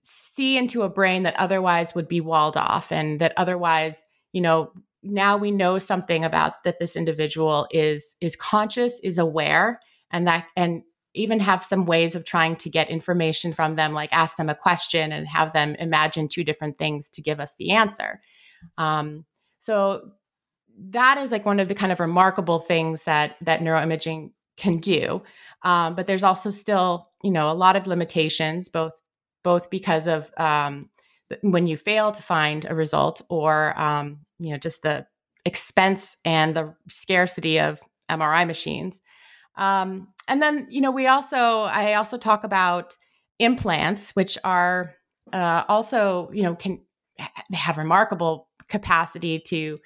see 0.00 0.56
into 0.56 0.80
a 0.80 0.88
brain 0.88 1.24
that 1.24 1.36
otherwise 1.36 1.94
would 1.94 2.08
be 2.08 2.22
walled 2.22 2.56
off 2.56 2.90
and 2.90 3.20
that 3.20 3.34
otherwise 3.36 4.02
you 4.32 4.40
know 4.40 4.72
now 5.02 5.36
we 5.36 5.50
know 5.50 5.78
something 5.78 6.24
about 6.24 6.64
that 6.64 6.78
this 6.78 6.96
individual 6.96 7.68
is 7.70 8.16
is 8.22 8.36
conscious 8.36 9.00
is 9.00 9.18
aware 9.18 9.78
and 10.10 10.26
that 10.26 10.46
and 10.56 10.82
even 11.12 11.40
have 11.40 11.62
some 11.62 11.84
ways 11.84 12.14
of 12.14 12.24
trying 12.24 12.56
to 12.56 12.70
get 12.70 12.88
information 12.88 13.52
from 13.52 13.76
them 13.76 13.92
like 13.92 14.08
ask 14.12 14.38
them 14.38 14.48
a 14.48 14.54
question 14.54 15.12
and 15.12 15.28
have 15.28 15.52
them 15.52 15.74
imagine 15.74 16.26
two 16.26 16.42
different 16.42 16.78
things 16.78 17.10
to 17.10 17.20
give 17.20 17.38
us 17.38 17.54
the 17.56 17.72
answer. 17.72 18.22
Um, 18.78 19.26
so 19.58 20.12
that 20.88 21.18
is 21.18 21.30
like 21.30 21.44
one 21.44 21.60
of 21.60 21.68
the 21.68 21.74
kind 21.74 21.92
of 21.92 22.00
remarkable 22.00 22.58
things 22.58 23.04
that 23.04 23.36
that 23.42 23.60
neuroimaging 23.60 24.30
can 24.56 24.78
do. 24.78 25.22
Um, 25.62 25.94
but 25.94 26.06
there's 26.06 26.22
also 26.22 26.50
still, 26.50 27.10
you 27.22 27.30
know, 27.30 27.50
a 27.50 27.54
lot 27.54 27.76
of 27.76 27.86
limitations, 27.86 28.68
both 28.68 28.92
both 29.42 29.70
because 29.70 30.06
of 30.06 30.30
um, 30.36 30.88
when 31.42 31.66
you 31.66 31.76
fail 31.76 32.12
to 32.12 32.22
find 32.22 32.66
a 32.68 32.74
result, 32.74 33.22
or 33.28 33.78
um, 33.78 34.20
you 34.38 34.50
know, 34.50 34.58
just 34.58 34.82
the 34.82 35.06
expense 35.44 36.16
and 36.24 36.54
the 36.54 36.74
scarcity 36.88 37.60
of 37.60 37.80
MRI 38.10 38.46
machines. 38.46 39.00
Um, 39.56 40.08
and 40.28 40.40
then, 40.40 40.66
you 40.70 40.80
know, 40.80 40.90
we 40.90 41.06
also 41.06 41.62
I 41.62 41.94
also 41.94 42.16
talk 42.16 42.44
about 42.44 42.96
implants, 43.38 44.16
which 44.16 44.38
are 44.44 44.94
uh, 45.32 45.64
also, 45.68 46.30
you 46.32 46.42
know, 46.42 46.54
can 46.54 46.80
have 47.52 47.76
remarkable 47.76 48.48
capacity 48.68 49.38
to 49.46 49.78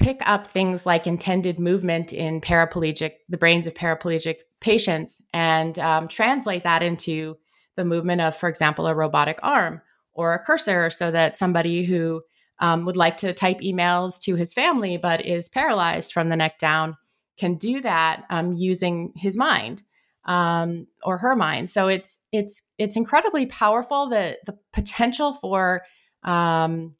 pick 0.00 0.20
up 0.26 0.46
things 0.46 0.86
like 0.86 1.06
intended 1.06 1.58
movement 1.58 2.12
in 2.12 2.40
paraplegic, 2.40 3.12
the 3.28 3.36
brains 3.36 3.66
of 3.66 3.74
paraplegic 3.74 4.36
patients, 4.60 5.22
and 5.32 5.78
um, 5.78 6.08
translate 6.08 6.64
that 6.64 6.82
into 6.82 7.36
the 7.76 7.84
movement 7.84 8.20
of, 8.20 8.34
for 8.34 8.48
example, 8.48 8.86
a 8.86 8.94
robotic 8.94 9.38
arm 9.42 9.80
or 10.12 10.34
a 10.34 10.38
cursor, 10.38 10.90
so 10.90 11.10
that 11.10 11.36
somebody 11.36 11.84
who 11.84 12.22
um, 12.58 12.84
would 12.84 12.96
like 12.96 13.16
to 13.18 13.32
type 13.32 13.60
emails 13.60 14.20
to 14.20 14.36
his 14.36 14.52
family 14.52 14.96
but 14.96 15.24
is 15.24 15.48
paralyzed 15.48 16.12
from 16.12 16.28
the 16.28 16.36
neck 16.36 16.58
down 16.58 16.96
can 17.38 17.54
do 17.54 17.80
that 17.80 18.24
um, 18.28 18.52
using 18.52 19.12
his 19.16 19.36
mind 19.36 19.82
um, 20.26 20.86
or 21.02 21.18
her 21.18 21.34
mind. 21.34 21.70
So 21.70 21.88
it's 21.88 22.20
it's 22.32 22.62
it's 22.78 22.96
incredibly 22.96 23.46
powerful. 23.46 24.08
The 24.08 24.36
the 24.44 24.58
potential 24.72 25.32
for 25.34 25.82
um, 26.22 26.94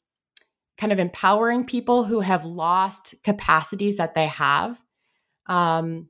kind 0.81 0.91
of 0.91 0.97
empowering 0.97 1.63
people 1.63 2.03
who 2.03 2.21
have 2.21 2.43
lost 2.43 3.13
capacities 3.23 3.97
that 3.97 4.15
they 4.15 4.25
have. 4.25 4.83
Um, 5.45 6.09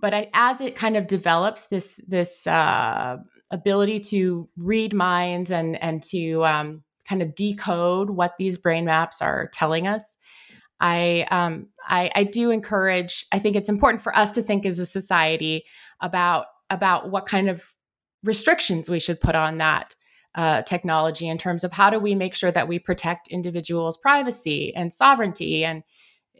but 0.00 0.12
I, 0.12 0.28
as 0.34 0.60
it 0.60 0.74
kind 0.74 0.96
of 0.96 1.06
develops 1.06 1.66
this 1.66 2.00
this 2.08 2.44
uh, 2.44 3.18
ability 3.52 4.00
to 4.00 4.48
read 4.56 4.92
minds 4.92 5.52
and 5.52 5.80
and 5.80 6.02
to 6.04 6.44
um, 6.44 6.82
kind 7.08 7.22
of 7.22 7.36
decode 7.36 8.10
what 8.10 8.36
these 8.36 8.58
brain 8.58 8.84
maps 8.84 9.22
are 9.22 9.48
telling 9.52 9.86
us, 9.86 10.16
I, 10.80 11.26
um, 11.30 11.68
I 11.86 12.10
I 12.12 12.24
do 12.24 12.50
encourage. 12.50 13.26
I 13.30 13.38
think 13.38 13.54
it's 13.54 13.68
important 13.68 14.02
for 14.02 14.16
us 14.16 14.32
to 14.32 14.42
think 14.42 14.66
as 14.66 14.80
a 14.80 14.86
society 14.86 15.66
about 16.00 16.46
about 16.68 17.10
what 17.10 17.26
kind 17.26 17.48
of 17.48 17.62
restrictions 18.24 18.90
we 18.90 18.98
should 18.98 19.20
put 19.20 19.36
on 19.36 19.58
that 19.58 19.94
uh, 20.34 20.62
technology 20.62 21.28
in 21.28 21.38
terms 21.38 21.64
of 21.64 21.72
how 21.72 21.90
do 21.90 21.98
we 21.98 22.14
make 22.14 22.34
sure 22.34 22.52
that 22.52 22.68
we 22.68 22.78
protect 22.78 23.28
individuals' 23.28 23.96
privacy 23.96 24.74
and 24.74 24.92
sovereignty 24.92 25.64
and 25.64 25.82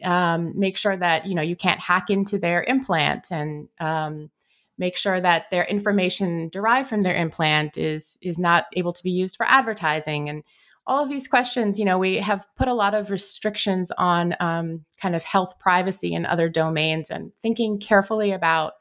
um, 0.05 0.59
make 0.59 0.77
sure 0.77 0.97
that 0.97 1.27
you 1.27 1.35
know 1.35 1.43
you 1.43 1.57
can't 1.57 1.81
hack 1.81 2.09
into 2.09 2.39
their 2.39 2.63
implant 2.63 3.27
and 3.31 3.69
um, 3.81 4.31
make 4.79 4.97
sure 4.97 5.21
that 5.21 5.51
their 5.51 5.65
information 5.65 6.49
derived 6.49 6.89
from 6.89 7.03
their 7.03 7.17
implant 7.17 7.77
is 7.77 8.17
is 8.23 8.39
not 8.39 8.67
able 8.75 8.93
to 8.93 9.03
be 9.03 9.11
used 9.11 9.37
for 9.37 9.47
advertising 9.47 10.29
and 10.29 10.43
all 10.87 11.03
of 11.03 11.11
these 11.11 11.29
questions 11.29 11.79
you 11.79 11.85
know 11.85 11.99
we 11.99 12.17
have 12.17 12.47
put 12.57 12.69
a 12.69 12.75
lot 12.75 12.95
of 12.95 13.11
restrictions 13.11 13.93
on 13.99 14.35
um, 14.41 14.85
kind 15.03 15.15
of 15.15 15.23
health 15.25 15.59
privacy 15.59 16.15
and 16.15 16.25
other 16.25 16.49
domains 16.49 17.11
and 17.11 17.33
thinking 17.43 17.79
carefully 17.79 18.31
about 18.33 18.73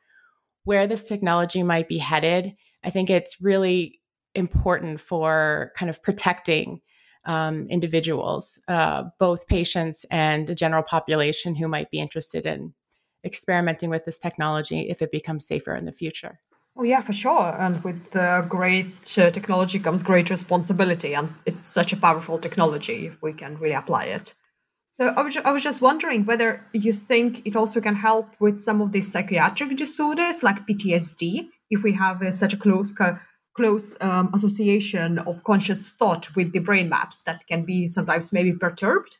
where 0.70 0.86
this 0.86 1.06
technology 1.06 1.64
might 1.64 1.88
be 1.88 1.98
headed. 1.98 2.56
I 2.84 2.92
think 2.92 3.10
it's 3.10 3.42
really 3.42 3.99
important 4.36 5.00
for 5.00 5.72
kind 5.76 5.90
of 5.90 6.02
protecting 6.04 6.82
um, 7.26 7.68
individuals, 7.70 8.60
uh, 8.68 9.04
both 9.20 9.48
patients 9.48 10.06
and 10.10 10.48
the 10.48 10.56
general 10.56 10.84
population 10.84 11.56
who 11.56 11.68
might 11.68 11.92
be 11.92 12.00
interested 12.00 12.46
in 12.46 12.74
experimenting 13.26 13.90
with 13.90 14.06
this 14.06 14.20
technology 14.20 14.90
if 14.90 15.02
it 15.02 15.12
becomes 15.12 15.46
safer 15.46 15.76
in 15.76 15.86
the 15.86 15.92
future. 15.92 16.40
Oh 16.78 16.84
yeah, 16.84 17.02
for 17.02 17.12
sure. 17.12 17.56
And 17.60 17.84
with 17.84 18.16
uh, 18.16 18.44
great 18.44 19.18
uh, 19.18 19.32
technology 19.32 19.80
comes 19.80 20.02
great 20.02 20.30
responsibility, 20.30 21.14
and 21.14 21.28
it's 21.46 21.66
such 21.66 21.92
a 21.92 21.98
powerful 21.98 22.40
technology 22.40 23.08
if 23.08 23.22
we 23.22 23.34
can 23.34 23.58
really 23.58 23.76
apply 23.76 24.06
it. 24.06 24.34
So 24.90 25.08
I 25.16 25.22
was, 25.22 25.38
I 25.38 25.52
was 25.52 25.62
just 25.62 25.82
wondering 25.82 26.26
whether 26.26 26.66
you 26.74 26.94
think 26.94 27.46
it 27.46 27.56
also 27.56 27.82
can 27.82 27.96
help 27.96 28.28
with 28.40 28.60
some 28.60 28.82
of 28.82 28.92
these 28.92 29.12
psychiatric 29.12 29.78
disorders 29.78 30.42
like 30.42 30.66
PTSD 30.66 31.50
if 31.70 31.84
we 31.84 31.92
have 31.94 32.22
uh, 32.24 32.32
such 32.32 32.54
a 32.54 32.58
close 32.58 32.92
co- 32.92 33.20
close 33.60 33.98
um, 34.02 34.32
association 34.34 35.20
of 35.20 35.44
conscious 35.44 35.92
thought 35.92 36.34
with 36.36 36.54
the 36.54 36.60
brain 36.60 36.88
maps 36.88 37.22
that 37.24 37.46
can 37.48 37.66
be 37.66 37.90
sometimes 37.90 38.32
maybe 38.32 38.54
perturbed? 38.54 39.18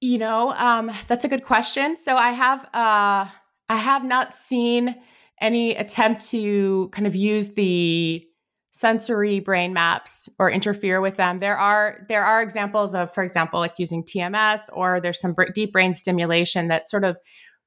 You 0.00 0.18
know, 0.18 0.52
um, 0.52 0.92
that's 1.08 1.24
a 1.24 1.28
good 1.28 1.44
question. 1.44 1.96
So 1.96 2.16
I 2.16 2.30
have 2.30 2.64
uh, 2.72 3.26
I 3.68 3.76
have 3.76 4.04
not 4.04 4.32
seen 4.32 4.94
any 5.40 5.74
attempt 5.74 6.28
to 6.30 6.88
kind 6.92 7.06
of 7.06 7.16
use 7.16 7.54
the 7.54 8.24
sensory 8.70 9.40
brain 9.40 9.72
maps 9.72 10.28
or 10.38 10.48
interfere 10.48 11.00
with 11.00 11.16
them. 11.16 11.40
There 11.40 11.58
are 11.58 12.06
there 12.08 12.24
are 12.24 12.40
examples 12.40 12.94
of, 12.94 13.12
for 13.12 13.24
example, 13.24 13.58
like 13.58 13.74
using 13.78 14.04
TMS 14.04 14.60
or 14.72 15.00
there's 15.00 15.20
some 15.20 15.34
deep 15.52 15.72
brain 15.72 15.94
stimulation 15.94 16.68
that 16.68 16.88
sort 16.88 17.02
of 17.02 17.16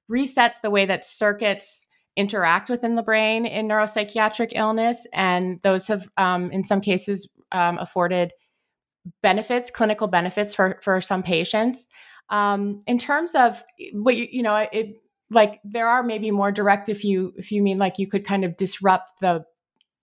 resets 0.09 0.61
the 0.61 0.69
way 0.69 0.85
that 0.85 1.03
circuits 1.03 1.87
interact 2.15 2.69
within 2.69 2.95
the 2.95 3.03
brain 3.03 3.45
in 3.45 3.67
neuropsychiatric 3.67 4.51
illness. 4.55 5.07
And 5.13 5.61
those 5.61 5.87
have, 5.87 6.07
um, 6.17 6.51
in 6.51 6.63
some 6.63 6.81
cases, 6.81 7.27
um, 7.51 7.77
afforded 7.77 8.31
benefits, 9.23 9.71
clinical 9.71 10.07
benefits 10.07 10.53
for, 10.53 10.79
for 10.81 11.01
some 11.01 11.23
patients. 11.23 11.87
Um, 12.29 12.81
in 12.87 12.97
terms 12.97 13.35
of 13.35 13.63
what 13.93 14.15
you, 14.15 14.27
you 14.31 14.43
know, 14.43 14.55
it, 14.71 15.01
like 15.31 15.59
there 15.63 15.87
are 15.87 16.03
maybe 16.03 16.29
more 16.29 16.51
direct 16.51 16.89
if 16.89 17.03
you 17.03 17.33
if 17.37 17.51
you 17.51 17.63
mean 17.63 17.77
like 17.77 17.97
you 17.97 18.07
could 18.07 18.25
kind 18.25 18.45
of 18.45 18.57
disrupt 18.57 19.19
the 19.21 19.43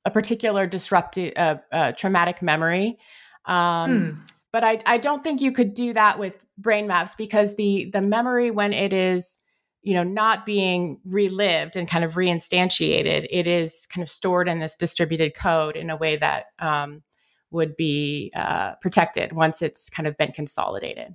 a 0.04 0.10
particular 0.10 0.66
disrupted 0.66 1.36
uh, 1.36 1.56
uh, 1.70 1.92
traumatic 1.92 2.42
memory 2.42 2.98
um, 3.44 3.90
mm. 3.90 4.16
but 4.52 4.64
I, 4.64 4.80
I 4.86 4.98
don't 4.98 5.22
think 5.22 5.40
you 5.40 5.52
could 5.52 5.74
do 5.74 5.92
that 5.92 6.18
with 6.18 6.44
brain 6.56 6.86
maps 6.86 7.14
because 7.14 7.56
the 7.56 7.90
the 7.92 8.00
memory 8.00 8.50
when 8.50 8.72
it 8.72 8.92
is 8.92 9.38
you 9.82 9.94
know 9.94 10.02
not 10.02 10.44
being 10.44 11.00
relived 11.04 11.76
and 11.76 11.88
kind 11.88 12.04
of 12.04 12.14
reinstantiated 12.14 13.26
it 13.30 13.46
is 13.46 13.86
kind 13.86 14.02
of 14.02 14.10
stored 14.10 14.48
in 14.48 14.58
this 14.58 14.76
distributed 14.76 15.34
code 15.34 15.76
in 15.76 15.90
a 15.90 15.96
way 15.96 16.16
that 16.16 16.46
um, 16.58 17.02
would 17.50 17.76
be 17.76 18.32
uh, 18.34 18.74
protected 18.82 19.32
once 19.32 19.62
it's 19.62 19.88
kind 19.88 20.06
of 20.06 20.16
been 20.16 20.32
consolidated. 20.32 21.14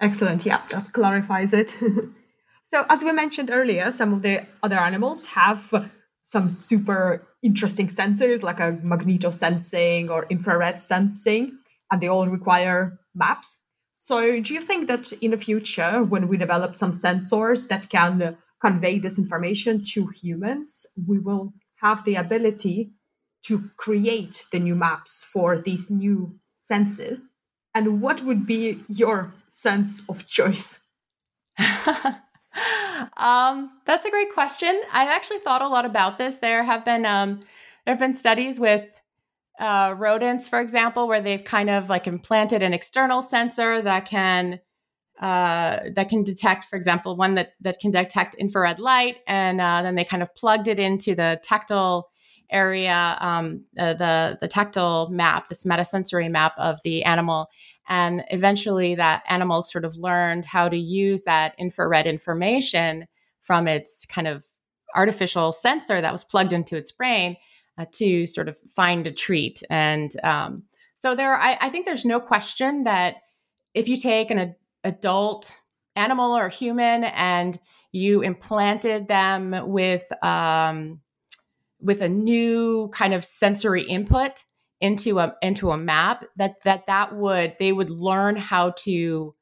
Excellent. 0.00 0.44
Yeah 0.44 0.60
that 0.70 0.92
clarifies 0.92 1.52
it. 1.52 1.76
So 2.66 2.84
as 2.88 3.04
we 3.04 3.12
mentioned 3.12 3.50
earlier 3.52 3.92
some 3.92 4.14
of 4.14 4.22
the 4.22 4.40
other 4.62 4.78
animals 4.78 5.26
have 5.26 5.90
some 6.22 6.50
super 6.50 7.26
interesting 7.42 7.88
sensors 7.88 8.42
like 8.42 8.58
a 8.58 8.72
magnetosensing 8.82 10.08
or 10.08 10.26
infrared 10.30 10.80
sensing 10.80 11.58
and 11.92 12.00
they 12.00 12.08
all 12.08 12.26
require 12.26 12.98
maps 13.14 13.60
so, 14.04 14.38
do 14.38 14.52
you 14.52 14.60
think 14.60 14.86
that 14.88 15.14
in 15.22 15.30
the 15.30 15.38
future, 15.38 16.04
when 16.04 16.28
we 16.28 16.36
develop 16.36 16.76
some 16.76 16.92
sensors 16.92 17.68
that 17.68 17.88
can 17.88 18.36
convey 18.60 18.98
this 18.98 19.18
information 19.18 19.82
to 19.92 20.08
humans, 20.08 20.84
we 21.08 21.18
will 21.18 21.54
have 21.76 22.04
the 22.04 22.16
ability 22.16 22.92
to 23.46 23.62
create 23.78 24.44
the 24.52 24.60
new 24.60 24.74
maps 24.74 25.24
for 25.24 25.56
these 25.56 25.90
new 25.90 26.38
senses? 26.58 27.32
And 27.74 28.02
what 28.02 28.20
would 28.20 28.44
be 28.44 28.80
your 28.88 29.32
sense 29.48 30.02
of 30.06 30.26
choice? 30.26 30.80
um, 33.16 33.70
that's 33.86 34.04
a 34.04 34.10
great 34.10 34.34
question. 34.34 34.82
I've 34.92 35.08
actually 35.08 35.38
thought 35.38 35.62
a 35.62 35.68
lot 35.68 35.86
about 35.86 36.18
this. 36.18 36.40
There 36.40 36.62
have 36.62 36.84
been 36.84 37.06
um, 37.06 37.40
there 37.86 37.94
have 37.94 38.00
been 38.00 38.14
studies 38.14 38.60
with 38.60 38.84
uh, 39.60 39.94
rodents, 39.96 40.48
for 40.48 40.60
example, 40.60 41.06
where 41.06 41.20
they've 41.20 41.44
kind 41.44 41.70
of 41.70 41.88
like 41.88 42.06
implanted 42.06 42.62
an 42.62 42.74
external 42.74 43.22
sensor 43.22 43.80
that 43.82 44.06
can 44.06 44.60
uh, 45.20 45.78
that 45.94 46.08
can 46.08 46.24
detect, 46.24 46.64
for 46.64 46.76
example, 46.76 47.16
one 47.16 47.36
that 47.36 47.52
that 47.60 47.78
can 47.78 47.90
detect 47.92 48.34
infrared 48.34 48.80
light, 48.80 49.18
and 49.26 49.60
uh, 49.60 49.82
then 49.82 49.94
they 49.94 50.04
kind 50.04 50.22
of 50.22 50.34
plugged 50.34 50.66
it 50.66 50.78
into 50.78 51.14
the 51.14 51.40
tactile 51.44 52.10
area, 52.50 53.16
um, 53.20 53.64
uh, 53.78 53.94
the 53.94 54.38
the 54.40 54.48
tactile 54.48 55.08
map, 55.10 55.46
this 55.48 55.64
metasensory 55.64 56.28
map 56.28 56.54
of 56.58 56.80
the 56.82 57.04
animal, 57.04 57.48
and 57.88 58.24
eventually 58.30 58.96
that 58.96 59.22
animal 59.28 59.62
sort 59.62 59.84
of 59.84 59.96
learned 59.96 60.44
how 60.44 60.68
to 60.68 60.76
use 60.76 61.22
that 61.24 61.54
infrared 61.58 62.08
information 62.08 63.06
from 63.40 63.68
its 63.68 64.04
kind 64.06 64.26
of 64.26 64.44
artificial 64.96 65.52
sensor 65.52 66.00
that 66.00 66.12
was 66.12 66.24
plugged 66.24 66.52
into 66.52 66.76
its 66.76 66.90
brain 66.90 67.36
uh, 67.78 67.86
to 67.92 68.26
sort 68.26 68.48
of 68.48 68.56
find 68.74 69.06
a 69.06 69.12
treat. 69.12 69.62
And 69.70 70.14
um, 70.22 70.64
so 70.94 71.14
there, 71.14 71.34
I, 71.34 71.58
I, 71.60 71.68
think 71.68 71.86
there's 71.86 72.04
no 72.04 72.20
question 72.20 72.84
that 72.84 73.16
if 73.74 73.88
you 73.88 73.96
take 73.96 74.30
an 74.30 74.54
adult 74.84 75.56
animal 75.96 76.36
or 76.36 76.48
human 76.48 77.04
and 77.04 77.58
you 77.92 78.22
implanted 78.22 79.08
them 79.08 79.54
with 79.68 80.10
um, 80.22 81.00
with 81.80 82.00
a 82.00 82.08
new 82.08 82.88
kind 82.88 83.14
of 83.14 83.24
sensory 83.24 83.82
input 83.82 84.44
into 84.80 85.18
a 85.18 85.34
into 85.42 85.70
a 85.70 85.78
map 85.78 86.24
that 86.36 86.56
that 86.64 86.86
that 86.86 87.14
would 87.14 87.54
they 87.58 87.72
would 87.72 87.90
learn 87.90 88.36
how 88.36 88.70
to 88.78 89.34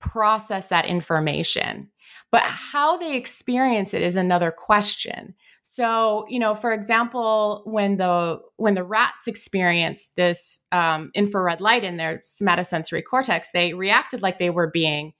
process 0.00 0.68
that 0.68 0.86
information. 0.86 1.90
But 2.30 2.42
how 2.42 2.96
they 2.98 3.16
experience 3.16 3.94
it 3.94 4.02
is 4.02 4.16
another 4.16 4.50
question. 4.50 5.34
So, 5.74 6.24
you 6.28 6.38
know, 6.38 6.54
for 6.54 6.72
example, 6.72 7.62
when 7.64 7.96
the 7.96 8.40
when 8.56 8.74
the 8.74 8.84
rats 8.84 9.26
experienced 9.26 10.16
this 10.16 10.60
um, 10.72 11.10
infrared 11.14 11.60
light 11.60 11.84
in 11.84 11.96
their 11.96 12.22
somatosensory 12.24 13.02
cortex, 13.08 13.50
they 13.52 13.74
reacted 13.74 14.22
like 14.22 14.38
they 14.38 14.50
were 14.50 14.70
being 14.70 15.12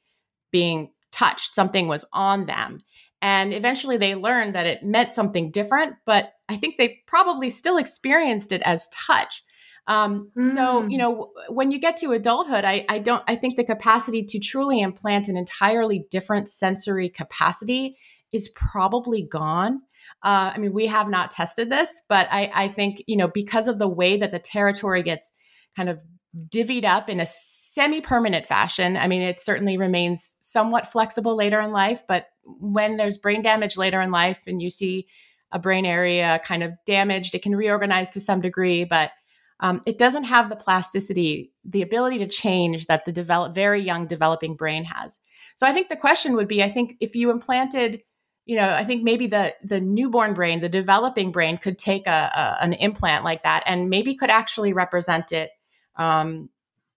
being 0.50 0.90
touched. 1.12 1.54
Something 1.54 1.88
was 1.88 2.04
on 2.12 2.46
them, 2.46 2.80
and 3.20 3.52
eventually 3.52 3.96
they 3.96 4.14
learned 4.14 4.54
that 4.54 4.66
it 4.66 4.82
meant 4.82 5.12
something 5.12 5.50
different. 5.50 5.94
But 6.06 6.32
I 6.48 6.56
think 6.56 6.76
they 6.76 7.00
probably 7.06 7.50
still 7.50 7.76
experienced 7.76 8.52
it 8.52 8.62
as 8.64 8.88
touch. 8.88 9.42
Um, 9.86 10.30
mm. 10.36 10.54
So, 10.54 10.82
you 10.82 10.96
mm. 10.96 10.98
know, 10.98 11.30
when 11.48 11.70
you 11.72 11.78
get 11.78 11.96
to 11.98 12.12
adulthood, 12.12 12.64
I, 12.64 12.84
I 12.88 12.98
don't, 12.98 13.22
I 13.26 13.36
think 13.36 13.56
the 13.56 13.64
capacity 13.64 14.22
to 14.22 14.38
truly 14.38 14.80
implant 14.80 15.28
an 15.28 15.36
entirely 15.36 16.06
different 16.10 16.48
sensory 16.48 17.08
capacity 17.08 17.96
is 18.30 18.48
probably 18.50 19.22
gone. 19.22 19.80
Uh, 20.24 20.52
I 20.54 20.58
mean, 20.58 20.72
we 20.72 20.86
have 20.86 21.08
not 21.08 21.30
tested 21.30 21.70
this, 21.70 22.02
but 22.08 22.26
I, 22.30 22.50
I 22.52 22.68
think, 22.68 23.02
you 23.06 23.16
know, 23.16 23.28
because 23.28 23.68
of 23.68 23.78
the 23.78 23.88
way 23.88 24.16
that 24.16 24.32
the 24.32 24.38
territory 24.38 25.02
gets 25.02 25.32
kind 25.76 25.88
of 25.88 26.02
divvied 26.48 26.84
up 26.84 27.08
in 27.08 27.20
a 27.20 27.26
semi 27.26 28.00
permanent 28.00 28.46
fashion, 28.46 28.96
I 28.96 29.06
mean, 29.06 29.22
it 29.22 29.40
certainly 29.40 29.76
remains 29.76 30.36
somewhat 30.40 30.90
flexible 30.90 31.36
later 31.36 31.60
in 31.60 31.70
life, 31.70 32.02
but 32.08 32.26
when 32.44 32.96
there's 32.96 33.18
brain 33.18 33.42
damage 33.42 33.76
later 33.76 34.00
in 34.00 34.10
life 34.10 34.40
and 34.46 34.60
you 34.60 34.70
see 34.70 35.06
a 35.52 35.58
brain 35.58 35.86
area 35.86 36.40
kind 36.44 36.62
of 36.62 36.72
damaged, 36.84 37.34
it 37.34 37.42
can 37.42 37.54
reorganize 37.56 38.10
to 38.10 38.20
some 38.20 38.40
degree, 38.40 38.84
but 38.84 39.12
um, 39.60 39.82
it 39.86 39.98
doesn't 39.98 40.24
have 40.24 40.48
the 40.48 40.56
plasticity, 40.56 41.52
the 41.64 41.82
ability 41.82 42.18
to 42.18 42.26
change 42.28 42.86
that 42.86 43.04
the 43.04 43.12
develop, 43.12 43.54
very 43.54 43.80
young 43.80 44.06
developing 44.06 44.54
brain 44.54 44.84
has. 44.84 45.20
So 45.56 45.66
I 45.66 45.72
think 45.72 45.88
the 45.88 45.96
question 45.96 46.34
would 46.36 46.48
be, 46.48 46.62
I 46.62 46.68
think 46.68 46.96
if 47.00 47.16
you 47.16 47.30
implanted, 47.30 48.02
you 48.48 48.56
know, 48.56 48.70
I 48.70 48.82
think 48.82 49.04
maybe 49.04 49.26
the 49.26 49.54
the 49.62 49.78
newborn 49.78 50.32
brain, 50.32 50.60
the 50.60 50.70
developing 50.70 51.30
brain, 51.30 51.58
could 51.58 51.78
take 51.78 52.06
a, 52.06 52.32
a 52.34 52.64
an 52.64 52.72
implant 52.72 53.22
like 53.22 53.42
that 53.42 53.62
and 53.66 53.90
maybe 53.90 54.14
could 54.14 54.30
actually 54.30 54.72
represent 54.72 55.32
it 55.32 55.50
um, 55.96 56.48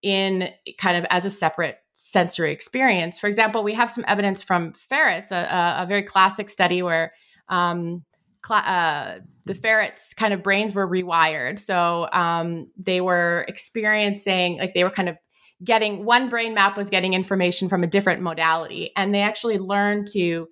in 0.02 0.49
kind 0.78 0.97
of 0.97 1.06
as 1.10 1.26
a 1.26 1.30
separate 1.30 1.78
sensory 1.93 2.54
experience. 2.54 3.20
For 3.20 3.28
example, 3.28 3.64
we 3.64 3.74
have 3.74 3.91
some 3.91 4.06
evidence 4.08 4.41
from 4.41 4.72
ferrets, 4.72 5.32
a, 5.32 5.76
a, 5.80 5.86
very 5.86 6.04
classic 6.04 6.49
study 6.49 6.82
where 6.82 7.12
um, 7.49 8.06
uh, 8.49 9.20
the 9.45 9.54
ferrets 9.54 10.14
kind 10.14 10.34
of 10.34 10.41
brains 10.41 10.74
were 10.74 10.88
rewired. 10.88 11.60
So 11.60 12.08
um, 12.14 12.72
they 12.78 13.02
were 13.02 13.45
experiencing, 13.47 14.58
like 14.58 14.74
they 14.74 14.84
were 14.84 14.89
kind 14.89 15.10
of 15.10 15.18
getting 15.64 16.06
one 16.06 16.30
brain 16.30 16.56
map 16.56 16.76
was 16.78 16.89
getting 16.89 17.14
information 17.14 17.70
from 17.70 17.84
a 17.84 17.88
different 17.88 18.22
modality. 18.22 18.91
And 18.95 19.14
they 19.14 19.22
actually 19.22 19.60
learned 19.60 20.08
to 20.14 20.47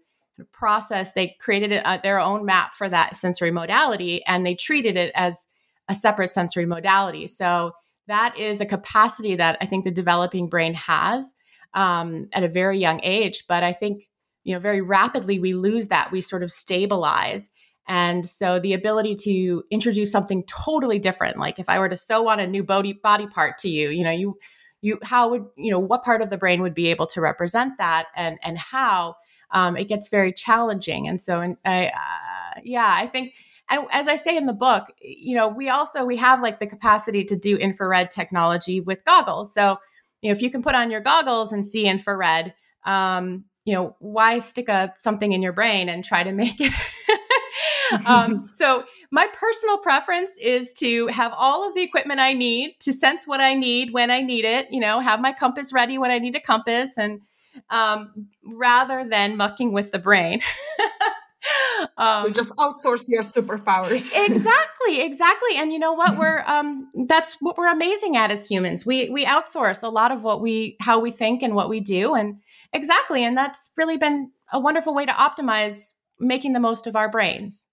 process, 0.45 1.13
they 1.13 1.35
created 1.39 1.71
a, 1.71 1.99
their 2.01 2.19
own 2.19 2.45
map 2.45 2.75
for 2.75 2.89
that 2.89 3.17
sensory 3.17 3.51
modality 3.51 4.23
and 4.25 4.45
they 4.45 4.55
treated 4.55 4.97
it 4.97 5.11
as 5.15 5.47
a 5.87 5.95
separate 5.95 6.31
sensory 6.31 6.65
modality. 6.65 7.27
So 7.27 7.73
that 8.07 8.37
is 8.37 8.61
a 8.61 8.65
capacity 8.65 9.35
that 9.35 9.57
I 9.61 9.65
think 9.65 9.83
the 9.83 9.91
developing 9.91 10.49
brain 10.49 10.73
has 10.73 11.33
um, 11.73 12.27
at 12.33 12.43
a 12.43 12.47
very 12.47 12.79
young 12.79 12.99
age. 13.03 13.45
But 13.47 13.63
I 13.63 13.73
think, 13.73 14.09
you 14.43 14.53
know, 14.53 14.59
very 14.59 14.81
rapidly 14.81 15.39
we 15.39 15.53
lose 15.53 15.89
that. 15.89 16.11
We 16.11 16.21
sort 16.21 16.43
of 16.43 16.51
stabilize 16.51 17.49
and 17.89 18.23
so 18.23 18.59
the 18.59 18.73
ability 18.73 19.15
to 19.23 19.63
introduce 19.71 20.11
something 20.11 20.43
totally 20.43 20.99
different, 20.99 21.39
like 21.39 21.57
if 21.57 21.67
I 21.67 21.79
were 21.79 21.89
to 21.89 21.97
sew 21.97 22.29
on 22.29 22.39
a 22.39 22.45
new 22.45 22.63
body 22.63 22.93
body 22.93 23.25
part 23.25 23.57
to 23.59 23.67
you, 23.67 23.89
you 23.89 24.03
know, 24.03 24.11
you 24.11 24.37
you 24.81 24.99
how 25.03 25.29
would 25.31 25.45
you 25.57 25.71
know 25.71 25.79
what 25.79 26.03
part 26.03 26.21
of 26.21 26.29
the 26.29 26.37
brain 26.37 26.61
would 26.61 26.75
be 26.75 26.87
able 26.91 27.07
to 27.07 27.19
represent 27.19 27.79
that 27.79 28.05
and 28.15 28.37
and 28.43 28.59
how 28.59 29.15
um, 29.51 29.77
it 29.77 29.87
gets 29.87 30.07
very 30.07 30.31
challenging. 30.33 31.07
And 31.07 31.19
so, 31.19 31.41
and 31.41 31.57
I, 31.65 31.87
uh, 31.87 32.59
yeah, 32.63 32.91
I 32.95 33.07
think. 33.07 33.33
And 33.71 33.85
as 33.91 34.07
I 34.07 34.15
say 34.15 34.35
in 34.35 34.47
the 34.47 34.53
book, 34.53 34.85
you 34.99 35.35
know, 35.35 35.47
we 35.47 35.69
also 35.69 36.03
we 36.03 36.17
have 36.17 36.41
like 36.41 36.59
the 36.59 36.67
capacity 36.67 37.23
to 37.25 37.35
do 37.35 37.55
infrared 37.55 38.09
technology 38.09 38.81
with 38.81 39.05
goggles. 39.05 39.53
So, 39.53 39.77
you 40.21 40.29
know, 40.29 40.35
if 40.35 40.41
you 40.41 40.49
can 40.49 40.63
put 40.63 40.75
on 40.75 40.89
your 40.89 41.01
goggles 41.01 41.51
and 41.51 41.65
see 41.65 41.85
infrared, 41.85 42.53
um, 42.85 43.45
you 43.65 43.75
know, 43.75 43.95
why 43.99 44.39
stick 44.39 44.69
a 44.69 44.93
something 44.99 45.31
in 45.31 45.43
your 45.43 45.53
brain 45.53 45.87
and 45.89 46.03
try 46.03 46.23
to 46.23 46.31
make 46.31 46.59
it 46.59 46.73
um, 48.05 48.47
so 48.51 48.83
my 49.11 49.27
personal 49.33 49.77
preference 49.77 50.31
is 50.37 50.73
to 50.73 51.07
have 51.07 51.33
all 51.35 51.67
of 51.67 51.75
the 51.75 51.81
equipment 51.81 52.19
I 52.19 52.33
need 52.33 52.75
to 52.81 52.93
sense 52.93 53.27
what 53.27 53.41
I 53.41 53.53
need 53.53 53.93
when 53.93 54.11
I 54.11 54.21
need 54.21 54.45
it. 54.45 54.67
You 54.71 54.79
know, 54.79 54.99
have 54.99 55.21
my 55.21 55.33
compass 55.33 55.73
ready 55.73 55.97
when 55.97 56.11
I 56.11 56.19
need 56.19 56.35
a 56.35 56.39
compass, 56.39 56.97
and 56.97 57.21
um, 57.69 58.27
rather 58.43 59.07
than 59.07 59.37
mucking 59.37 59.71
with 59.73 59.91
the 59.91 59.99
brain. 59.99 60.41
um, 61.97 62.33
just 62.33 62.55
outsource 62.57 63.07
your 63.09 63.23
superpowers. 63.23 64.13
exactly, 64.27 65.01
exactly. 65.01 65.55
And 65.55 65.71
you 65.71 65.79
know 65.79 65.93
what? 65.93 66.17
We're 66.17 66.41
um, 66.45 66.89
that's 67.07 67.37
what 67.39 67.57
we're 67.57 67.71
amazing 67.71 68.17
at 68.17 68.31
as 68.31 68.47
humans. 68.47 68.85
We 68.85 69.09
we 69.09 69.25
outsource 69.25 69.83
a 69.83 69.89
lot 69.89 70.11
of 70.11 70.23
what 70.23 70.41
we 70.41 70.77
how 70.81 70.99
we 70.99 71.11
think 71.11 71.41
and 71.41 71.55
what 71.55 71.69
we 71.69 71.79
do, 71.79 72.15
and 72.15 72.39
exactly. 72.73 73.23
And 73.23 73.37
that's 73.37 73.71
really 73.77 73.97
been 73.97 74.31
a 74.51 74.59
wonderful 74.59 74.93
way 74.93 75.05
to 75.05 75.11
optimize 75.11 75.93
making 76.19 76.53
the 76.53 76.59
most 76.59 76.87
of 76.87 76.95
our 76.95 77.09
brains. 77.09 77.67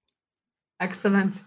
Excellent. 0.81 1.43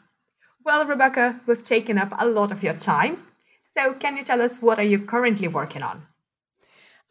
Well, 0.66 0.86
Rebecca, 0.86 1.40
we've 1.48 1.64
taken 1.64 1.98
up 1.98 2.10
a 2.18 2.28
lot 2.28 2.52
of 2.52 2.64
your 2.64 2.74
time. 2.74 3.24
So, 3.66 3.94
can 3.94 4.18
you 4.18 4.24
tell 4.24 4.42
us 4.42 4.62
what 4.62 4.80
are 4.80 4.84
you 4.84 5.00
currently 5.00 5.48
working 5.48 5.84
on? 5.84 6.04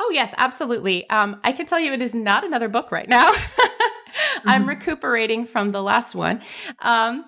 Oh, 0.01 0.11
yes, 0.12 0.34
absolutely. 0.38 1.09
Um, 1.11 1.40
I 1.42 1.53
can 1.53 1.66
tell 1.66 1.80
you 1.80 1.92
it 1.92 2.03
is 2.03 2.14
not 2.14 2.44
another 2.44 2.68
book 2.68 2.92
right 2.92 3.09
now. 3.09 3.32
I'm 4.44 4.61
mm-hmm. 4.61 4.68
recuperating 4.68 5.46
from 5.46 5.72
the 5.72 5.82
last 5.82 6.14
one. 6.14 6.40
Um, 6.80 7.24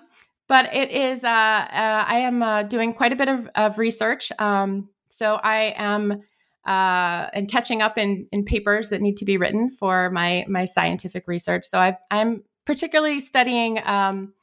but 0.47 0.73
it 0.73 0.91
is, 0.91 1.23
uh, 1.23 1.27
uh, 1.27 2.05
I 2.07 2.17
am 2.17 2.43
uh, 2.43 2.63
doing 2.63 2.93
quite 2.93 3.13
a 3.13 3.15
bit 3.15 3.29
of, 3.29 3.49
of 3.55 3.77
research. 3.77 4.31
Um, 4.39 4.89
so 5.07 5.35
I 5.35 5.73
am 5.77 6.23
uh, 6.65 7.27
and 7.33 7.49
catching 7.49 7.81
up 7.81 7.97
in, 7.97 8.27
in 8.31 8.45
papers 8.45 8.89
that 8.89 9.01
need 9.01 9.17
to 9.17 9.25
be 9.25 9.37
written 9.37 9.71
for 9.71 10.09
my, 10.11 10.45
my 10.47 10.65
scientific 10.65 11.27
research. 11.27 11.65
So 11.65 11.79
I, 11.79 11.97
am 12.11 12.43
particularly 12.65 13.19
studying 13.19 13.79
um, 13.85 14.33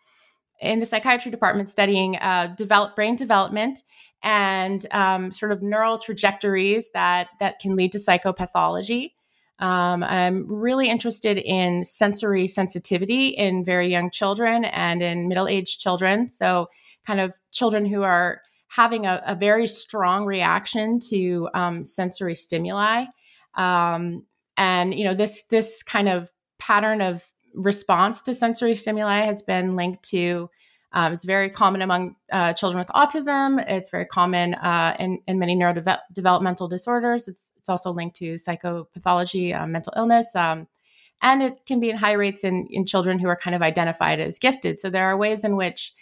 in 0.60 0.80
the 0.80 0.86
psychiatry 0.86 1.30
department 1.30 1.68
studying 1.68 2.16
uh, 2.16 2.54
develop 2.56 2.96
brain 2.96 3.14
development 3.16 3.80
and 4.22 4.86
um, 4.92 5.30
sort 5.30 5.52
of 5.52 5.62
neural 5.62 5.98
trajectories 5.98 6.90
that 6.92 7.28
that 7.40 7.58
can 7.60 7.76
lead 7.76 7.92
to 7.92 7.98
psychopathology. 7.98 9.12
Um, 9.60 10.04
I'm 10.04 10.46
really 10.48 10.88
interested 10.88 11.38
in 11.38 11.82
sensory 11.82 12.46
sensitivity 12.46 13.28
in 13.28 13.64
very 13.64 13.88
young 13.88 14.10
children 14.10 14.64
and 14.66 15.02
in 15.02 15.26
middle-aged 15.26 15.80
children. 15.80 16.28
So, 16.28 16.68
kind 17.06 17.20
of 17.20 17.34
children 17.50 17.84
who 17.84 18.02
are 18.02 18.42
having 18.68 19.06
a, 19.06 19.22
a 19.26 19.34
very 19.34 19.66
strong 19.66 20.26
reaction 20.26 21.00
to 21.08 21.48
um, 21.54 21.84
sensory 21.84 22.34
stimuli, 22.34 23.06
um, 23.54 24.24
and 24.56 24.94
you 24.94 25.04
know 25.04 25.14
this 25.14 25.44
this 25.44 25.82
kind 25.82 26.08
of 26.08 26.30
pattern 26.58 27.00
of 27.00 27.24
response 27.54 28.20
to 28.22 28.34
sensory 28.34 28.74
stimuli 28.74 29.20
has 29.22 29.42
been 29.42 29.74
linked 29.74 30.02
to 30.04 30.50
um, 30.92 31.12
it's 31.12 31.24
very 31.24 31.50
common 31.50 31.82
among 31.82 32.16
uh, 32.32 32.52
children 32.54 32.78
with 32.78 32.88
autism. 32.88 33.62
It's 33.68 33.90
very 33.90 34.06
common 34.06 34.54
uh, 34.54 34.96
in, 34.98 35.18
in 35.26 35.38
many 35.38 35.54
neurodevelopmental 35.54 36.70
disorders. 36.70 37.28
It's, 37.28 37.52
it's 37.58 37.68
also 37.68 37.92
linked 37.92 38.16
to 38.16 38.34
psychopathology, 38.34 39.54
uh, 39.54 39.66
mental 39.66 39.92
illness, 39.96 40.34
um, 40.34 40.66
and 41.20 41.42
it 41.42 41.58
can 41.66 41.80
be 41.80 41.90
in 41.90 41.96
high 41.96 42.12
rates 42.12 42.42
in, 42.44 42.66
in 42.70 42.86
children 42.86 43.18
who 43.18 43.28
are 43.28 43.36
kind 43.36 43.54
of 43.54 43.60
identified 43.60 44.20
as 44.20 44.38
gifted. 44.38 44.80
So 44.80 44.88
there 44.88 45.06
are 45.06 45.16
ways 45.16 45.44
in 45.44 45.56
which 45.56 45.92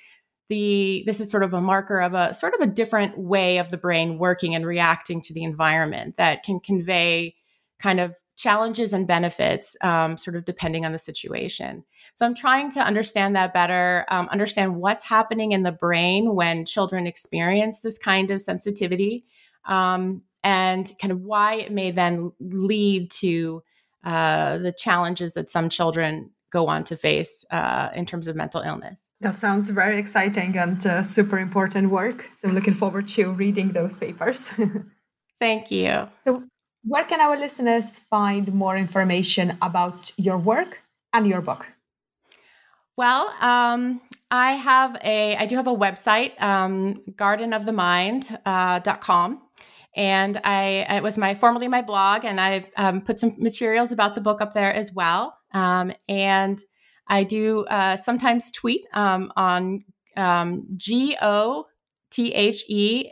the 0.49 1.03
this 1.07 1.21
is 1.21 1.31
sort 1.31 1.43
of 1.43 1.55
a 1.55 1.61
marker 1.61 2.01
of 2.01 2.15
a 2.15 2.33
sort 2.33 2.55
of 2.55 2.61
a 2.61 2.67
different 2.67 3.19
way 3.19 3.59
of 3.59 3.71
the 3.71 3.77
brain 3.77 4.19
working 4.19 4.55
and 4.55 4.65
reacting 4.65 5.21
to 5.23 5.33
the 5.33 5.43
environment 5.43 6.17
that 6.19 6.45
can 6.45 6.61
convey 6.61 7.35
kind 7.81 7.99
of 7.99 8.15
challenges 8.37 8.93
and 8.93 9.07
benefits, 9.07 9.77
um, 9.81 10.17
sort 10.17 10.37
of 10.37 10.45
depending 10.45 10.85
on 10.85 10.93
the 10.93 10.99
situation. 10.99 11.85
So 12.15 12.27
I'm 12.27 12.35
trying 12.35 12.71
to 12.73 12.81
understand 12.81 13.35
that 13.35 13.53
better, 13.53 14.05
um, 14.11 14.29
understand 14.31 14.77
what's 14.77 15.03
happening 15.03 15.53
in 15.53 15.63
the 15.63 15.73
brain 15.73 16.35
when 16.35 16.65
children 16.65 17.07
experience 17.07 17.81
this 17.81 17.99
kind 17.99 18.31
of 18.31 18.41
sensitivity, 18.41 19.25
um, 19.65 20.23
and 20.45 20.93
kind 21.01 21.11
of 21.13 21.23
why 21.23 21.55
it 21.55 21.73
may 21.73 21.91
then 21.91 22.33
lead 22.39 23.11
to 23.11 23.63
uh, 24.05 24.59
the 24.59 24.73
challenges 24.73 25.35
that 25.35 25.51
some 25.51 25.69
children 25.69 26.31
go 26.51 26.69
on 26.69 26.85
to 26.85 26.97
face 26.97 27.45
uh, 27.51 27.89
in 27.95 28.07
terms 28.07 28.29
of 28.29 28.37
mental 28.37 28.61
illness. 28.61 29.09
That 29.21 29.39
sounds 29.39 29.69
very 29.71 29.99
exciting 29.99 30.57
and 30.57 30.87
uh, 30.87 31.03
super 31.03 31.39
important 31.39 31.91
work. 31.91 32.31
So 32.39 32.49
I'm 32.49 32.55
looking 32.55 32.75
forward 32.75 33.09
to 33.09 33.33
reading 33.33 33.73
those 33.73 33.99
papers. 33.99 34.53
Thank 35.41 35.71
you. 35.71 36.09
So, 36.23 36.45
where 36.87 37.05
can 37.05 37.21
our 37.21 37.37
listeners 37.37 37.99
find 38.11 38.53
more 38.55 38.77
information 38.77 39.59
about 39.61 40.13
your 40.17 40.39
work 40.39 40.81
and 41.13 41.27
your 41.27 41.41
book? 41.41 41.67
Well, 42.97 43.35
um, 43.41 44.01
I 44.31 44.53
have 44.53 44.97
a, 45.03 45.35
I 45.37 45.47
do 45.47 45.57
have 45.57 45.67
a 45.67 45.75
website, 45.75 46.41
um, 46.41 47.03
gardenofthemind.com. 47.11 49.33
Uh, 49.33 49.37
and 49.97 50.41
I 50.45 50.97
it 50.97 51.03
was 51.03 51.17
my 51.17 51.35
formerly 51.35 51.69
my 51.69 51.81
blog, 51.81 52.27
and 52.27 52.39
I 52.39 52.67
um, 52.77 53.01
put 53.01 53.19
some 53.19 53.33
materials 53.39 53.93
about 53.93 54.15
the 54.15 54.21
book 54.21 54.43
up 54.43 54.53
there 54.53 54.73
as 54.73 54.93
well. 54.93 55.39
Um, 55.55 55.91
and 56.07 56.63
I 57.09 57.25
do 57.25 57.65
uh, 57.65 57.97
sometimes 57.97 58.53
tweet 58.53 58.87
um, 58.93 59.33
on 59.37 59.85
um, 60.17 60.67
G 60.77 61.17
O 61.23 61.65
T 62.11 62.35
H 62.35 62.65
E 62.69 63.11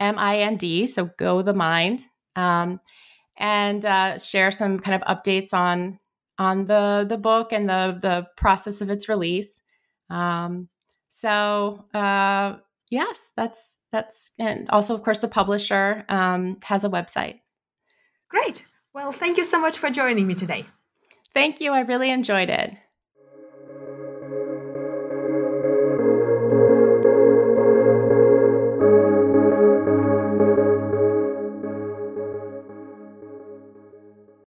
M 0.00 0.18
I 0.18 0.40
N 0.40 0.56
D, 0.56 0.86
so 0.86 1.08
go 1.16 1.40
the 1.40 1.54
mind, 1.54 2.02
um, 2.36 2.80
and 3.36 3.84
uh, 3.84 4.18
share 4.18 4.50
some 4.50 4.78
kind 4.78 5.00
of 5.00 5.16
updates 5.16 5.52
on 5.52 5.98
on 6.38 6.66
the 6.66 7.06
the 7.08 7.18
book 7.18 7.52
and 7.52 7.68
the 7.68 7.98
the 8.00 8.26
process 8.36 8.80
of 8.80 8.90
its 8.90 9.08
release. 9.08 9.62
Um, 10.10 10.68
so 11.08 11.84
uh, 11.94 12.56
yes, 12.90 13.32
that's 13.36 13.80
that's 13.90 14.32
and 14.38 14.68
also 14.70 14.94
of 14.94 15.02
course 15.02 15.20
the 15.20 15.28
publisher 15.28 16.04
um, 16.08 16.58
has 16.64 16.84
a 16.84 16.90
website. 16.90 17.40
Great. 18.28 18.66
Well, 18.94 19.12
thank 19.12 19.38
you 19.38 19.44
so 19.44 19.60
much 19.60 19.78
for 19.78 19.90
joining 19.90 20.26
me 20.26 20.34
today. 20.34 20.64
Thank 21.34 21.60
you. 21.60 21.72
I 21.72 21.80
really 21.80 22.10
enjoyed 22.10 22.50
it. 22.50 22.74